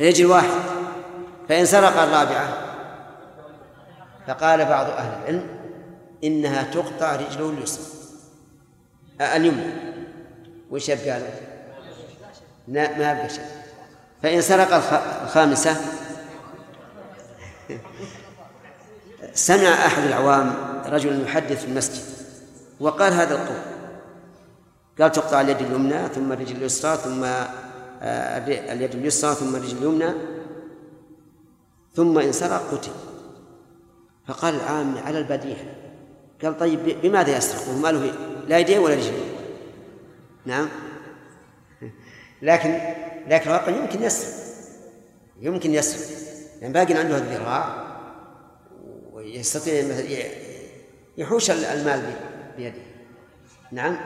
رجل 0.00 0.26
واحد 0.26 0.60
فإن 1.48 1.66
سرق 1.66 2.02
الرابعة 2.02 2.48
فقال 4.26 4.64
بعض 4.64 4.86
أهل 4.90 5.18
العلم 5.20 5.46
إنها 6.24 6.62
تقطع 6.62 7.16
رجله 7.16 7.50
اليسرى 7.50 8.01
اليمنى 9.36 9.72
وش 10.70 10.88
يبقى 10.88 11.20
له؟ 11.20 11.30
لا 12.68 12.98
ما 12.98 13.12
يبقى 13.12 13.28
شيء 13.28 13.44
فإن 14.22 14.40
سرق 14.40 14.74
الخامسة 15.24 15.76
سمع 19.34 19.72
أحد 19.86 20.02
العوام 20.02 20.54
رجلا 20.86 21.22
يحدث 21.22 21.62
في 21.64 21.68
المسجد 21.70 22.02
وقال 22.80 23.12
هذا 23.12 23.34
القول 23.34 23.62
قال 25.00 25.12
تقطع 25.12 25.40
اليد 25.40 25.58
اليمنى 25.60 26.08
ثم 26.08 26.32
الرجل 26.32 26.56
اليسرى 26.56 26.96
ثم 26.96 27.24
آه، 27.24 28.38
اليد 28.72 28.94
اليسرى 28.94 29.34
ثم 29.34 29.56
الرجل 29.56 29.76
اليمنى 29.76 30.08
ثم 31.94 32.18
إن 32.18 32.32
سرق 32.32 32.74
قتل 32.74 32.92
فقال 34.26 34.54
العام 34.54 34.98
على 35.04 35.18
البديهة 35.18 35.81
قال 36.42 36.56
طيب 36.58 36.78
بماذا 37.02 37.36
يسرق 37.36 37.68
وهو 37.68 37.78
ما 37.78 37.88
له 37.88 38.12
لا 38.48 38.58
يديه 38.58 38.78
ولا 38.78 38.94
رجليه 38.94 39.32
نعم 40.46 40.68
لكن 42.42 42.78
لكن 43.28 43.50
الواقع 43.50 43.68
يمكن 43.72 44.02
يسرق 44.02 44.42
يمكن 45.40 45.74
يسرق 45.74 46.18
يعني 46.60 46.72
باقي 46.72 46.94
عنده 46.94 47.16
الذراع 47.16 47.84
ويستطيع 49.12 49.84
مثلا 49.84 50.04
يحوش 51.18 51.50
المال 51.50 52.12
بيده 52.56 52.78
نعم 53.72 53.96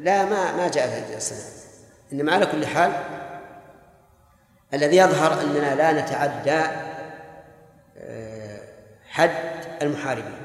لا 0.00 0.24
ما 0.24 0.56
ما 0.56 0.68
جاء 0.68 0.88
هذه 0.88 1.16
السنة 1.16 1.38
انما 2.12 2.32
على 2.32 2.46
كل 2.46 2.66
حال 2.66 2.92
الذي 4.74 4.96
يظهر 4.96 5.40
اننا 5.42 5.74
لا 5.74 5.92
نتعدى 6.04 6.62
آه، 7.96 8.60
حد 9.08 9.30
المحاربين 9.82 10.43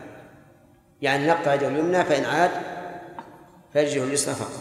يعني 1.02 1.28
نقطع 1.28 1.54
يده 1.54 1.68
اليمنى 1.68 2.04
فإن 2.06 2.26
عاد 2.26 2.52
فرجه 3.74 4.04
اليسرى 4.04 4.36
فقط 4.36 4.60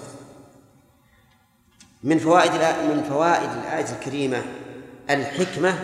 من 2.02 2.18
فوائد 2.18 2.52
من 2.90 3.02
فوائد 3.02 3.50
الآية 3.50 3.92
الكريمة 3.98 4.42
الحكمة 5.10 5.78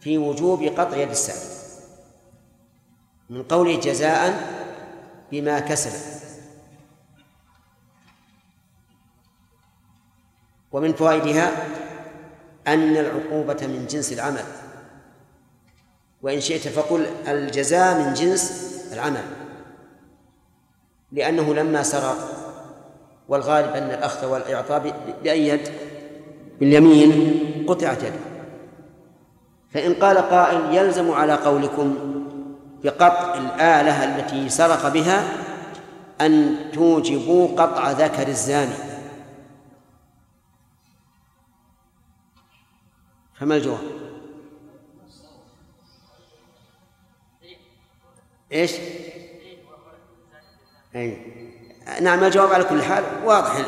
في 0.00 0.18
وجوب 0.18 0.62
قطع 0.62 0.96
يد 0.96 1.10
السائل 1.10 1.56
من 3.30 3.42
قوله 3.42 3.80
جزاء 3.80 4.42
بما 5.32 5.58
كسب 5.60 5.92
ومن 10.72 10.92
فوائدها 10.92 11.50
أن 12.66 12.96
العقوبة 12.96 13.66
من 13.66 13.86
جنس 13.90 14.12
العمل 14.12 14.44
وإن 16.22 16.40
شئت 16.40 16.68
فقل 16.68 17.06
الجزاء 17.06 17.98
من 18.00 18.14
جنس 18.14 18.75
العمل 18.92 19.22
لأنه 21.12 21.54
لما 21.54 21.82
سرق 21.82 22.16
والغالب 23.28 23.68
أن 23.74 23.82
الأخذ 23.90 24.26
والإعطاء 24.26 25.12
بأي 25.24 25.48
يد 25.48 25.68
باليمين 26.60 27.40
قطعت 27.68 28.02
يده 28.02 28.20
فإن 29.70 29.94
قال 29.94 30.18
قائل 30.18 30.74
يلزم 30.74 31.10
على 31.12 31.34
قولكم 31.34 31.94
بقطع 32.84 33.34
الآلة 33.34 34.04
التي 34.04 34.48
سرق 34.48 34.88
بها 34.88 35.28
أن 36.20 36.56
توجبوا 36.74 37.48
قطع 37.56 37.90
ذكر 37.90 38.28
الزاني 38.28 38.74
فما 43.38 43.56
الجواب؟ 43.56 44.05
ايش؟ 48.52 48.72
اي 50.96 51.18
نعم 52.00 52.24
الجواب 52.24 52.52
على 52.52 52.64
كل 52.64 52.82
حال 52.82 53.04
واضح 53.24 53.66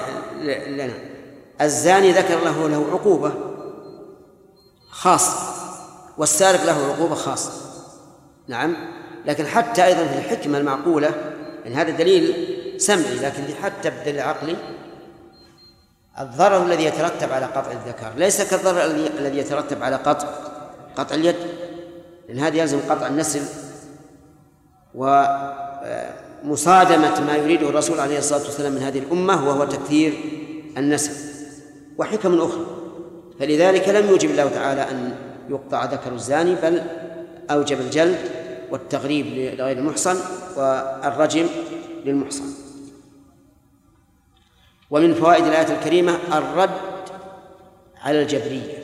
لنا 0.66 0.92
الزاني 1.60 2.12
ذكر 2.12 2.40
له 2.44 2.68
له 2.68 2.86
عقوبة 2.92 3.32
خاصة 4.90 5.36
والسارق 6.18 6.64
له 6.64 6.92
عقوبة 6.92 7.14
خاصة 7.14 7.52
نعم 8.48 8.76
لكن 9.26 9.46
حتى 9.46 9.84
أيضا 9.84 10.06
في 10.06 10.18
الحكمة 10.18 10.58
المعقولة 10.58 11.10
إن 11.66 11.72
هذا 11.72 11.90
دليل 11.90 12.44
سمعي 12.80 13.14
لكن 13.14 13.42
حتى 13.62 13.90
بدل 13.90 14.20
عقلي 14.20 14.56
الضرر 16.20 16.62
الذي 16.62 16.84
يترتب 16.84 17.32
على 17.32 17.46
قطع 17.46 17.72
الذكر 17.72 18.12
ليس 18.16 18.42
كالضرر 18.50 18.84
الذي 19.18 19.38
يترتب 19.38 19.82
على 19.82 19.96
قطع 19.96 20.28
قطع 20.96 21.14
اليد 21.14 21.36
لأن 22.28 22.38
هذا 22.38 22.56
يلزم 22.58 22.80
قطع 22.88 23.06
النسل 23.06 23.42
ومصادمة 24.94 27.20
ما 27.20 27.36
يريده 27.36 27.68
الرسول 27.68 28.00
عليه 28.00 28.18
الصلاة 28.18 28.42
والسلام 28.42 28.72
من 28.72 28.78
هذه 28.82 28.98
الأمة 28.98 29.48
وهو 29.48 29.64
تكثير 29.64 30.14
النسب 30.78 31.12
وحكم 31.98 32.38
أخرى 32.40 32.66
فلذلك 33.40 33.88
لم 33.88 34.08
يوجب 34.08 34.30
الله 34.30 34.48
تعالى 34.48 34.80
أن 34.90 35.14
يقطع 35.50 35.84
ذكر 35.84 36.12
الزاني 36.12 36.54
بل 36.54 36.82
أوجب 37.50 37.80
الجلد 37.80 38.18
والتغريب 38.70 39.26
لغير 39.26 39.78
المحصن 39.78 40.16
والرجم 40.56 41.46
للمحصن 42.04 42.44
ومن 44.90 45.14
فوائد 45.14 45.44
الآية 45.46 45.72
الكريمة 45.76 46.14
الرد 46.32 46.70
على 48.02 48.22
الجبرية 48.22 48.77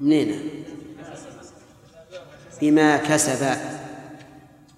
منين 0.00 0.64
بما 2.60 2.96
كسب 2.96 3.56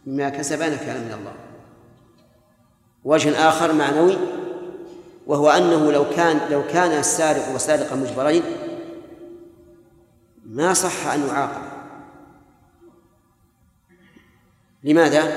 بما 0.06 0.28
كسب 0.28 0.56
نكالا 0.62 0.98
من 1.00 1.14
الله 1.20 1.32
وجه 3.04 3.48
آخر 3.48 3.72
معنوي 3.72 4.16
وهو 5.26 5.50
أنه 5.50 5.92
لو 5.92 6.10
كان 6.10 6.40
لو 6.50 6.62
كان 6.66 6.92
السارق 6.98 7.52
والسارقة 7.52 7.96
مجبرين 7.96 8.42
ما 10.46 10.72
صح 10.74 11.06
أن 11.06 11.26
يعاقب 11.28 11.62
لماذا؟ 14.84 15.32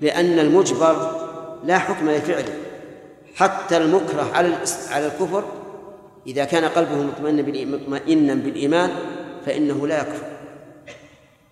لأن 0.00 0.38
المجبر 0.38 1.26
لا 1.64 1.78
حكم 1.78 2.10
لفعله 2.10 2.56
حتى 3.36 3.76
المكره 3.76 4.22
على 4.34 4.58
على 4.92 5.06
الكفر 5.06 5.44
إذا 6.26 6.44
كان 6.44 6.64
قلبه 6.64 6.94
مطمئنا 7.02 7.64
مطمئنا 7.76 8.34
بالإيمان 8.34 8.90
فإنه 9.46 9.86
لا 9.86 10.00
يكفر 10.00 10.26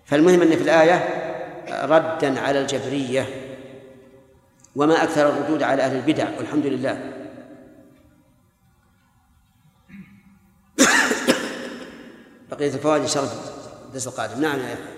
فالمهم 0.05 0.41
أن 0.41 0.49
في 0.55 0.61
الآية 0.63 0.97
ردا 1.83 2.39
على 2.39 2.61
الجبرية 2.61 3.27
وما 4.75 5.03
أكثر 5.03 5.29
الردود 5.29 5.63
على 5.63 5.81
أهل 5.83 5.95
البدع 5.95 6.29
والحمد 6.37 6.65
لله 6.65 7.11
بقية 12.51 12.73
الفوائد 12.73 13.01
إن 13.01 13.07
شاء 13.07 13.23
الله 13.23 13.33
الدرس 13.87 14.07
القادم 14.07 14.41
نعم 14.41 14.59
يا 14.59 14.69
أخي 14.73 14.95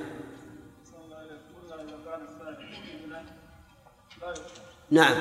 نعم 4.92 5.16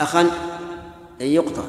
أخا 0.00 0.26
يقطع 1.20 1.62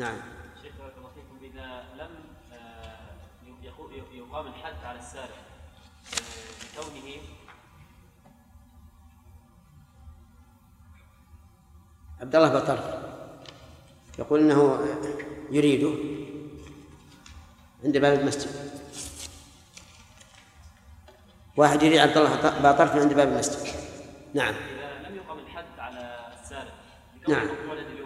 نعم 0.00 0.16
شيخ 0.62 0.72
بارك 0.80 0.94
الله 0.98 1.10
فيكم 1.16 1.52
اذا 1.58 1.84
لم 1.94 2.10
آه، 2.52 4.06
يقام 4.14 4.46
الحد 4.46 4.74
على 4.84 4.98
السارق 4.98 5.36
لكونه 6.78 7.06
آه، 7.06 7.50
عبد 12.20 12.36
الله 12.36 12.54
بطل 12.58 12.78
يقول 14.18 14.40
انه 14.40 14.78
يريده 15.50 15.90
عند 17.84 17.96
باب 17.98 18.20
المسجد 18.20 18.50
واحد 21.56 21.82
يريد 21.82 21.98
عبد 21.98 22.16
الله 22.18 22.58
باطرف 22.60 22.96
عند 22.96 23.12
باب 23.12 23.28
المسجد 23.28 23.74
نعم 24.34 24.54
اذا 24.54 25.08
لم 25.08 25.16
يقم 25.16 25.38
الحد 25.38 25.64
على 25.78 26.28
السارق 26.42 26.72
نعم 27.28 27.48
ولد 27.70 27.99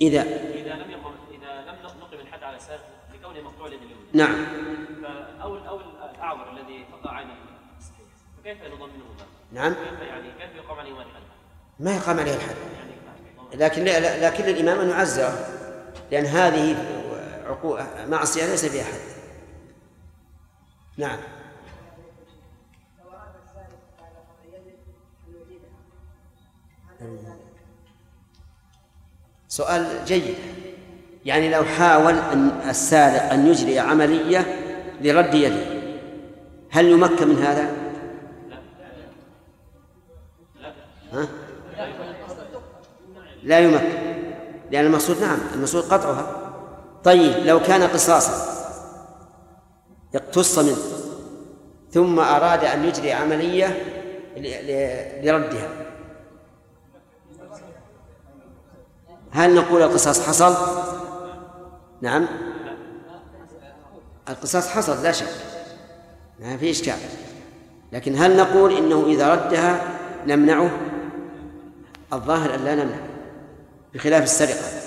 إذا 0.00 0.22
إذا 0.54 0.74
لم 0.74 0.90
يقم 0.90 1.10
إذا 1.30 1.60
لم 1.70 1.76
نقم 2.00 2.18
الحد 2.20 2.42
على 2.42 2.56
السارق 2.56 2.80
لكونه 3.14 3.40
مقطوع 3.42 3.66
لليمين 3.66 3.96
نعم 4.12 4.34
أو 5.42 5.56
أو 5.56 5.80
الأعور 6.10 6.50
الذي 6.52 6.84
قطع 6.92 7.10
عينه 7.14 7.34
فكيف 8.40 8.58
نضمنه 8.62 9.04
نعم 9.52 9.74
كيف 9.74 10.00
يعني 10.00 10.28
كيف 10.38 10.56
يقام 10.64 10.78
عليه 10.78 10.90
الحد؟ 10.92 11.22
ما 11.80 11.96
يقام 11.96 12.20
عليه 12.20 12.34
الحد 12.36 12.56
يعني 12.74 12.92
لكن 13.64 13.84
لكن 14.22 14.44
الإمام 14.44 14.80
أن 14.80 14.90
يعزره 14.90 15.46
لأن 16.10 16.24
هذه 16.26 16.76
معصية 18.10 18.46
ليس 18.46 18.64
فيها 18.66 18.84
حد 18.84 19.00
نعم 20.96 21.18
لو 23.04 23.10
أراد 23.10 23.28
السائل 23.44 23.66
بعد 24.00 24.12
أن 24.14 24.48
يجد 24.48 24.78
أن 25.28 25.42
يجيبها 27.16 27.39
سؤال 29.50 29.86
جيد 30.06 30.34
يعني 31.24 31.50
لو 31.50 31.64
حاول 31.64 32.14
أن 32.14 32.52
السارق 32.68 33.32
أن 33.32 33.46
يجري 33.46 33.78
عملية 33.78 34.56
لرد 35.00 35.34
يده 35.34 35.64
هل 36.70 36.86
يمكن 36.86 37.28
من 37.28 37.42
هذا؟ 37.42 37.70
ها؟ 41.12 41.28
لا 43.42 43.58
يمكن 43.58 43.78
لأن 44.70 44.86
المقصود 44.86 45.20
نعم 45.20 45.38
المقصود 45.54 45.82
قطعها 45.82 46.36
طيب 47.04 47.46
لو 47.46 47.60
كان 47.60 47.82
قصاصا 47.82 48.32
اقتص 50.14 50.58
منه 50.58 50.76
ثم 51.90 52.18
أراد 52.18 52.64
أن 52.64 52.84
يجري 52.84 53.12
عملية 53.12 53.82
لردها 55.24 55.89
هل 59.32 59.54
نقول 59.54 59.82
القصاص 59.82 60.26
حصل؟ 60.26 60.56
نعم 62.02 62.26
القصاص 64.28 64.68
حصل 64.68 65.02
لا 65.02 65.12
شك 65.12 65.26
ما 66.40 66.46
نعم، 66.48 66.58
في 66.58 66.70
إشكال 66.70 66.94
لكن 67.92 68.16
هل 68.18 68.36
نقول 68.36 68.76
إنه 68.76 69.04
إذا 69.06 69.34
ردها 69.34 69.80
نمنعه؟ 70.26 70.70
الظاهر 72.12 72.54
أن 72.54 72.64
لا 72.64 72.74
نمنع 72.74 72.96
بخلاف 73.94 74.22
السرقة 74.22 74.80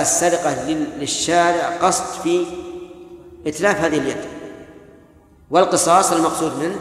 السرقة 0.00 0.70
للشارع 0.98 1.62
قصد 1.82 2.04
في 2.20 2.46
إتلاف 3.46 3.80
هذه 3.80 3.98
اليد 3.98 4.16
والقصاص 5.50 6.12
المقصود 6.12 6.52
منه 6.62 6.76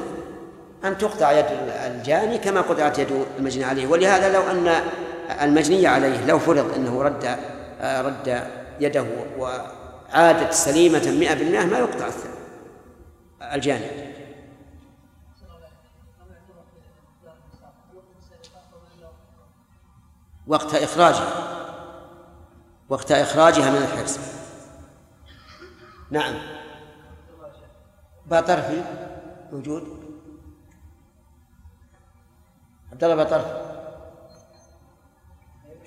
أن 0.83 0.97
تقطع 0.97 1.31
يد 1.31 1.45
الجاني 1.69 2.37
كما 2.37 2.61
قطعت 2.61 2.99
يد 2.99 3.07
المجني 3.39 3.63
عليه 3.63 3.87
ولهذا 3.87 4.33
لو 4.33 4.41
أن 4.41 4.83
المجني 5.41 5.87
عليه 5.87 6.25
لو 6.25 6.39
فرض 6.39 6.73
أنه 6.73 7.01
رد 7.03 7.23
آه، 7.81 8.01
رد 8.01 8.49
يده 8.79 9.05
وعادت 9.37 10.53
سليمة 10.53 11.11
مئة 11.11 11.33
بالمئة 11.33 11.65
ما 11.65 11.79
يقطع 11.79 12.09
الجانب 13.53 14.15
وقت 20.47 20.75
إخراجها 20.75 21.27
وقت 22.89 23.11
إخراجها 23.11 23.69
من 23.69 23.77
الحرس 23.77 24.19
نعم 26.11 26.33
بطرفي 28.25 28.81
موجود 29.51 30.05
عبد 32.91 33.03
الله 33.03 33.15
بطرفي 33.23 33.64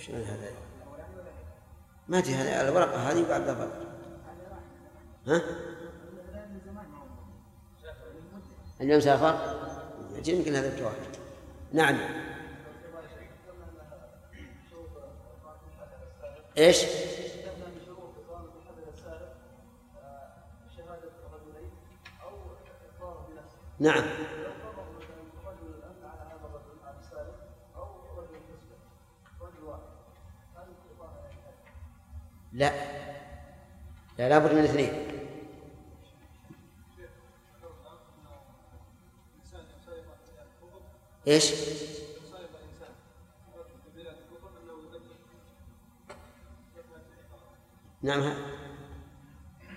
شنو 0.08 0.24
هذا 0.24 0.50
ما 2.08 2.20
تي 2.20 2.34
هذا 2.34 2.68
الورقة 2.68 2.96
هذه 2.96 3.28
بعد 3.28 3.48
ها؟ 5.26 5.40
اليوم 8.80 9.00
سافر 9.00 9.60
أجل 10.16 10.34
يمكن 10.34 10.54
هذا 10.54 10.74
الجواب 10.74 10.92
نعم 11.72 11.98
ايش؟ 16.58 16.84
نعم 23.80 24.04
لا 32.58 32.72
لا 34.18 34.28
لابد 34.28 34.52
من 34.52 34.64
اثنين 34.64 34.92
ايش؟ 41.28 41.52
نعم 48.02 48.32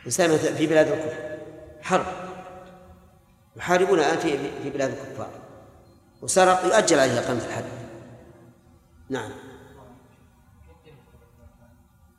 إنسان 0.05 0.37
في 0.37 0.67
بلاد 0.67 0.87
الكفر 0.87 1.15
حرب 1.81 2.05
يحاربون 3.55 3.99
الآن 3.99 4.17
في 4.17 4.37
في 4.63 4.69
بلاد 4.69 4.89
الكفار 4.89 5.31
وسرق 6.21 6.65
يؤجل 6.65 6.99
عليه 6.99 7.19
إقامة 7.19 7.45
الحرب 7.45 7.65
نعم 9.09 9.31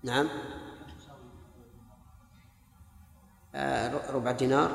نعم 0.02 0.28
آه، 3.54 4.10
ربع 4.12 4.30
دينار 4.32 4.70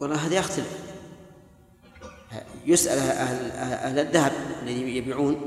والله 0.00 0.16
هذا 0.26 0.34
يختلف 0.36 0.90
يسأل 2.64 2.98
أهل, 2.98 3.50
أهل 3.72 3.98
الذهب 3.98 4.32
الذي 4.62 4.96
يبيعون 4.96 5.40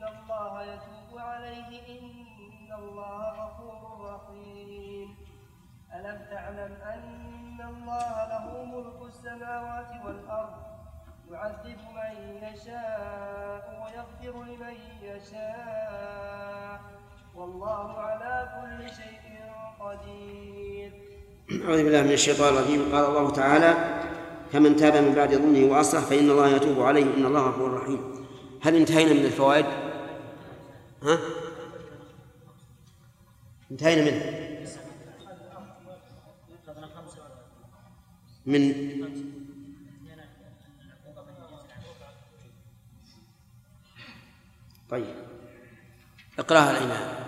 الله 0.08 0.62
يتوب 0.64 1.18
عليه 1.18 1.68
إن 2.00 2.72
الله 2.78 3.20
غفور 3.20 4.10
رحيم 4.10 5.14
ألم 5.94 6.18
تعلم 6.30 6.74
أن 6.94 7.60
الله 7.68 8.26
له 8.28 8.64
ملك 8.64 9.08
السماوات 9.08 9.90
والأرض 10.04 10.56
يعذب 11.30 11.78
من 11.96 12.44
يشاء 12.48 13.62
ويغفر 13.82 14.44
لمن 14.44 14.74
يشاء 15.02 16.80
والله 17.34 17.98
على 17.98 18.48
كل 18.60 18.88
شيء 18.94 19.42
قدير 19.80 20.92
أعوذ 21.64 21.84
بالله 21.84 22.02
من 22.02 22.12
الشيطان 22.12 22.54
الرجيم 22.56 22.94
قال 22.94 23.04
الله 23.04 23.30
تعالى 23.32 24.13
فمن 24.54 24.76
تاب 24.76 24.96
من 24.96 25.14
بعد 25.14 25.34
ظلمه 25.34 25.72
وأصلح 25.72 26.00
فإن 26.04 26.30
الله 26.30 26.48
يتوب 26.48 26.80
عليه 26.80 27.02
إن 27.04 27.26
الله 27.26 27.40
غفور 27.40 27.72
رحيم 27.82 28.26
هل 28.62 28.76
انتهينا 28.76 29.12
من 29.12 29.24
الفوائد؟ 29.24 29.66
ها؟ 31.02 31.18
انتهينا 33.70 34.04
منه 34.04 34.20
من 38.46 39.14
طيب 44.90 45.14
اقراها 46.38 46.70
العماد 46.70 47.24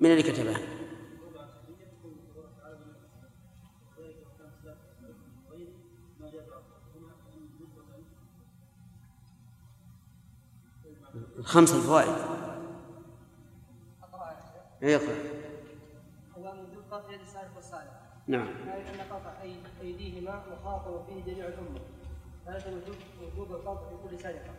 من 0.00 0.10
اللي 0.10 0.22
كتبها؟ 0.22 0.69
الخمس 11.40 11.72
الفوائد 11.74 12.08
إيه 14.82 14.96
نعم. 14.96 14.96
اي 14.96 14.96
اقرا 14.96 15.14
هو 16.36 16.64
دقه 16.74 17.12
يد 17.12 17.20
السارق 17.20 17.48
والصالح 17.56 17.92
نعم 18.26 18.46
اي 18.46 18.64
لا 18.82 19.04
يتقاطع 19.04 19.42
ايديهما 19.82 20.42
وخاطب 20.52 21.06
فيه 21.06 21.32
جميع 21.32 21.46
الامه 21.46 21.80
لا 22.46 22.54
يلزم 22.54 22.94
وجوب 23.22 23.52
القطع 23.52 23.88
في 23.88 23.94
كل 24.16 24.22
سرقه 24.22 24.54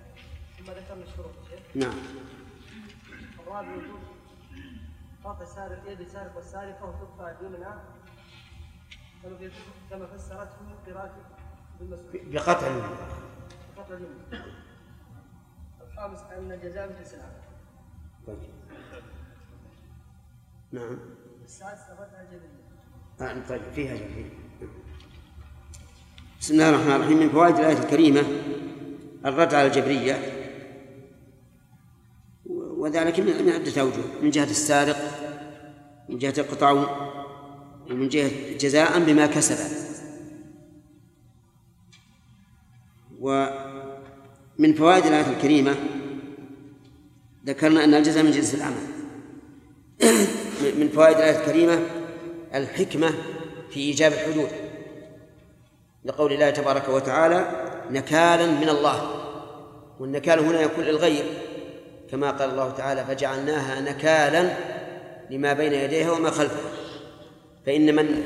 ثم 0.60 0.64
ذكرنا 0.64 1.04
الشروط 1.04 1.32
نعم 1.76 1.94
الرابع 3.40 3.72
وجوب 3.76 4.00
قطع 5.24 5.46
سارق 5.46 5.92
يد 5.92 6.02
السارق 6.02 6.36
والسارقه 6.36 6.86
وتقطع 6.86 7.30
اليمنى 7.40 7.70
كما 9.90 10.06
فسرته 10.06 10.56
قراءة 10.88 11.16
بقطع 12.14 12.68
اليمنى 12.68 12.96
بقطع 13.78 13.94
اليمنى 13.96 14.46
الخامس 16.06 16.20
أن 16.38 16.52
الجزاء 16.52 16.84
العمل. 16.84 17.26
طيب. 18.28 18.38
نعم. 20.72 20.98
السادس 21.46 21.80
الجبرية. 22.22 23.34
نعم 23.34 23.42
طيب 23.50 23.62
فيها 23.76 23.96
جبرية. 23.96 24.34
بسم 26.42 26.54
الله 26.54 26.70
الرحمن 26.70 26.92
الرحيم 26.96 27.18
من 27.20 27.30
فوائد 27.30 27.56
الآية 27.56 27.78
الكريمة 27.78 28.24
الرد 29.26 29.54
على 29.54 29.68
الجبرية 29.68 30.16
وذلك 32.50 33.20
من 33.20 33.50
عدة 33.50 33.82
أوجه 33.82 34.04
من 34.22 34.30
جهة 34.30 34.44
السارق 34.44 34.98
من 36.10 36.18
جهة 36.18 36.34
القطع 36.38 36.72
ومن 37.92 38.08
جهة 38.10 38.58
جزاء 38.58 39.00
بما 39.00 39.26
كسب 39.26 39.78
و 43.20 43.32
من 44.58 44.74
فوائد 44.74 45.06
الآية 45.06 45.28
الكريمة 45.30 45.76
ذكرنا 47.46 47.84
أن 47.84 47.94
الجزاء 47.94 48.24
من 48.24 48.32
جنس 48.32 48.56
العمل 48.56 48.76
من 50.80 50.90
فوائد 50.96 51.18
الآية 51.18 51.40
الكريمة 51.40 51.80
الحكمة 52.56 53.12
في 53.70 53.80
إيجاب 53.80 54.14
الحدود 54.14 54.50
لقول 56.06 56.34
الله 56.34 56.50
تبارك 56.50 56.90
وتعالى 56.90 57.70
نكالا 57.92 58.48
من 58.48 58.70
الله 58.70 59.12
والنكال 60.00 60.40
هنا 60.40 60.62
يكون 60.62 60.84
للغير 60.84 61.24
كما 62.12 62.32
قال 62.32 62.50
الله 62.50 62.72
تعالى 62.72 63.06
فجعلناها 63.06 63.82
نكالا 63.82 64.54
لما 65.30 65.54
بين 65.54 65.74
يديها 65.74 66.12
وما 66.12 66.32
خلفها 66.32 66.72
فإن 67.66 67.96
من 67.96 68.24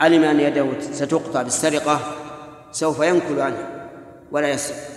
علم 0.00 0.22
أن 0.24 0.40
يده 0.40 0.66
ستقطع 0.80 1.42
بالسرقة 1.42 2.00
سوف 2.72 3.00
ينكل 3.00 3.40
عنها 3.40 3.88
ولا 4.32 4.48
يسرق 4.50 4.95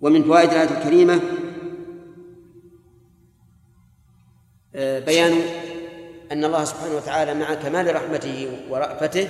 ومن 0.00 0.24
فوائد 0.24 0.50
الآية 0.50 0.78
الكريمة 0.78 1.20
آه، 4.74 4.98
بيان 5.00 5.32
أن 6.32 6.44
الله 6.44 6.64
سبحانه 6.64 6.96
وتعالى 6.96 7.34
مع 7.34 7.54
كمال 7.54 7.94
رحمته 7.94 8.58
ورأفته 8.70 9.28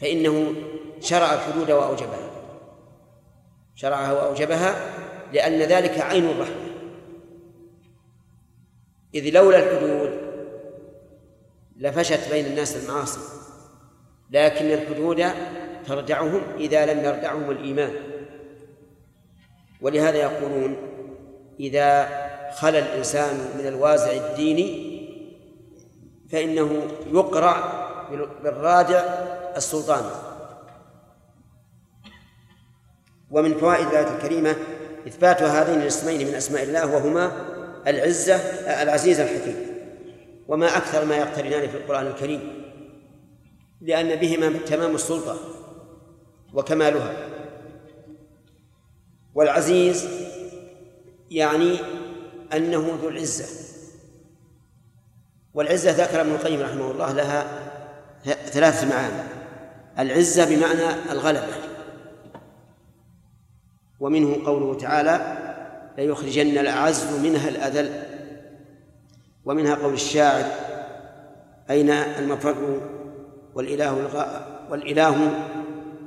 فإنه 0.00 0.54
شرع 1.00 1.34
الحدود 1.34 1.70
وأوجبها 1.70 2.30
شرعها 3.74 4.12
وأوجبها 4.12 4.74
لأن 5.32 5.58
ذلك 5.58 5.98
عين 5.98 6.24
الرحمة 6.24 6.64
إذ 9.14 9.34
لولا 9.34 9.58
الحدود 9.72 10.24
لفشت 11.76 12.32
بين 12.32 12.46
الناس 12.46 12.76
المعاصي 12.84 13.20
لكن 14.30 14.64
الحدود 14.66 15.24
تردعهم 15.86 16.40
إذا 16.58 16.92
لم 16.94 17.04
يردعهم 17.04 17.50
الإيمان 17.50 17.92
ولهذا 19.84 20.16
يقولون 20.16 20.76
إذا 21.60 22.08
خلى 22.56 22.78
الإنسان 22.78 23.34
من 23.58 23.66
الوازع 23.66 24.10
الديني 24.10 24.94
فإنه 26.30 26.82
يقرع 27.12 27.56
بالرادع 28.42 28.98
السلطاني 29.56 30.06
ومن 33.30 33.54
فوائد 33.54 33.86
الآية 33.88 34.14
الكريمة 34.16 34.56
إثبات 35.08 35.42
هذين 35.42 35.80
الاسمين 35.80 36.26
من 36.28 36.34
أسماء 36.34 36.62
الله 36.62 36.94
وهما 36.94 37.32
العزة 37.86 38.36
العزيز 38.82 39.20
الحكيم 39.20 39.56
وما 40.48 40.66
أكثر 40.76 41.04
ما 41.04 41.16
يقترنان 41.16 41.68
في 41.68 41.76
القرآن 41.76 42.06
الكريم 42.06 42.62
لأن 43.80 44.16
بهما 44.16 44.58
تمام 44.66 44.94
السلطة 44.94 45.36
وكمالها 46.54 47.33
والعزيز 49.34 50.08
يعني 51.30 51.78
أنه 52.52 52.98
ذو 53.02 53.08
العزة 53.08 53.44
والعزة 55.54 55.90
ذكر 55.90 56.20
ابن 56.20 56.30
القيم 56.30 56.60
رحمه 56.60 56.90
الله 56.90 57.12
لها 57.12 57.44
ثلاثة 58.44 58.88
معاني 58.88 59.22
العزة 59.98 60.56
بمعنى 60.56 61.12
الغلبة 61.12 61.52
ومنه 64.00 64.46
قوله 64.46 64.74
تعالى 64.74 65.38
ليخرجن 65.98 66.58
الأعز 66.58 67.04
منها 67.22 67.48
الأذل 67.48 68.02
ومنها 69.44 69.74
قول 69.74 69.92
الشاعر 69.94 70.44
أين 71.70 71.90
المفر 71.90 72.80
والإله 73.54 73.92
والإله 74.70 75.30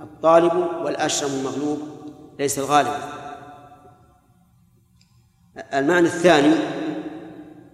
الطالب 0.01 0.53
والأشرم 0.85 1.29
المغلوب 1.39 1.79
ليس 2.39 2.59
الغالب 2.59 3.16
المعنى 5.73 6.05
الثاني 6.07 6.53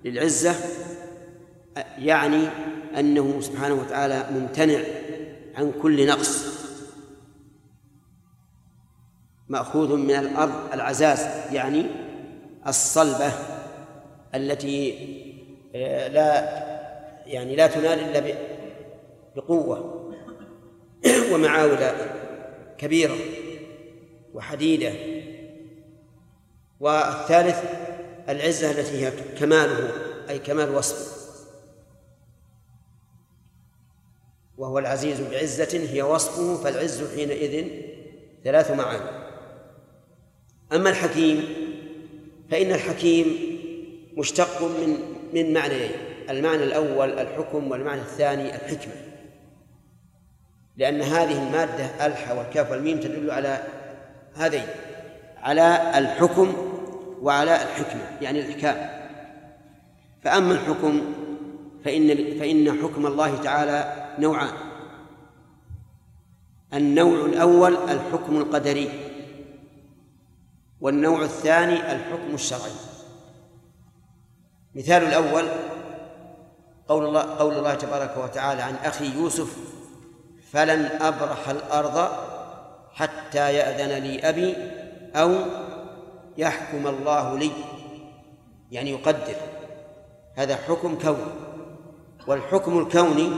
للعزة 0.05 0.55
يعني 1.97 2.41
أنه 2.99 3.41
سبحانه 3.41 3.73
وتعالى 3.73 4.25
ممتنع 4.33 4.79
عن 5.55 5.71
كل 5.81 6.07
نقص 6.07 6.53
مأخوذ 9.49 9.95
من 9.95 10.11
الأرض 10.15 10.73
العزاز 10.73 11.53
يعني 11.53 11.85
الصلبة 12.67 13.31
التي 14.35 14.95
آه، 15.75 16.07
لا 16.07 16.33
يعني 17.25 17.55
لا 17.55 17.67
تنال 17.67 17.99
إلا 17.99 18.35
بقوة 19.35 20.03
ومعاول 21.33 21.77
كبيرة 22.77 23.15
وحديدة 24.33 24.93
والثالث 26.79 27.57
العزة 28.29 28.71
التي 28.71 29.05
هي 29.05 29.11
كماله 29.39 29.91
أي 30.29 30.39
كمال 30.39 30.75
وصفه 30.75 31.23
وهو 34.57 34.79
العزيز 34.79 35.21
بعزة 35.21 35.93
هي 35.93 36.01
وصفه 36.01 36.55
فالعز 36.63 37.15
حينئذ 37.15 37.77
ثلاث 38.43 38.71
معاني 38.71 39.23
أما 40.73 40.89
الحكيم 40.89 41.53
فإن 42.51 42.71
الحكيم 42.71 43.37
مشتق 44.17 44.61
من 44.61 44.97
من 45.33 45.53
معنيين 45.53 45.91
المعنى 46.29 46.63
الأول 46.63 47.19
الحكم 47.19 47.71
والمعنى 47.71 48.01
الثاني 48.01 48.55
الحكمة 48.55 48.93
لأن 50.77 51.01
هذه 51.01 51.47
المادة 51.47 52.05
الحا 52.05 52.33
والكاف 52.33 52.71
والميم 52.71 52.99
تدل 52.99 53.31
على 53.31 53.63
هذين 54.35 54.65
على 55.43 55.91
الحكم 55.97 56.53
وعلى 57.21 57.55
الحكمة 57.63 58.01
يعني 58.21 58.39
الإحكام 58.39 58.89
فأما 60.21 60.53
الحكم 60.53 61.01
فإن 61.85 62.15
فإن 62.39 62.81
حكم 62.83 63.05
الله 63.07 63.37
تعالى 63.37 64.05
نوعان 64.19 64.47
النوع 66.73 67.25
الأول 67.25 67.73
الحكم 67.89 68.37
القدري 68.37 68.89
والنوع 70.81 71.21
الثاني 71.21 71.91
الحكم 71.91 72.33
الشرعي 72.33 72.71
مثال 74.75 75.03
الأول 75.03 75.47
قول 76.87 77.05
الله 77.05 77.21
قول 77.21 77.53
الله 77.57 77.73
تبارك 77.75 78.15
وتعالى 78.17 78.61
عن 78.61 78.75
أخي 78.75 79.13
يوسف 79.13 79.57
فلن 80.51 80.85
أبرح 81.01 81.49
الأرض 81.49 82.09
حتى 82.93 83.53
يأذن 83.53 84.03
لي 84.03 84.29
أبي 84.29 84.55
أو 85.15 85.35
يحكم 86.37 86.87
الله 86.87 87.37
لي 87.37 87.51
يعني 88.71 88.91
يقدر 88.91 89.35
هذا 90.35 90.55
حكم 90.55 90.97
كوني 90.97 91.17
والحكم 92.27 92.79
الكوني 92.79 93.29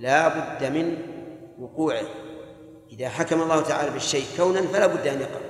لا 0.00 0.28
بد 0.28 0.64
من 0.64 0.96
وقوعه 1.60 2.04
إذا 2.92 3.08
حكم 3.08 3.42
الله 3.42 3.60
تعالى 3.62 3.90
بالشيء 3.90 4.24
كونا 4.36 4.62
فلا 4.62 4.86
بد 4.86 5.06
أن 5.06 5.20
يقع 5.20 5.40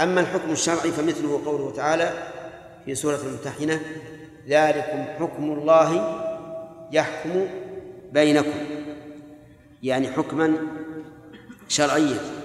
أما 0.00 0.20
الحكم 0.20 0.50
الشرعي 0.50 0.90
فمثله 0.90 1.44
قوله 1.46 1.72
تعالى 1.76 2.12
في 2.84 2.94
سورة 2.94 3.18
الممتحنة 3.26 3.80
ذلكم 4.48 5.04
حكم 5.20 5.44
الله 5.52 6.18
يحكم 6.92 7.46
بينكم 8.12 8.54
يعني 9.82 10.08
حكما 10.08 10.52
شرعيا 11.68 12.41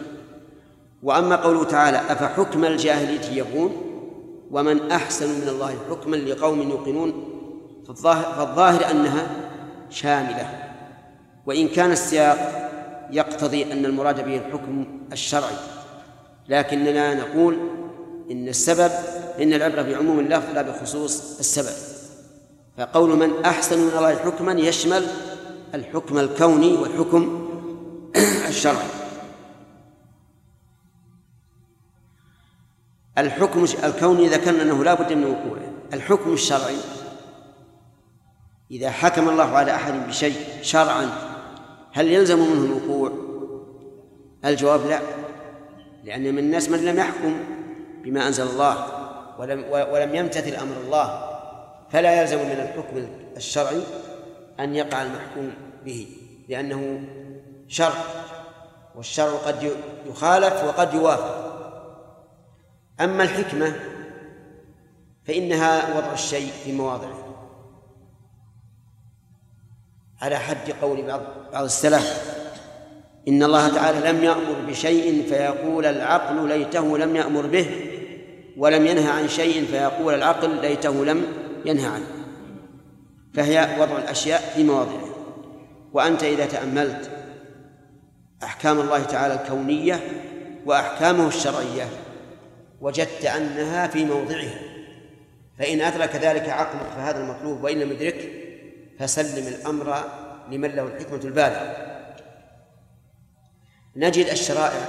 وأما 1.04 1.36
قوله 1.36 1.64
تعالى 1.64 1.98
أفحكم 1.98 2.66
الجاهلية 2.66 3.38
يبغون 3.40 3.72
ومن 4.52 4.92
أحسن 4.92 5.42
من 5.42 5.48
الله 5.50 5.76
حكما 5.90 6.16
لقوم 6.16 6.62
يوقنون 6.62 7.14
فالظاهر, 7.88 8.24
فالظاهر 8.48 8.92
أنها 8.92 9.28
شاملة 9.90 10.50
وإن 11.46 11.68
كان 11.68 11.92
السياق 11.92 12.68
يقتضي 13.12 13.64
أن 13.74 13.86
المراد 13.86 14.26
به 14.26 14.38
الحكم 14.38 14.86
الشرعي 15.14 15.56
لكننا 16.50 17.14
نقول 17.14 17.58
إن 18.32 18.48
السبب 18.48 18.92
إن 19.42 19.54
العبرة 19.54 19.82
بعموم 19.82 20.20
اللفظ 20.20 20.54
لا 20.54 20.62
بخصوص 20.62 21.40
السبب 21.40 21.98
فقول 22.78 23.10
من 23.18 23.32
أحسن 23.46 23.78
من 23.80 23.92
الله 23.98 24.16
حكما 24.16 24.52
يشمل 24.54 25.06
الحكم 25.74 26.18
الكوني 26.18 26.74
والحكم 26.78 27.48
الشرعي 28.50 28.88
الحكم 33.18 33.64
الكوني 33.84 34.28
ذكرنا 34.28 34.64
أنه 34.64 34.84
لا 34.84 34.94
بد 34.94 35.14
من 35.14 35.24
وقوعه 35.26 35.72
الحكم 35.94 36.34
الشرعي 36.34 36.76
إذا 38.72 38.90
حكم 38.92 39.30
الله 39.30 39.44
على 39.58 39.76
أحد 39.76 40.08
بشيء 40.08 40.34
شرعا 40.62 41.10
هل 41.94 42.08
يلزم 42.12 42.40
منه 42.40 42.66
الوقوع؟ 42.84 43.12
الجواب 44.46 44.86
لا 44.90 45.00
لأن 46.04 46.22
من 46.22 46.38
الناس 46.40 46.70
من 46.70 46.86
لم 46.86 46.98
يحكم 46.98 47.40
بما 48.04 48.28
أنزل 48.28 48.44
الله 48.48 48.76
ولم 49.40 49.66
ولم 49.72 50.16
يمتثل 50.16 50.56
أمر 50.56 50.74
الله 50.86 51.30
فلا 51.90 52.22
يلزم 52.22 52.38
من 52.38 52.52
الحكم 52.70 53.08
الشرعي 53.38 53.82
أن 54.60 54.76
يقع 54.76 55.02
المحكوم 55.02 55.52
به 55.86 56.08
لأنه 56.50 57.02
شرع 57.68 57.94
والشرع 58.96 59.32
قد 59.34 59.72
يخالف 60.10 60.64
وقد 60.64 60.94
يوافق 60.94 61.47
أما 63.00 63.24
الحكمة 63.24 63.74
فإنها 65.26 65.98
وضع 65.98 66.14
الشيء 66.14 66.52
في 66.66 66.72
مواضعه 66.72 67.24
على 70.22 70.38
حد 70.40 70.72
قول 70.82 71.02
بعض 71.08 71.22
بعض 71.54 71.64
السلف 71.64 72.38
إن 73.28 73.44
الله 73.44 73.68
تعالى 73.68 74.10
لم 74.12 74.24
يأمر 74.24 74.56
بشيء 74.68 75.24
فيقول 75.30 75.86
العقل 75.86 76.48
ليته 76.48 76.98
لم 76.98 77.16
يأمر 77.16 77.48
به 77.48 77.68
ولم 78.58 78.86
ينهى 78.88 79.08
عن 79.10 79.28
شيء 79.28 79.66
فيقول 79.66 80.14
العقل 80.14 80.62
ليته 80.62 81.06
لم 81.06 81.24
ينهى 81.66 81.88
عنه 81.88 82.08
فهي 83.34 83.76
وضع 83.82 83.98
الأشياء 83.98 84.42
في 84.56 84.64
مواضعها 84.64 85.08
وأنت 85.94 86.24
إذا 86.24 86.46
تأملت 86.46 87.10
أحكام 88.44 88.80
الله 88.80 89.04
تعالى 89.04 89.34
الكونية 89.34 90.00
وأحكامه 90.66 91.28
الشرعية 91.28 91.88
وجدت 92.82 93.26
أنها 93.26 93.88
في 93.88 94.06
موضعها 94.06 94.60
فإن 95.60 95.82
أدرك 95.82 96.16
ذلك 96.16 96.50
عقلك 96.50 96.82
فهذا 96.90 97.24
المطلوب 97.24 97.64
وإن 97.64 97.80
لم 97.80 97.92
يدرك 97.92 98.30
فسلم 99.00 99.48
الأمر 99.48 100.04
لمن 100.50 100.70
له 100.72 100.84
الحكمة 100.84 101.20
البالغة 101.24 101.78
نجد 103.96 104.26
الشرائع 104.26 104.86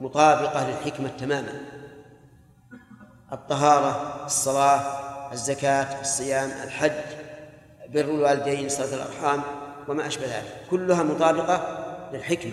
مطابقة 0.00 0.70
للحكمة 0.70 1.08
تماما 1.18 1.52
الطهارة 3.32 4.22
الصلاة 4.26 5.06
الزكاة 5.32 6.00
الصيام 6.00 6.50
الحج 6.64 6.92
بر 7.94 8.00
الوالدين 8.00 8.68
صلاة 8.68 8.94
الأرحام 8.94 9.42
وما 9.88 10.06
أشبه 10.06 10.24
ذلك 10.26 10.54
كلها 10.70 11.02
مطابقة 11.02 11.84
للحكمة 12.12 12.52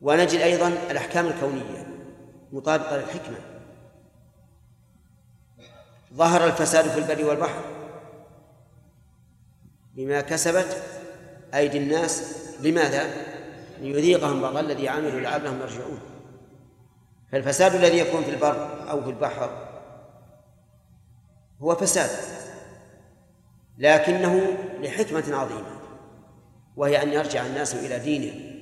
ونجد 0.00 0.40
أيضا 0.40 0.68
الأحكام 0.90 1.26
الكونية 1.26 1.87
مطابقة 2.52 2.96
للحكمة 2.96 3.36
ظهر 6.14 6.46
الفساد 6.46 6.88
في 6.88 6.98
البر 6.98 7.24
والبحر 7.26 7.62
بما 9.94 10.20
كسبت 10.20 10.82
أيدي 11.54 11.78
الناس 11.78 12.36
لماذا؟ 12.60 13.10
ليذيقهم 13.80 14.40
بعض 14.40 14.56
الذي 14.56 14.88
عملوا 14.88 15.20
لعلهم 15.20 15.60
يرجعون 15.60 15.98
فالفساد 17.32 17.74
الذي 17.74 17.98
يكون 17.98 18.24
في 18.24 18.30
البر 18.30 18.90
أو 18.90 19.00
في 19.02 19.10
البحر 19.10 19.68
هو 21.62 21.74
فساد 21.76 22.10
لكنه 23.78 24.58
لحكمة 24.80 25.36
عظيمة 25.36 25.78
وهي 26.76 27.02
أن 27.02 27.12
يرجع 27.12 27.46
الناس 27.46 27.74
إلى 27.74 27.98
دينه 27.98 28.58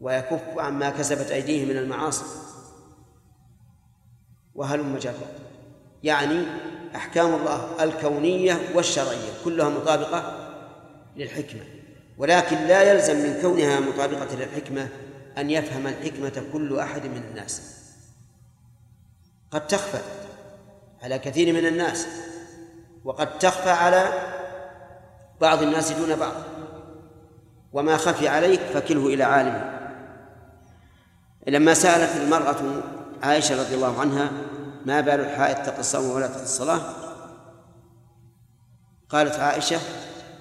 ويكف 0.00 0.58
عما 0.58 0.90
كسبت 0.90 1.30
أيديهم 1.30 1.68
من 1.68 1.76
المعاصي 1.76 2.47
وهلم 4.58 4.96
جرا 4.98 5.14
يعني 6.02 6.42
أحكام 6.96 7.34
الله 7.34 7.84
الكونية 7.84 8.58
والشرعية 8.74 9.30
كلها 9.44 9.68
مطابقة 9.68 10.32
للحكمة 11.16 11.60
ولكن 12.18 12.56
لا 12.56 12.92
يلزم 12.92 13.16
من 13.16 13.38
كونها 13.42 13.80
مطابقة 13.80 14.36
للحكمة 14.36 14.88
أن 15.38 15.50
يفهم 15.50 15.86
الحكمة 15.86 16.42
كل 16.52 16.78
أحد 16.78 17.02
من 17.06 17.16
الناس 17.30 17.74
قد 19.50 19.66
تخفى 19.66 19.98
على 21.02 21.18
كثير 21.18 21.52
من 21.54 21.66
الناس 21.66 22.06
وقد 23.04 23.38
تخفى 23.38 23.70
على 23.70 24.12
بعض 25.40 25.62
الناس 25.62 25.92
دون 25.92 26.16
بعض 26.16 26.32
وما 27.72 27.96
خفي 27.96 28.28
عليك 28.28 28.60
فكله 28.60 29.06
إلى 29.06 29.24
عالمه 29.24 29.78
لما 31.48 31.74
سألت 31.74 32.22
المرأة 32.22 32.56
عائشة 33.22 33.58
رضي 33.60 33.74
الله 33.74 34.00
عنها 34.00 34.30
ما 34.88 35.00
بال 35.00 35.20
الحائط 35.20 35.66
تقضي 35.66 35.80
الصوم 35.80 36.10
ولا 36.10 36.26
تقضي 36.26 36.42
الصلاة 36.42 36.80
قالت 39.08 39.34
عائشة 39.34 39.78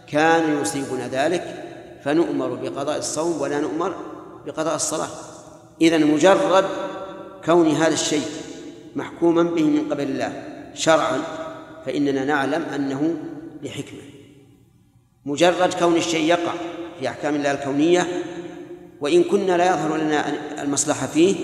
كان 0.08 0.62
يصيبنا 0.62 1.08
ذلك 1.08 1.64
فنؤمر 2.04 2.54
بقضاء 2.56 2.98
الصوم 2.98 3.42
ولا 3.42 3.60
نؤمر 3.60 3.96
بقضاء 4.46 4.76
الصلاة 4.76 5.08
إذا 5.82 5.98
مجرد 5.98 6.66
كون 7.46 7.68
هذا 7.68 7.94
الشيء 7.94 8.22
محكوما 8.96 9.44
به 9.44 9.64
من 9.64 9.88
قبل 9.92 10.04
الله 10.04 10.44
شرعا 10.74 11.20
فإننا 11.86 12.26
نعلم 12.26 12.64
أنه 12.64 13.16
لحكمة 13.64 14.02
مجرد 15.26 15.74
كون 15.74 15.96
الشيء 15.96 16.26
يقع 16.30 16.54
في 17.00 17.08
أحكام 17.10 17.36
الله 17.36 17.52
الكونية 17.52 18.08
وإن 19.02 19.24
كنا 19.24 19.58
لا 19.58 19.68
يظهر 19.70 19.98
لنا 19.98 20.24
المصلحة 20.62 21.08
فيه 21.08 21.36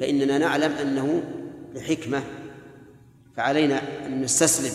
فإننا 0.00 0.38
نعلم 0.38 0.72
أنه 0.72 1.22
لحكمة 1.78 2.22
فعلينا 3.36 3.80
أن 4.06 4.22
نستسلم 4.22 4.72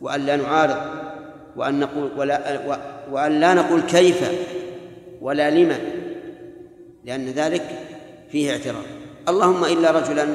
وأن 0.00 0.20
لا 0.26 0.36
نعارض 0.36 1.08
وأن 1.56 1.80
نقول 1.80 2.10
ولا 2.16 2.66
وأن 3.12 3.40
لا 3.40 3.54
نقول 3.54 3.80
كيف 3.80 4.30
ولا 5.20 5.50
لما 5.50 5.78
لأن 7.04 7.26
ذلك 7.26 7.62
فيه 8.32 8.52
اعتراض 8.52 8.82
اللهم 9.28 9.64
إلا 9.64 9.90
رجلا 9.90 10.26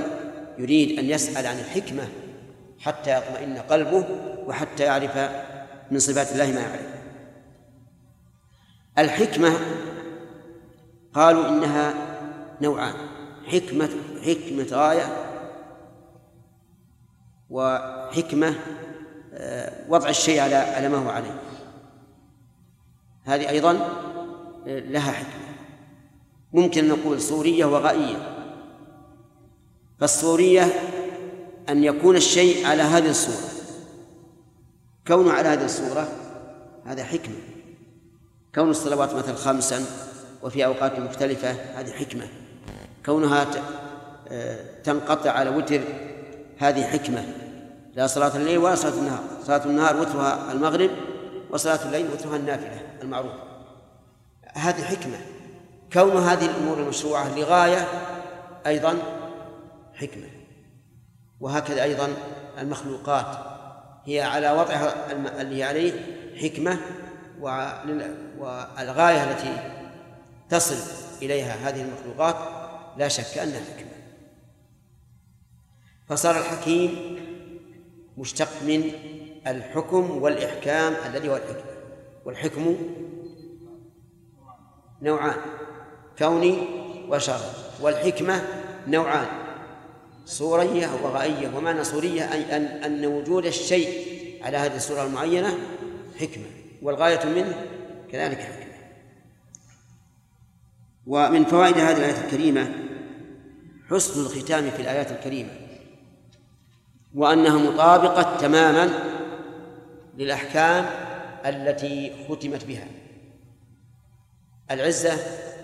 يريد 0.57 0.99
أن 0.99 1.09
يسأل 1.09 1.47
عن 1.47 1.59
الحكمة 1.59 2.03
حتى 2.79 3.17
يطمئن 3.17 3.57
قلبه 3.57 4.05
وحتى 4.45 4.83
يعرف 4.83 5.17
من 5.91 5.99
صفات 5.99 6.31
الله 6.31 6.45
ما 6.51 6.59
يعرف 6.59 6.93
الحكمة 8.97 9.53
قالوا 11.13 11.49
إنها 11.49 11.93
نوعان 12.61 12.93
حكمة 13.47 13.89
حكمة 14.23 14.67
غاية 14.71 15.32
وحكمة 17.53 18.55
آه، 19.35 19.71
وضع 19.89 20.09
الشيء 20.09 20.39
على 20.39 20.55
على 20.55 20.89
ما 20.89 20.97
هو 20.97 21.09
عليه 21.09 21.35
هذه 23.23 23.49
أيضا 23.49 23.71
آه، 24.67 24.79
لها 24.79 25.11
حكمة 25.11 25.53
ممكن 26.53 26.87
نقول 26.87 27.21
صورية 27.21 27.65
وغائية 27.65 28.35
فالصورية 29.99 30.65
أن 31.69 31.83
يكون 31.83 32.15
الشيء 32.15 32.67
على 32.67 32.81
هذه 32.81 33.09
الصورة 33.09 33.49
كونه 35.07 35.31
على 35.31 35.49
هذه 35.49 35.65
الصورة 35.65 36.07
هذا 36.85 37.03
حكمة 37.03 37.35
كون 38.55 38.69
الصلوات 38.69 39.15
مثلا 39.15 39.35
خمسا 39.35 39.85
وفي 40.43 40.65
أوقات 40.65 40.99
مختلفة 40.99 41.51
هذه 41.51 41.91
حكمة 41.91 42.27
كونها 43.05 43.45
آه، 44.27 44.81
تنقطع 44.83 45.31
على 45.31 45.49
وتر 45.49 45.81
هذه 46.57 46.83
حكمة 46.83 47.25
لا 47.95 48.07
صلاة 48.07 48.35
الليل 48.35 48.57
ولا 48.57 48.75
صلاة 48.75 48.93
النهار 48.93 49.19
صلاة 49.43 49.65
النهار 49.65 49.97
وترها 50.01 50.51
المغرب 50.51 50.89
وصلاة 51.49 51.85
الليل 51.85 52.07
وترها 52.11 52.35
النافلة 52.35 52.81
المعروفة 53.01 53.43
هذه 54.53 54.83
حكمة 54.83 55.17
كون 55.93 56.23
هذه 56.23 56.45
الأمور 56.45 56.77
المشروعة 56.77 57.37
لغاية 57.39 57.87
أيضا 58.67 58.97
حكمة 59.95 60.29
وهكذا 61.39 61.83
أيضا 61.83 62.07
المخلوقات 62.61 63.25
هي 64.05 64.21
على 64.21 64.51
وضعها 64.51 64.93
اللي 65.41 65.63
عليه 65.63 65.93
حكمة 66.43 66.77
والغاية 68.37 69.23
التي 69.23 69.69
تصل 70.49 70.75
إليها 71.21 71.53
هذه 71.69 71.81
المخلوقات 71.81 72.35
لا 72.97 73.07
شك 73.07 73.37
أنها 73.37 73.59
حكمة 73.59 73.93
فصار 76.09 76.37
الحكيم 76.39 77.19
مشتق 78.17 78.61
من 78.63 78.83
الحكم 79.47 80.21
والإحكام 80.21 80.93
الذي 81.09 81.29
هو 81.29 81.35
الحكم 81.35 81.63
والحكم 82.25 82.77
نوعان 85.01 85.35
كوني 86.17 86.57
وشرعي 87.09 87.39
والحكمة 87.81 88.43
نوعان 88.87 89.27
صورية 90.25 90.89
وغائية 91.03 91.55
ومعنى 91.57 91.83
صورية 91.83 92.33
أي 92.33 92.55
أن 92.57 92.65
أن 92.65 93.05
وجود 93.05 93.45
الشيء 93.45 93.89
على 94.43 94.57
هذه 94.57 94.75
الصورة 94.75 95.03
المعينة 95.05 95.57
حكمة 96.19 96.43
والغاية 96.81 97.25
منه 97.25 97.61
كذلك 98.11 98.37
حكمة 98.37 98.73
ومن 101.07 101.45
فوائد 101.45 101.77
هذه 101.77 101.97
الآية 101.97 102.25
الكريمة 102.25 102.71
حسن 103.89 104.19
الختام 104.21 104.69
في 104.69 104.81
الآيات 104.81 105.11
الكريمة 105.11 105.62
وأنها 107.15 107.57
مطابقة 107.71 108.37
تماما 108.37 108.89
للأحكام 110.17 110.85
التي 111.45 112.13
ختمت 112.27 112.65
بها 112.65 112.87
العزة 114.71 115.11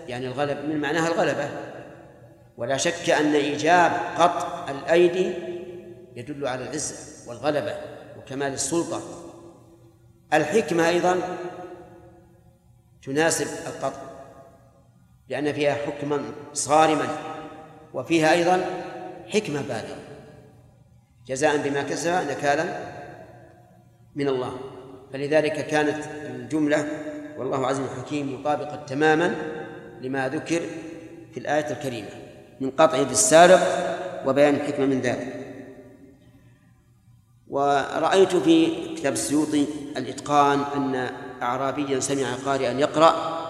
يعني 0.08 0.26
الغلب 0.26 0.58
من 0.68 0.80
معناها 0.80 1.08
الغلبة 1.08 1.48
ولا 2.56 2.76
شك 2.76 3.10
أن 3.10 3.34
إيجاب 3.34 3.92
قطع 4.18 4.64
الأيدي 4.70 5.32
يدل 6.16 6.46
على 6.46 6.62
العزة 6.64 6.94
والغلبة 7.30 7.74
وكمال 8.18 8.52
السلطة 8.52 9.00
الحكمة 10.32 10.88
أيضا 10.88 11.16
تناسب 13.02 13.46
القطع 13.66 14.00
لأن 15.28 15.52
فيها 15.52 15.74
حكما 15.74 16.22
صارما 16.52 17.06
وفيها 17.94 18.32
أيضا 18.32 18.64
حكمة 19.28 19.60
بالغة 19.62 20.09
جزاء 21.30 21.56
بما 21.56 21.82
كسب 21.82 22.10
نكالا 22.10 22.76
من 24.14 24.28
الله 24.28 24.52
فلذلك 25.12 25.52
كانت 25.52 26.04
الجملة 26.36 26.86
والله 27.38 27.66
عز 27.66 27.80
وجل 27.80 27.88
حكيم 27.98 28.40
مطابقة 28.40 28.76
تماما 28.76 29.34
لما 30.02 30.28
ذكر 30.28 30.60
في 31.34 31.40
الآية 31.40 31.70
الكريمة 31.70 32.08
من 32.60 32.70
قطع 32.70 32.98
السارق 32.98 33.58
وبيان 34.26 34.54
الحكمة 34.54 34.86
من 34.86 35.00
ذلك 35.00 35.34
ورأيت 37.48 38.36
في 38.36 38.72
كتاب 38.96 39.12
السيوطي 39.12 39.66
الإتقان 39.96 40.60
أن 40.74 41.10
أعرابيا 41.42 42.00
سمع 42.00 42.34
قارئا 42.46 42.70
يقرأ 42.72 43.40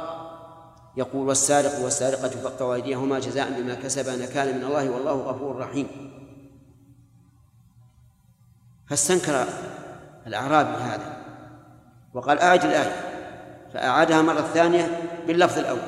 يقول 0.97 1.29
والسارق 1.29 1.81
والسارقة 1.85 2.29
فاقطعوا 2.29 2.75
أيديهما 2.75 3.19
جزاء 3.19 3.51
بما 3.59 3.75
كسبا 3.75 4.17
نكالا 4.17 4.53
من 4.53 4.65
الله 4.65 4.91
والله 4.91 5.13
غفور 5.13 5.57
رحيم 5.57 5.87
فاستنكر 8.91 9.47
الأعرابي 10.27 10.71
هذا 10.71 11.13
وقال 12.15 12.39
أعد 12.39 12.65
الآية 12.65 12.93
فأعادها 13.75 14.23
مرة 14.23 14.41
ثانية 14.55 14.89
باللفظ 15.27 15.59
الأول 15.59 15.79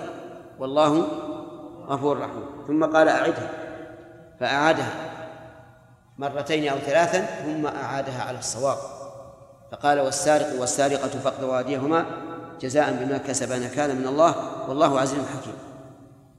والله 0.59 1.07
غفور 1.87 2.17
رحيم 2.19 2.47
ثم 2.67 2.85
قال 2.85 3.09
أعدها 3.09 3.49
فأعادها 4.41 4.91
مرتين 6.19 6.69
أو 6.69 6.79
ثلاثا 6.79 7.21
ثم 7.21 7.67
أعادها 7.67 8.23
على 8.23 8.39
الصواب 8.39 8.77
فقال 9.73 10.01
والسارق 10.01 10.61
والسارقة 10.61 11.09
فقد 11.09 11.43
واديهما 11.45 12.05
جزاء 12.61 12.93
بما 13.01 13.19
كسبا 13.19 13.59
نكالا 13.59 13.95
من 13.95 14.07
الله 14.07 14.35
والله 14.69 15.01
عزيز 15.01 15.19
حكيم 15.19 15.55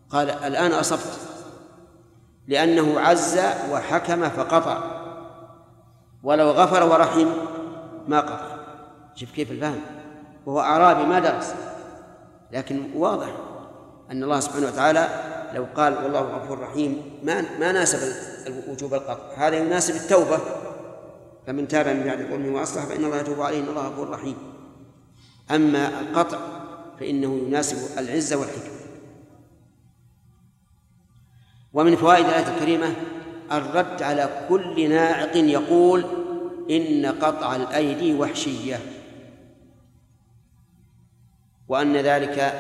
قال 0.10 0.30
الآن 0.32 0.72
أصبت 0.72 1.20
لأنه 2.48 3.00
عز 3.00 3.40
وحكم 3.74 4.30
فقطع 4.30 5.03
ولو 6.24 6.52
غفر 6.52 6.84
ورحم 6.84 7.28
ما 8.08 8.20
قطع 8.20 8.58
شوف 9.16 9.32
كيف 9.32 9.52
الفهم 9.52 9.80
وهو 10.46 10.60
أعرابي 10.60 11.04
ما 11.04 11.20
درس 11.20 11.54
لكن 12.52 12.82
واضح 12.96 13.36
أن 14.12 14.24
الله 14.24 14.40
سبحانه 14.40 14.68
وتعالى 14.68 15.08
لو 15.54 15.68
قال 15.76 15.98
والله 16.04 16.22
غفور 16.22 16.60
رحيم 16.60 17.20
ما 17.24 17.42
ما 17.60 17.72
ناسب 17.72 17.98
وجوب 18.70 18.94
القطع 18.94 19.24
هذا 19.48 19.56
يناسب 19.56 19.96
التوبة 19.96 20.38
فمن 21.48 21.68
تاب 21.68 21.88
من 21.88 22.04
بعد 22.06 22.28
ظلمه 22.32 22.60
وأصلح 22.60 22.86
فإن 22.86 23.06
الله 23.06 23.18
يتوب 23.18 23.42
عليه 23.42 23.60
إن 23.60 23.68
الله 23.70 23.88
غفور 23.88 24.10
رحيم 24.10 24.36
أما 25.52 25.88
القطع 26.00 26.38
فإنه 27.00 27.36
يناسب 27.48 27.98
العزة 28.00 28.38
والحكمة 28.38 28.74
ومن 31.74 31.96
فوائد 31.96 32.26
الآية 32.26 32.54
الكريمة 32.54 32.96
الرد 33.52 34.04
على 34.04 34.30
كل 34.50 34.90
ناعق 34.90 35.36
يقول 35.36 36.06
إن 36.72 37.06
قطع 37.06 37.56
الأيدي 37.56 38.14
وحشية 38.14 38.80
وأن 41.68 41.98
ذلك 41.98 42.54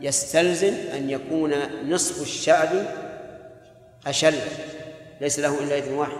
يستلزم 0.00 0.72
أن 0.96 1.10
يكون 1.10 1.52
نصف 1.88 2.22
الشعب 2.22 2.68
أشل 4.06 4.34
ليس 5.20 5.38
له 5.38 5.64
إلا 5.64 5.78
إذن 5.78 5.92
واحد 5.94 6.18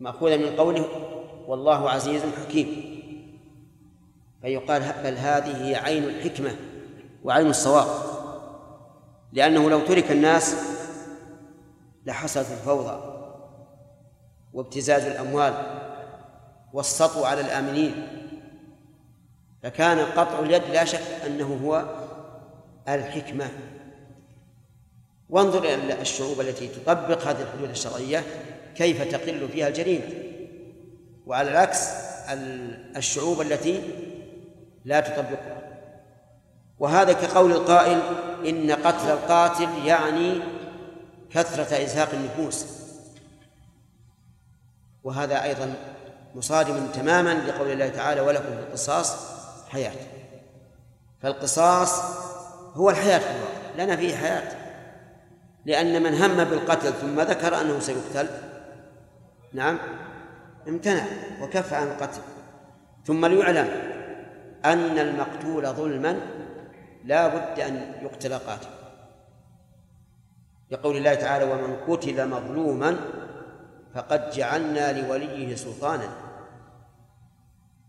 مأخوذا 0.00 0.36
من 0.36 0.56
قوله 0.56 0.86
والله 1.46 1.90
عزيز 1.90 2.22
حكيم 2.42 3.02
فيقال 4.42 4.82
بل 5.04 5.14
هذه 5.16 5.64
هي 5.68 5.76
عين 5.76 6.04
الحكمة 6.04 6.50
وعين 7.24 7.46
الصواب 7.46 7.86
لأنه 9.32 9.70
لو 9.70 9.80
ترك 9.80 10.10
الناس 10.12 10.56
لحصلت 12.06 12.50
الفوضى 12.52 13.22
وابتزاز 14.52 15.02
الأموال 15.02 15.54
والسطو 16.72 17.24
على 17.24 17.40
الآمنين 17.40 18.06
فكان 19.62 19.98
قطع 19.98 20.38
اليد 20.38 20.62
لا 20.72 20.84
شك 20.84 21.00
أنه 21.26 21.60
هو 21.64 21.84
الحكمة 22.88 23.48
وانظر 25.30 25.64
إلى 25.64 26.00
الشعوب 26.00 26.40
التي 26.40 26.68
تطبق 26.68 27.22
هذه 27.22 27.42
الحدود 27.42 27.70
الشرعية 27.70 28.24
كيف 28.74 29.02
تقل 29.12 29.48
فيها 29.48 29.68
الجريمة 29.68 30.04
وعلى 31.26 31.50
العكس 31.50 31.88
الشعوب 32.96 33.40
التي 33.40 33.80
لا 34.84 35.00
تطبقها 35.00 35.62
وهذا 36.78 37.12
كقول 37.12 37.52
القائل 37.52 37.98
إن 38.48 38.70
قتل 38.72 39.10
القاتل 39.10 39.68
يعني 39.86 40.32
كثرة 41.34 41.82
إزهاق 41.84 42.08
النفوس 42.12 42.66
وهذا 45.04 45.42
أيضا 45.42 45.74
مصادم 46.34 46.86
تماما 46.86 47.34
لقول 47.50 47.70
الله 47.70 47.88
تعالى 47.88 48.20
ولكم 48.20 48.44
في 48.46 48.58
القصاص 48.68 49.16
حياة 49.68 49.92
فالقصاص 51.22 52.02
هو 52.74 52.90
الحياة 52.90 53.18
في 53.18 53.24
الواقع 53.26 53.84
لنا 53.84 53.96
فيه 53.96 54.16
حياة 54.16 54.56
لأن 55.66 56.02
من 56.02 56.14
هم 56.14 56.44
بالقتل 56.44 56.92
ثم 56.92 57.20
ذكر 57.20 57.60
أنه 57.60 57.80
سيقتل 57.80 58.28
نعم 59.52 59.78
امتنع 60.68 61.04
وكف 61.40 61.72
عن 61.72 61.86
القتل 61.86 62.20
ثم 63.06 63.26
ليعلم 63.26 63.68
أن 64.64 64.98
المقتول 64.98 65.66
ظلما 65.66 66.20
لا 67.04 67.28
بد 67.28 67.60
أن 67.60 67.82
يقتل 68.02 68.32
قاتل 68.38 68.68
لقول 70.72 70.96
الله 70.96 71.14
تعالى 71.14 71.44
ومن 71.52 71.76
قتل 71.88 72.28
مظلوما 72.28 72.96
فقد 73.94 74.30
جعلنا 74.30 75.00
لوليه 75.06 75.56
سلطانا 75.56 76.08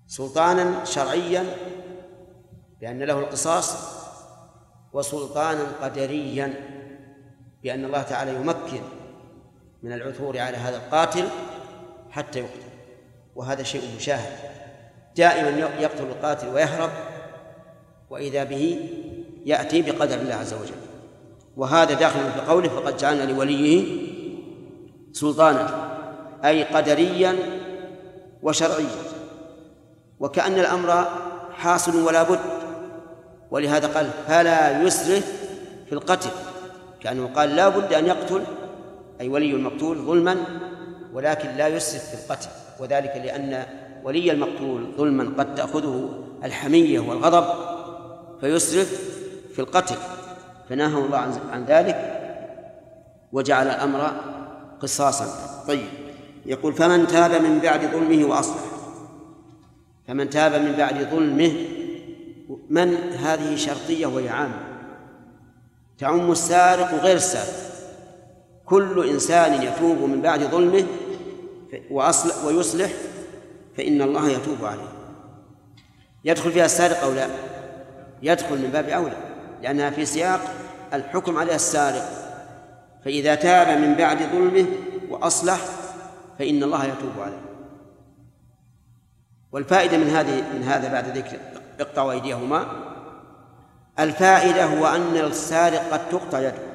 سلطانا 0.07 0.85
شرعيا 0.85 1.45
بأن 2.81 3.03
له 3.03 3.19
القصاص 3.19 3.93
وسلطانا 4.93 5.63
قدريا 5.81 6.53
بأن 7.63 7.85
الله 7.85 8.01
تعالى 8.01 8.35
يمكن 8.35 8.81
من 9.83 9.91
العثور 9.93 10.39
على 10.39 10.57
هذا 10.57 10.77
القاتل 10.77 11.27
حتى 12.09 12.39
يقتل 12.39 12.69
وهذا 13.35 13.63
شيء 13.63 13.95
مشاهد 13.95 14.37
دائما 15.15 15.49
يقتل 15.79 16.03
القاتل 16.03 16.47
ويهرب 16.47 16.89
وإذا 18.09 18.43
به 18.43 18.89
يأتي 19.45 19.81
بقدر 19.81 20.15
الله 20.15 20.35
عز 20.35 20.53
وجل 20.53 20.75
وهذا 21.57 21.93
داخل 21.93 22.31
في 22.31 22.39
قوله 22.47 22.69
فقد 22.69 22.97
جعلنا 22.97 23.23
لوليه 23.23 23.97
سلطانا 25.13 25.89
أي 26.45 26.63
قدريا 26.63 27.35
وشرعيا 28.41 28.87
وكأن 30.19 30.59
الأمر 30.59 31.05
حاصل 31.53 32.01
ولا 32.03 32.23
بد 32.23 32.39
ولهذا 33.51 33.87
قال 33.87 34.09
فلا 34.27 34.81
يسرف 34.83 35.33
في 35.85 35.93
القتل 35.93 36.29
كأنه 36.99 37.25
قال 37.35 37.55
لا 37.55 37.69
بد 37.69 37.93
أن 37.93 38.05
يقتل 38.05 38.41
أي 39.21 39.29
ولي 39.29 39.51
المقتول 39.51 39.97
ظلما 39.97 40.35
ولكن 41.13 41.49
لا 41.57 41.67
يسرف 41.67 42.05
في 42.09 42.15
القتل 42.25 42.49
وذلك 42.79 43.13
لأن 43.25 43.65
ولي 44.03 44.31
المقتول 44.31 44.85
ظلما 44.97 45.37
قد 45.43 45.55
تأخذه 45.55 46.09
الحمية 46.43 46.99
والغضب 46.99 47.45
فيسرف 48.41 48.99
في 49.55 49.59
القتل 49.59 49.95
فنهى 50.73 50.97
الله 51.01 51.17
عن 51.51 51.65
ذلك 51.65 52.19
وجعل 53.31 53.67
الأمر 53.67 54.11
قصاصا 54.79 55.25
طيب 55.67 55.87
يقول 56.45 56.73
فمن 56.73 57.07
تاب 57.07 57.41
من 57.41 57.59
بعد 57.59 57.81
ظلمه 57.91 58.25
وأصلح 58.25 58.63
فمن 60.07 60.29
تاب 60.29 60.61
من 60.61 60.75
بعد 60.77 61.07
ظلمه 61.11 61.53
من 62.69 62.95
هذه 62.95 63.55
شرطية 63.55 64.05
وهي 64.07 64.29
عامة 64.29 64.59
تعم 65.97 66.31
السارق 66.31 66.93
وغير 66.93 67.15
السارق 67.15 67.53
كل 68.65 69.09
إنسان 69.09 69.53
يتوب 69.63 69.97
من 70.09 70.21
بعد 70.21 70.43
ظلمه 70.43 70.85
وأصلح 71.91 72.43
ويصلح 72.45 72.89
فإن 73.77 74.01
الله 74.01 74.29
يتوب 74.29 74.65
عليه 74.65 74.87
يدخل 76.25 76.51
فيها 76.51 76.65
السارق 76.65 77.03
أو 77.03 77.11
لا 77.13 77.27
يدخل 78.21 78.57
من 78.61 78.69
باب 78.73 78.89
أولى 78.89 79.15
لأنها 79.61 79.89
في 79.89 80.05
سياق 80.05 80.53
الحكم 80.93 81.37
على 81.37 81.55
السارق 81.55 82.09
فإذا 83.05 83.35
تاب 83.35 83.79
من 83.79 83.93
بعد 83.95 84.17
ظلمه 84.23 84.65
وأصلح 85.09 85.59
فإن 86.39 86.63
الله 86.63 86.85
يتوب 86.85 87.19
عليه 87.19 87.37
والفائدة 89.51 89.97
من 89.97 90.09
هذه 90.09 90.43
من 90.53 90.63
هذا 90.63 90.91
بعد 90.93 91.17
ذكر 91.17 91.37
اقطعوا 91.79 92.11
أيديهما 92.11 92.65
الفائدة 93.99 94.65
هو 94.65 94.87
أن 94.87 95.17
السارق 95.17 95.93
قد 95.93 96.09
تقطع 96.09 96.39
يده 96.39 96.73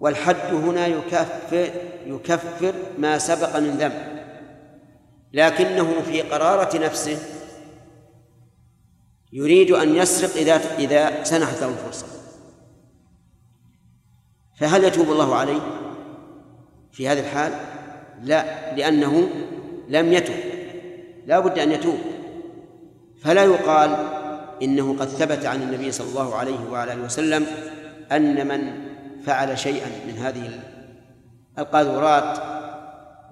والحد 0.00 0.36
هنا 0.52 0.86
يكفر 0.86 1.68
يكفر 2.06 2.74
ما 2.98 3.18
سبق 3.18 3.56
من 3.56 3.70
ذنب 3.70 3.92
لكنه 5.32 5.94
في 6.06 6.22
قرارة 6.22 6.78
نفسه 6.78 7.18
يريد 9.32 9.70
أن 9.70 9.96
يسرق 9.96 10.34
إذا 10.36 10.54
إذا 10.78 11.24
سنحت 11.24 11.60
له 11.62 11.68
الفرصة 11.68 12.06
فهل 14.58 14.84
يتوب 14.84 15.08
الله 15.10 15.34
عليه 15.34 15.60
في 16.92 17.08
هذه 17.08 17.20
الحال؟ 17.20 17.52
لا 18.22 18.74
لأنه 18.76 19.28
لم 19.88 20.12
يتوب 20.12 20.36
لا 21.26 21.40
بد 21.40 21.58
أن 21.58 21.72
يتوب 21.72 21.98
فلا 23.22 23.44
يقال 23.44 23.96
إنه 24.62 24.96
قد 24.98 25.08
ثبت 25.08 25.46
عن 25.46 25.62
النبي 25.62 25.92
صلى 25.92 26.08
الله 26.08 26.34
عليه 26.34 26.60
وعلى 26.70 26.92
آله 26.92 27.04
وسلم 27.04 27.46
أن 28.12 28.48
من 28.48 28.82
فعل 29.24 29.58
شيئا 29.58 29.86
من 30.06 30.14
هذه 30.18 30.50
القاذورات 31.58 32.38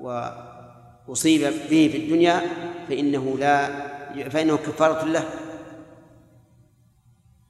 وأصيب 0.01 1.40
به 1.70 1.89
في 1.93 1.97
الدنيا 1.97 2.40
فإنه 2.89 3.35
لا 3.40 3.68
فإنه 4.31 4.56
كفارة 4.56 5.05
له 5.05 5.24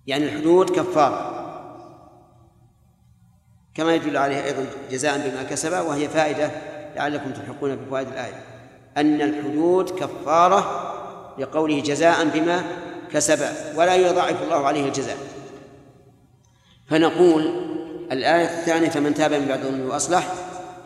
يعني 0.06 0.24
الحدود 0.24 0.70
كفارة 0.70 1.36
كما 3.74 3.94
يدل 3.94 4.16
عليه 4.16 4.44
أيضا 4.44 4.66
جزاء 4.90 5.18
بما 5.18 5.42
كسب 5.42 5.72
وهي 5.72 6.08
فائدة 6.08 6.50
لعلكم 6.96 7.30
تلحقون 7.32 7.76
بفوائد 7.76 8.08
الآية 8.08 8.40
أن 8.96 9.20
الحدود 9.22 9.90
كفارة 9.90 10.86
لقوله 11.38 11.80
جزاء 11.80 12.24
بما 12.24 12.62
كسب 13.12 13.38
ولا 13.76 13.94
يضاعف 13.96 14.42
الله 14.42 14.66
عليه 14.66 14.86
الجزاء 14.88 15.16
فنقول 16.88 17.42
الآية 18.12 18.44
الثانية 18.44 18.88
فمن 18.88 19.14
تاب 19.14 19.32
من 19.32 19.46
بعد 19.48 19.60
ظلمه 19.60 19.92
وأصلح 19.92 20.28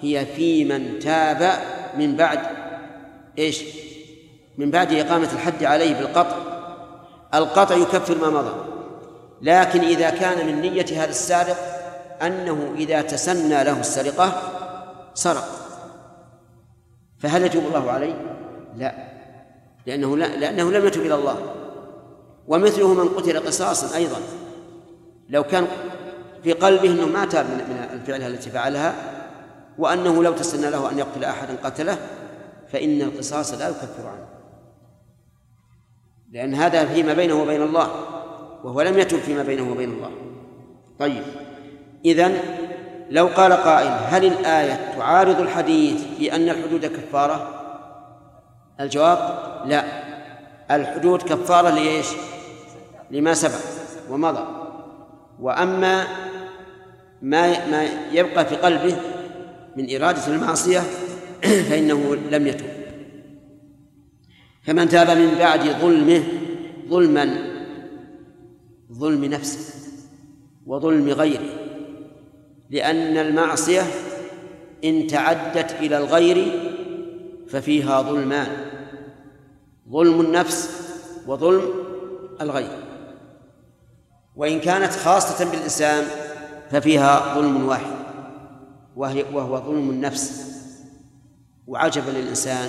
هي 0.03 0.27
في 0.27 0.65
من 0.65 0.99
تاب 0.99 1.53
من 1.99 2.16
بعد 2.16 2.39
ايش؟ 3.39 3.62
من 4.59 4.70
بعد 4.70 4.93
إقامة 4.93 5.28
الحد 5.32 5.65
عليه 5.65 5.95
بالقطع 5.95 6.36
القطع 7.35 7.74
يكفر 7.74 8.19
ما 8.19 8.31
مضى 8.43 8.73
لكن 9.45 9.81
إذا 9.81 10.11
كان 10.11 10.47
من 10.47 10.61
نية 10.61 11.05
هذا 11.05 11.11
السارق 11.11 11.57
أنه 12.23 12.73
إذا 12.77 13.03
تسنى 13.03 13.65
له 13.65 13.81
السرقة 13.81 14.43
سرق 15.15 15.45
فهل 17.19 17.43
يتوب 17.45 17.62
الله 17.66 17.91
عليه؟ 17.91 18.15
لا 18.77 18.95
لأنه 19.87 20.16
لا 20.16 20.37
لأنه 20.37 20.71
لم 20.73 20.87
يتوب 20.87 21.03
إلى 21.07 21.15
الله 21.15 21.37
ومثله 22.49 22.95
من 22.95 23.09
قتل 23.09 23.47
قصاصا 23.47 23.97
أيضا 23.97 24.16
لو 25.29 25.43
كان 25.45 25.66
في 26.43 26.53
قلبه 26.53 26.89
أنه 26.91 27.07
ما 27.07 27.27
تاب 27.27 27.47
من 27.47 27.87
الفعل 27.93 28.23
التي 28.23 28.51
فعلها 28.51 28.95
وأنه 29.79 30.23
لو 30.25 30.33
تسنى 30.33 30.71
له 30.71 30.91
أن 30.91 30.99
يقتل 30.99 31.25
أحدا 31.25 31.57
قتله 31.65 31.99
فإن 32.73 33.03
القصاص 33.03 33.53
لا 33.55 33.69
يكفر 33.69 34.07
عنه 34.09 34.27
لأن 36.33 36.55
هذا 36.55 36.87
فيما 36.87 37.15
بينه 37.15 37.43
وبين 37.43 37.62
الله 37.62 37.89
وهو 38.65 38.82
لم 38.82 38.99
يتب 38.99 39.19
فيما 39.19 39.43
بينه 39.43 39.70
وبين 39.70 39.91
الله 39.91 40.11
طيب 40.99 41.23
إذن 42.05 42.39
لو 43.11 43.27
قال 43.27 43.53
قائل 43.53 43.97
هل 44.07 44.24
الآية 44.24 44.93
تعارض 44.99 45.41
الحديث 45.41 46.05
في 46.19 46.35
أن 46.35 46.49
الحدود 46.49 46.86
كفارة 46.86 47.61
الجواب 48.81 49.19
لا 49.69 49.85
الحدود 50.70 51.23
كفارة 51.23 51.70
ليش 51.74 52.07
لما 53.11 53.35
سبق 53.35 53.61
ومضى 54.11 54.45
وأما 55.41 56.03
ما 57.23 57.69
ما 57.70 57.86
يبقى 58.12 58.47
في 58.47 58.57
قلبه 58.57 58.97
من 59.77 59.97
إرادة 60.03 60.27
المعصية 60.27 60.81
فإنه 61.70 62.16
لم 62.31 62.47
يتوب 62.47 62.69
فمن 64.62 64.89
تاب 64.89 65.19
من 65.19 65.35
بعد 65.39 65.61
ظلمه 65.62 66.23
ظلما 66.89 67.53
ظلم 68.99 69.25
نفسه 69.25 69.59
وظلم 70.66 71.09
غيره 71.11 71.57
لأن 72.71 73.16
المعصية 73.16 73.83
إن 74.85 75.07
تعدت 75.07 75.73
إلى 75.73 75.99
الغير 75.99 76.61
ففيها 77.49 78.03
ظلمان 78.03 78.65
ظلم 79.91 80.21
النفس 80.21 80.71
وظلم 81.27 81.62
الغير 82.41 82.85
وإن 84.37 84.61
كانت 84.61 84.93
خاصة 84.93 85.51
بالإنسان 85.51 86.05
ففيها 86.71 87.35
ظلم 87.35 87.66
واحد 87.69 87.95
وهي 88.97 89.25
وهو 89.33 89.59
ظلم 89.73 89.91
النفس 89.91 90.43
وعجب 91.66 92.03
للإنسان 92.09 92.69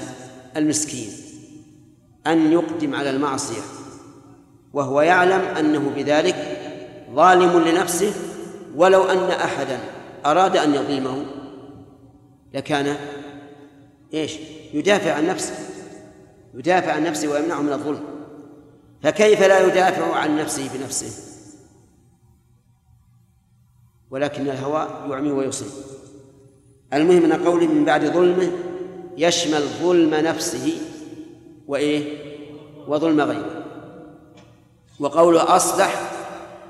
المسكين 0.58 1.10
أن 2.28 2.52
يقدم 2.52 2.96
على 2.96 3.10
المعصية 3.10 3.62
وهو 4.76 5.02
يعلم 5.02 5.40
أنه 5.42 5.92
بذلك 5.96 6.58
ظالم 7.14 7.60
لنفسه 7.60 8.14
ولو 8.76 9.04
أن 9.04 9.18
أحدا 9.28 9.80
أراد 10.26 10.58
أن 10.58 10.74
يظلمه 10.76 11.26
لكان 12.54 12.96
ايش 14.14 14.38
يدافع 14.74 15.14
عن 15.14 15.28
نفسه 15.28 15.54
يدافع 16.54 16.92
عن 16.94 17.04
نفسه 17.04 17.28
ويمنعه 17.32 17.62
من 17.62 17.74
الظلم 17.74 18.00
فكيف 19.04 19.42
لا 19.44 19.68
يدافع 19.68 20.16
عن 20.16 20.38
نفسه 20.38 20.70
بنفسه 20.74 21.24
ولكن 24.12 24.42
الهوى 24.48 24.88
يعمي 25.10 25.32
ويصيب 25.32 25.72
المهم 26.94 27.26
ان 27.32 27.34
قوله 27.48 27.68
من 27.68 27.86
بعد 27.86 28.06
ظلمه 28.06 28.52
يشمل 29.18 29.62
ظلم 29.62 30.16
نفسه 30.16 30.74
وايه 31.68 32.06
وظلم 32.88 33.22
غيره 33.22 33.55
وقول 35.00 35.38
أصلح 35.38 36.12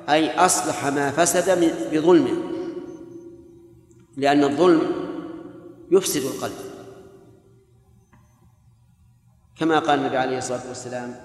أي 0.10 0.36
أصلح 0.46 0.86
ما 0.86 1.12
فسد 1.12 1.74
بظلمه 1.94 2.52
لأن 4.18 4.44
الظلم 4.44 4.82
يفسد 5.92 6.22
القلب 6.22 6.58
كما 9.58 9.80
قال 9.80 10.00
النبي 10.00 10.18
عليه 10.18 10.38
الصلاة 10.38 10.68
والسلام 10.68 11.16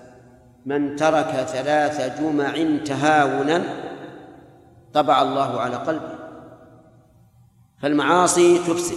من 0.66 0.96
ترك 0.96 1.26
ثلاث 1.48 2.20
جمع 2.20 2.78
تهاونا 2.84 3.64
طبع 4.92 5.22
الله 5.22 5.60
على 5.60 5.76
قلبه 5.76 6.18
فالمعاصي 7.82 8.58
تفسد 8.58 8.96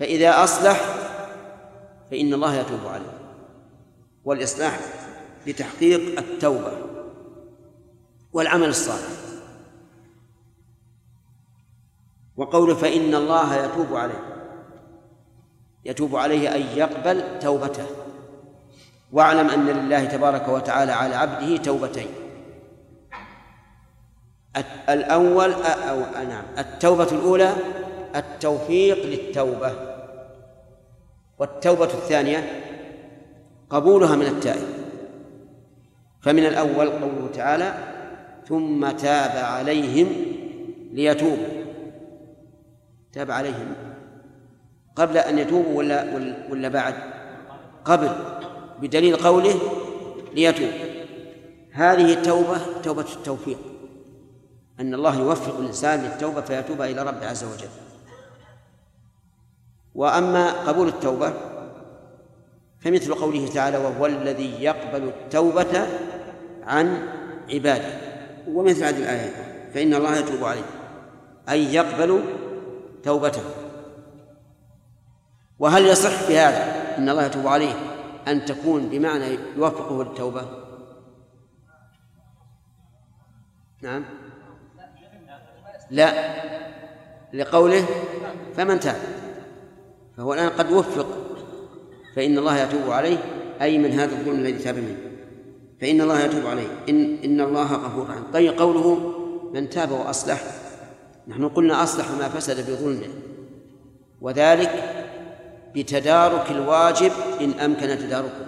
فإذا 0.00 0.44
أصلح 0.44 0.80
فإن 2.10 2.34
الله 2.34 2.54
يتوب 2.54 2.80
عليه 2.84 3.34
والإصلاح 4.24 4.80
لتحقيق 5.46 6.18
التوبة 6.18 6.72
والعمل 8.32 8.68
الصالح 8.68 9.08
وقول 12.36 12.76
فإن 12.76 13.14
الله 13.14 13.64
يتوب 13.64 13.96
عليه 13.96 14.48
يتوب 15.84 16.16
عليه 16.16 16.54
أن 16.56 16.60
يقبل 16.60 17.38
توبته 17.38 17.86
واعلم 19.12 19.50
أن 19.50 19.66
لله 19.66 20.04
تبارك 20.04 20.48
وتعالى 20.48 20.92
على 20.92 21.14
عبده 21.16 21.56
توبتين 21.56 22.08
الأول 24.88 25.52
أو 25.62 26.00
نعم 26.24 26.44
التوبة 26.58 27.12
الأولى 27.12 27.52
التوفيق 28.16 29.04
للتوبة 29.06 29.72
والتوبة 31.38 31.84
الثانية 31.84 32.60
قبولها 33.70 34.16
من 34.16 34.26
التائب 34.26 34.81
فمن 36.22 36.46
الأول 36.46 36.90
قوله 36.90 37.28
تعالى 37.34 37.74
ثم 38.48 38.90
تاب 38.90 39.30
عليهم 39.44 40.06
ليتوبوا 40.92 41.62
تاب 43.12 43.30
عليهم 43.30 43.72
قبل 44.96 45.18
أن 45.18 45.38
يتوبوا 45.38 45.78
ولا 45.78 46.04
ولا 46.50 46.68
بعد 46.68 46.94
قبل 47.84 48.10
بدليل 48.80 49.16
قوله 49.16 49.54
ليتوب 50.34 50.70
هذه 51.72 52.12
التوبة 52.12 52.60
توبة 52.82 53.06
التوفيق 53.16 53.58
أن 54.80 54.94
الله 54.94 55.18
يوفق 55.18 55.58
الإنسان 55.58 56.00
للتوبة 56.00 56.40
فيتوب 56.40 56.82
إلى 56.82 57.02
ربه 57.02 57.28
عز 57.30 57.44
وجل 57.44 57.68
وأما 59.94 60.50
قبول 60.52 60.88
التوبة 60.88 61.32
فمثل 62.84 63.14
قوله 63.14 63.46
تعالى 63.48 63.76
وهو 63.78 64.06
الذي 64.06 64.62
يقبل 64.62 65.02
التوبة 65.08 65.86
عن 66.66 67.02
عباده 67.50 67.98
ومثل 68.48 68.84
هذه 68.84 68.98
الآية 68.98 69.30
فإن 69.74 69.94
الله 69.94 70.16
يتوب 70.16 70.44
عليه 70.44 70.64
أي 71.50 71.74
يقبل 71.74 72.20
توبته 73.02 73.42
وهل 75.58 75.86
يصح 75.86 76.10
في 76.10 76.38
هذا 76.38 76.96
أن 76.98 77.08
الله 77.08 77.24
يتوب 77.26 77.46
عليه 77.46 77.74
أن 78.28 78.44
تكون 78.44 78.88
بمعنى 78.88 79.38
يوفقه 79.56 80.04
للتوبة 80.04 80.46
نعم 83.82 84.04
لا 85.90 86.12
لقوله 87.32 87.84
فمن 88.56 88.80
تاب 88.80 88.96
فهو 90.16 90.34
الآن 90.34 90.48
قد 90.50 90.70
وفق 90.72 91.21
فإن 92.16 92.38
الله 92.38 92.58
يتوب 92.58 92.90
عليه 92.90 93.18
أي 93.62 93.78
من 93.78 93.90
هذا 93.90 94.12
الظلم 94.14 94.38
الذي 94.38 94.58
تاب 94.62 94.74
منه 94.76 94.96
فإن 95.80 96.00
الله 96.00 96.20
يتوب 96.20 96.46
عليه 96.46 96.68
إن 96.88 97.16
إن 97.24 97.40
الله 97.40 97.72
غفور 97.74 98.08
رحيم 98.10 98.22
طيب 98.32 98.58
قوله 98.58 98.94
من 99.54 99.68
تاب 99.70 99.90
وأصلح 99.90 100.42
نحن 101.28 101.48
قلنا 101.48 101.82
أصلح 101.82 102.10
ما 102.10 102.28
فسد 102.28 102.70
بظلمه 102.70 103.08
وذلك 104.20 104.70
بتدارك 105.74 106.50
الواجب 106.50 107.12
إن 107.40 107.52
أمكن 107.52 107.86
تداركه 107.98 108.46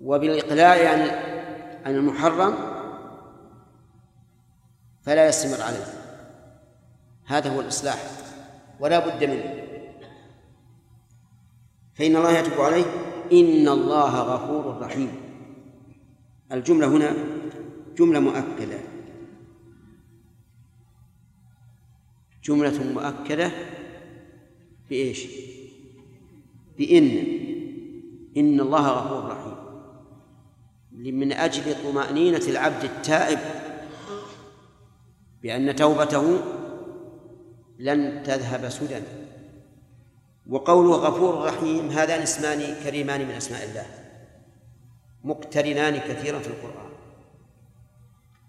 وبالإقلاع 0.00 0.88
عن 0.90 1.00
عن 1.86 1.94
المحرم 1.96 2.54
فلا 5.02 5.26
يستمر 5.28 5.62
عليه 5.64 5.84
هذا 7.26 7.50
هو 7.56 7.60
الإصلاح 7.60 7.96
ولا 8.80 8.98
بد 8.98 9.24
منه 9.24 9.61
فإن 11.94 12.16
الله 12.16 12.38
يتوب 12.38 12.60
عليه 12.60 12.84
إن 13.32 13.68
الله 13.68 14.22
غفور 14.22 14.82
رحيم 14.82 15.08
الجملة 16.52 16.86
هنا 16.86 17.14
جملة 17.98 18.20
مؤكدة 18.20 18.78
جملة 22.44 22.82
مؤكدة 22.92 23.50
بإيش؟ 24.90 25.26
بإن 26.78 27.06
إن 28.36 28.60
الله 28.60 28.88
غفور 28.88 29.30
رحيم 29.30 29.52
من 31.18 31.32
أجل 31.32 31.74
طمأنينة 31.84 32.42
العبد 32.48 32.84
التائب 32.84 33.38
بأن 35.42 35.76
توبته 35.76 36.38
لن 37.78 38.22
تذهب 38.22 38.68
سدى 38.68 39.02
وقوله 40.50 40.96
غفور 40.96 41.44
رحيم 41.44 41.90
هذان 41.90 42.20
اسمان 42.22 42.74
كريمان 42.84 43.20
من 43.28 43.30
أسماء 43.30 43.64
الله 43.64 43.84
مقترنان 45.24 45.98
كثيرا 45.98 46.38
في 46.38 46.46
القرآن 46.48 46.92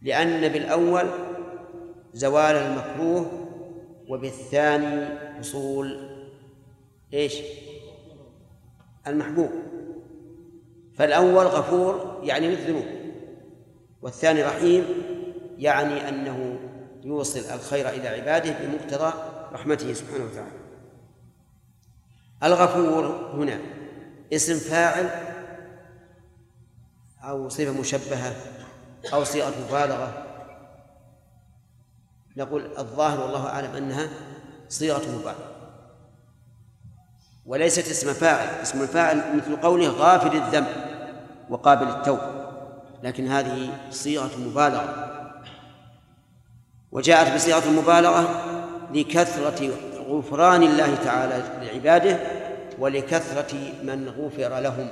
لأن 0.02 0.48
بالأول 0.52 1.06
زوال 2.14 2.56
المكروه 2.56 3.26
وبالثاني 4.10 5.06
حصول 5.40 6.10
ايش؟ 7.14 7.38
المحبوب 9.08 9.50
فالأول 10.96 11.46
غفور 11.46 12.20
يعني 12.24 12.48
للذنوب 12.48 12.86
والثاني 14.02 14.44
رحيم 14.44 14.86
يعني 15.58 16.10
أنه 16.10 16.60
يوصل 17.04 17.54
الخير 17.54 17.90
إلى 17.90 18.08
عباده 18.08 18.56
بمقتضى 18.66 19.14
رحمته 19.54 19.94
سبحانه 19.94 20.24
وتعالى 20.26 20.63
الغفور 22.44 23.06
هنا 23.34 23.60
اسم 24.34 24.60
فاعل 24.70 25.10
أو 27.24 27.50
صفة 27.50 27.72
مشبهة 27.82 28.36
أو 29.14 29.24
صيغة 29.24 29.52
مبالغة 29.70 30.24
نقول 32.38 32.72
الظاهر 32.78 33.22
والله 33.22 33.50
أعلم 33.50 33.72
أنها 33.76 34.10
صيغة 34.70 35.16
مبالغة 35.20 35.52
وليست 37.46 37.88
اسم 37.90 38.14
فاعل 38.14 38.48
اسم 38.62 38.82
الفاعل 38.82 39.36
مثل 39.38 39.56
قوله 39.56 39.88
غافل 39.90 40.36
الذنب 40.36 40.68
وقابل 41.50 41.88
التوب 41.88 42.20
لكن 43.04 43.28
هذه 43.28 43.70
صيغة 43.90 44.38
مبالغة 44.40 45.10
وجاءت 46.92 47.34
بصيغة 47.36 47.66
المبالغة 47.70 48.30
لكثرة 48.94 49.74
غفران 50.18 50.64
الله 50.64 50.96
تعالى 50.96 51.44
لعباده 51.68 52.18
ولكثرة 52.80 53.56
من 53.84 54.10
غفر 54.18 54.60
لهم 54.60 54.88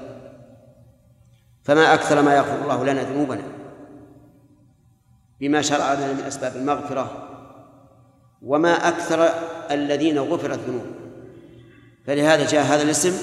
فما 1.63 1.93
أكثر 1.93 2.21
ما 2.21 2.35
يغفر 2.35 2.61
الله 2.63 2.83
لنا 2.83 3.03
ذنوبنا 3.03 3.41
بما 5.39 5.61
شرع 5.61 5.93
لنا 5.93 6.13
من 6.13 6.19
أسباب 6.23 6.55
المغفرة 6.55 7.27
وما 8.41 8.73
أكثر 8.87 9.29
الذين 9.71 10.19
غفرت 10.19 10.59
ذنوبهم 10.59 10.91
فلهذا 12.05 12.45
جاء 12.47 12.65
هذا 12.65 12.81
الاسم 12.81 13.13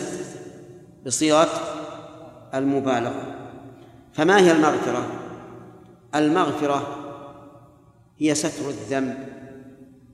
بصيغة 1.06 1.48
المبالغة 2.54 3.22
فما 4.12 4.40
هي 4.40 4.52
المغفرة؟ 4.52 5.06
المغفرة 6.14 6.82
هي 8.18 8.34
ستر 8.34 8.68
الذنب 8.68 9.18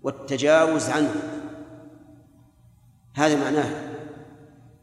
والتجاوز 0.02 0.89
عنه 0.90 1.15
هذا 3.15 3.36
معناه 3.45 3.70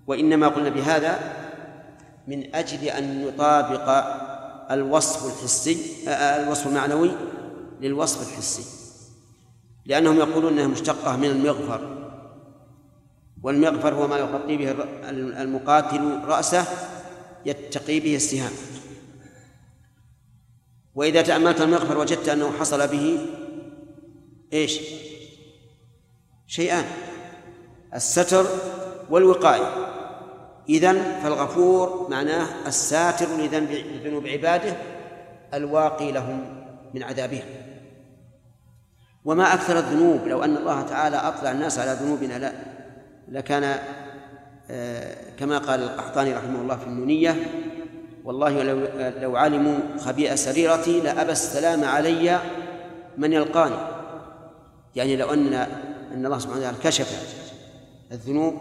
وإنما 0.07 0.47
قلنا 0.47 0.69
بهذا 0.69 1.19
من 2.27 2.55
أجل 2.55 2.83
أن 2.87 3.25
نطابق 3.25 3.89
الوصف 4.73 5.25
الحسي 5.25 5.77
آه، 6.07 6.09
آه، 6.11 6.43
الوصف 6.43 6.67
المعنوي 6.67 7.11
للوصف 7.81 8.27
الحسي 8.27 8.63
لأنهم 9.85 10.17
يقولون 10.17 10.53
أنها 10.53 10.67
مشتقة 10.67 11.15
من 11.17 11.25
المغفر 11.29 11.97
والمغفر 13.43 13.93
هو 13.93 14.07
ما 14.07 14.17
يغطي 14.17 14.57
به 14.57 14.71
المقاتل 15.11 16.21
رأسه 16.25 16.65
يتقي 17.45 17.99
به 17.99 18.15
السهام 18.15 18.51
وإذا 20.95 21.21
تأملت 21.21 21.61
المغفر 21.61 21.97
وجدت 21.97 22.29
أنه 22.29 22.51
حصل 22.59 22.87
به 22.87 23.19
إيش 24.53 24.79
شيئان 26.47 26.85
الستر 27.95 28.45
والوقاية 29.09 29.67
إذن 30.69 31.01
فالغفور 31.23 32.07
معناه 32.11 32.67
الساتر 32.67 33.25
لذنوب 33.37 34.27
عباده 34.27 34.73
الواقي 35.53 36.11
لهم 36.11 36.41
من 36.93 37.03
عذابهم 37.03 37.43
وما 39.25 39.53
أكثر 39.53 39.77
الذنوب 39.79 40.27
لو 40.27 40.43
أن 40.43 40.57
الله 40.57 40.81
تعالى 40.81 41.15
أطلع 41.17 41.51
الناس 41.51 41.79
على 41.79 41.97
ذنوبنا 42.03 42.39
لا 42.39 42.51
لكان 43.27 43.75
آه، 44.71 45.15
كما 45.39 45.57
قال 45.57 45.83
القحطاني 45.83 46.33
رحمه 46.33 46.61
الله 46.61 46.75
في 46.77 46.87
النونية 46.87 47.35
والله 48.25 48.63
لو, 48.63 48.79
لو 49.21 49.35
علموا 49.35 49.75
خبيئة 49.99 50.35
سريرتي 50.35 51.01
لأبى 51.01 51.31
السلام 51.31 51.83
علي 51.83 52.39
من 53.17 53.33
يلقاني 53.33 53.75
يعني 54.95 55.15
لو 55.15 55.33
أن 55.33 55.53
أن 56.13 56.25
الله 56.25 56.39
سبحانه 56.39 56.59
وتعالى 56.59 56.77
كشف 56.83 57.40
الذنوب 58.11 58.55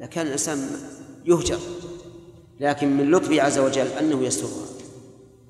لكان 0.00 0.26
الإنسان 0.26 0.58
يهجر 1.24 1.58
لكن 2.60 2.96
من 2.96 3.10
لطفه 3.10 3.42
عز 3.42 3.58
وجل 3.58 3.86
أنه 3.86 4.22
يسترها 4.22 4.66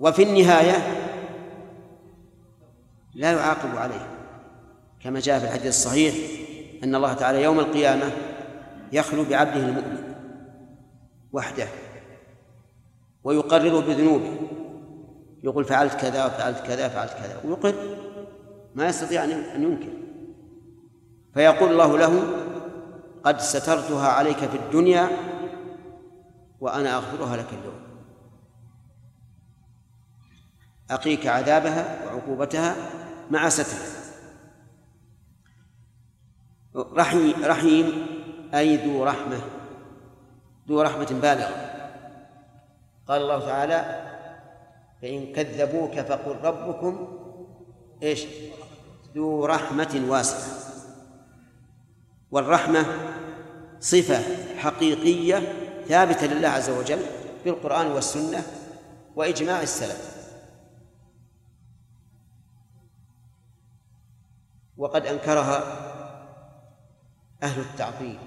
وفي 0.00 0.22
النهاية 0.22 0.74
لا 3.14 3.32
يعاقب 3.32 3.76
عليه 3.76 4.06
كما 5.00 5.20
جاء 5.20 5.38
في 5.38 5.44
الحديث 5.44 5.66
الصحيح 5.66 6.14
أن 6.84 6.94
الله 6.94 7.12
تعالى 7.12 7.42
يوم 7.42 7.60
القيامة 7.60 8.10
يخلو 8.92 9.24
بعبده 9.24 9.56
المؤمن 9.66 10.14
وحده 11.32 11.66
ويقرر 13.24 13.80
بذنوبه 13.80 14.32
يقول 15.44 15.64
فعلت 15.64 15.94
كذا 15.94 16.26
وفعلت 16.26 16.66
كذا 16.66 16.88
فعلت 16.88 17.10
كذا 17.12 17.40
ويقر 17.44 17.74
ما 18.74 18.88
يستطيع 18.88 19.24
أن 19.24 19.62
ينكر 19.62 19.92
فيقول 21.34 21.70
الله 21.72 21.98
له 21.98 22.22
قد 23.24 23.38
سترتها 23.40 24.08
عليك 24.08 24.36
في 24.36 24.56
الدنيا 24.56 25.08
وأنا 26.60 26.96
أغفرها 26.96 27.36
لك 27.36 27.48
اليوم 27.52 27.84
أقيك 30.90 31.26
عذابها 31.26 32.04
وعقوبتها 32.04 32.76
مع 33.30 33.48
سترها 33.48 33.94
رحيم, 36.76 37.44
رحيم 37.44 38.06
أي 38.54 38.76
ذو 38.76 39.04
رحمة 39.04 39.40
ذو 40.68 40.80
رحمة 40.82 41.18
بالغة 41.22 41.70
قال 43.08 43.22
الله 43.22 43.40
تعالى 43.46 44.10
فإن 45.02 45.32
كذبوك 45.32 46.00
فقل 46.00 46.36
ربكم 46.48 47.18
إيش 48.02 48.24
ذو 49.16 49.44
رحمة 49.46 50.04
واسعة 50.08 50.64
والرحمة 52.30 52.84
صفة 53.84 54.20
حقيقية 54.58 55.52
ثابتة 55.88 56.26
لله 56.26 56.48
عز 56.48 56.70
وجل 56.70 56.98
بالقرآن 57.44 57.86
والسنة 57.86 58.42
وإجماع 59.16 59.62
السلف 59.62 60.14
وقد 64.76 65.06
أنكرها 65.06 65.62
أهل 67.42 67.60
التعطيل 67.60 68.18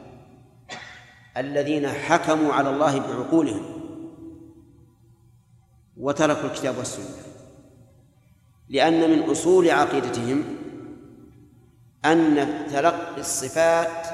الذين 1.37 1.87
حكموا 1.89 2.53
على 2.53 2.69
الله 2.69 2.99
بعقولهم 2.99 3.63
وتركوا 5.97 6.43
الكتاب 6.49 6.77
والسنة 6.77 7.19
لأن 8.69 9.09
من 9.11 9.23
أصول 9.29 9.69
عقيدتهم 9.69 10.43
أن 12.05 12.35
تلقي 12.71 13.19
الصفات 13.19 14.07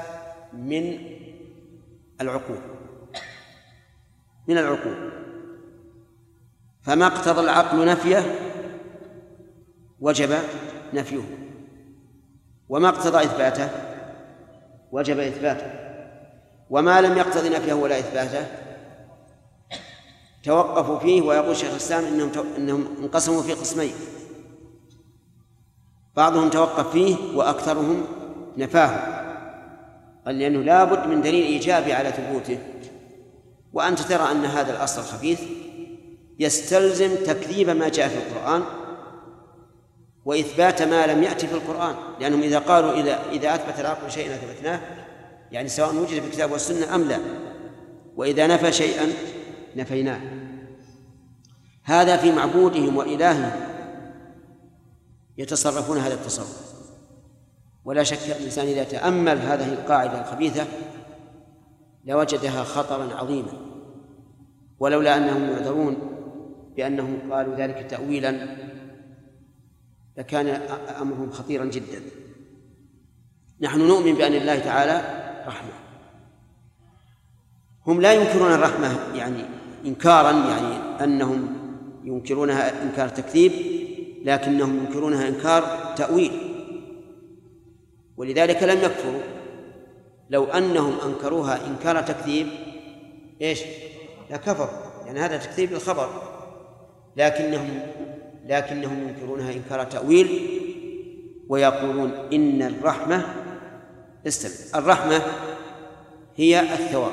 من 0.52 1.14
العقول 2.24 2.56
من 4.48 4.58
العقول 4.58 5.10
فما 6.82 7.06
اقتضى 7.06 7.40
العقل 7.40 7.86
نفيه 7.86 8.38
وجب 10.00 10.38
نفيه 10.94 11.22
وما 12.68 12.88
اقتضى 12.88 13.24
إثباته 13.24 13.68
وجب 14.92 15.18
إثباته 15.18 15.72
وما 16.70 17.00
لم 17.00 17.18
يقتضي 17.18 17.48
نفيه 17.48 17.74
ولا 17.74 17.98
إثباته 17.98 18.46
توقفوا 20.42 20.98
فيه 20.98 21.22
ويقول 21.22 21.56
شيخ 21.56 21.70
الإسلام 21.70 22.04
إنهم 22.04 22.30
إنهم 22.58 22.86
انقسموا 23.02 23.42
في 23.42 23.52
قسمين 23.52 23.92
بعضهم 26.16 26.50
توقف 26.50 26.90
فيه 26.92 27.36
وأكثرهم 27.36 28.04
نفاه 28.56 29.23
قال 30.26 30.38
لأنه 30.38 30.62
لا 30.62 30.84
بد 30.84 31.06
من 31.06 31.22
دليل 31.22 31.44
إيجابي 31.44 31.92
على 31.92 32.12
ثبوته 32.12 32.58
وأنت 33.72 34.00
ترى 34.00 34.30
أن 34.32 34.44
هذا 34.44 34.76
الأصل 34.76 35.00
الخبيث 35.00 35.40
يستلزم 36.38 37.14
تكذيب 37.14 37.70
ما 37.70 37.88
جاء 37.88 38.08
في 38.08 38.14
القرآن 38.18 38.62
وإثبات 40.24 40.82
ما 40.82 41.06
لم 41.06 41.22
يأتي 41.22 41.46
في 41.46 41.54
القرآن 41.54 41.94
لأنهم 42.20 42.42
إذا 42.42 42.58
قالوا 42.58 42.92
إذا 42.92 43.22
إذا 43.32 43.54
أثبت 43.54 43.80
العقل 43.80 44.10
شيئا 44.10 44.34
أثبتناه 44.34 44.80
يعني 45.52 45.68
سواء 45.68 45.94
وجد 45.96 46.06
في 46.20 46.26
الكتاب 46.26 46.52
والسنة 46.52 46.94
أم 46.94 47.02
لا 47.02 47.18
وإذا 48.16 48.46
نفى 48.46 48.72
شيئا 48.72 49.06
نفيناه 49.76 50.20
هذا 51.84 52.16
في 52.16 52.32
معبودهم 52.32 52.96
وإلههم 52.96 53.50
يتصرفون 55.38 55.98
هذا 55.98 56.14
التصرف 56.14 56.73
ولا 57.84 58.02
شك 58.02 58.36
الإنسان 58.40 58.66
إذا 58.66 58.84
تأمل 58.84 59.38
هذه 59.38 59.72
القاعدة 59.72 60.20
الخبيثة 60.20 60.66
لوجدها 62.04 62.64
خطرا 62.64 63.14
عظيما 63.16 63.52
ولولا 64.78 65.16
أنهم 65.16 65.50
يعذرون 65.50 65.96
بأنهم 66.76 67.32
قالوا 67.32 67.54
ذلك 67.54 67.86
تأويلا 67.90 68.56
لكان 70.16 70.46
أمرهم 71.00 71.30
خطيرا 71.30 71.64
جدا 71.64 72.00
نحن 73.60 73.80
نؤمن 73.86 74.14
بأن 74.14 74.32
الله 74.34 74.58
تعالى 74.58 75.00
رحمة 75.46 75.70
هم 77.86 78.00
لا 78.00 78.12
ينكرون 78.14 78.52
الرحمة 78.52 78.90
يعني 79.14 79.44
إنكارا 79.86 80.30
يعني 80.32 81.02
أنهم 81.04 81.46
ينكرونها 82.04 82.82
إنكار 82.82 83.08
تكذيب 83.08 83.52
لكنهم 84.24 84.76
ينكرونها 84.78 85.28
إنكار 85.28 85.94
تأويل 85.96 86.43
ولذلك 88.16 88.62
لم 88.62 88.78
يكفروا 88.84 89.20
لو 90.30 90.44
أنهم 90.44 90.92
أنكروها 91.06 91.66
إنكار 91.66 92.02
تكذيب 92.02 92.48
إيش 93.42 93.60
لكفروا 94.30 95.04
يعني 95.06 95.20
هذا 95.20 95.36
تكذيب 95.36 95.72
الخبر 95.72 96.08
لكنهم 97.16 97.80
لكنهم 98.46 99.08
ينكرونها 99.08 99.52
إنكار 99.52 99.84
تأويل 99.84 100.30
ويقولون 101.48 102.10
إن 102.32 102.62
الرحمة 102.62 103.24
استمع 104.26 104.78
الرحمة 104.80 105.22
هي 106.36 106.60
الثواب 106.60 107.12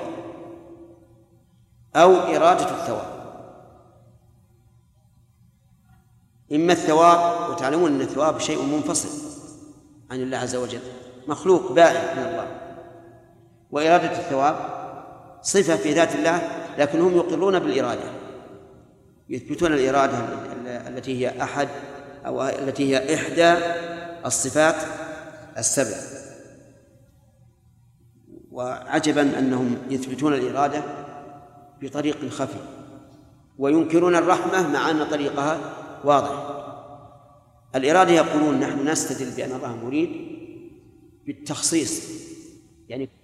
أو 1.95 2.15
إرادة 2.15 2.82
الثواب 2.82 3.11
إما 6.52 6.73
الثواب 6.73 7.49
وتعلمون 7.49 7.91
أن 7.94 8.02
الثواب 8.02 8.40
شيء 8.40 8.61
منفصل 8.61 9.31
عن 10.12 10.22
الله 10.22 10.38
عز 10.38 10.56
وجل 10.56 10.80
مخلوق 11.28 11.72
بائع 11.72 12.14
من 12.14 12.24
الله 12.24 12.48
وإرادة 13.72 14.12
الثواب 14.20 14.56
صفة 15.42 15.76
في 15.76 15.94
ذات 15.94 16.16
الله 16.16 16.42
لكن 16.78 17.02
هم 17.02 17.16
يقرون 17.16 17.60
بالإرادة 17.60 18.12
يثبتون 19.30 19.74
الإرادة 19.74 20.18
التي 20.68 21.20
هي 21.22 21.44
أحد 21.44 21.68
أو 22.26 22.44
التي 22.44 22.90
هي 22.92 23.16
إحدى 23.16 23.56
الصفات 24.26 24.76
السبع 25.58 25.98
وعجبا 28.52 29.22
أنهم 29.22 29.78
يثبتون 29.90 30.34
الإرادة 30.34 30.84
بطريق 31.82 32.30
خفي 32.30 32.60
وينكرون 33.58 34.16
الرحمة 34.16 34.68
مع 34.68 34.90
أن 34.92 35.04
طريقها 35.06 35.58
واضح 36.04 36.61
الإرادة 37.76 38.11
يقولون 38.11 38.60
نحن 38.60 38.88
نستدل 38.88 39.31
بأن 39.35 39.52
الله 39.56 39.85
مريد 39.85 40.11
بالتخصيص 41.27 42.02
يعني 42.89 43.20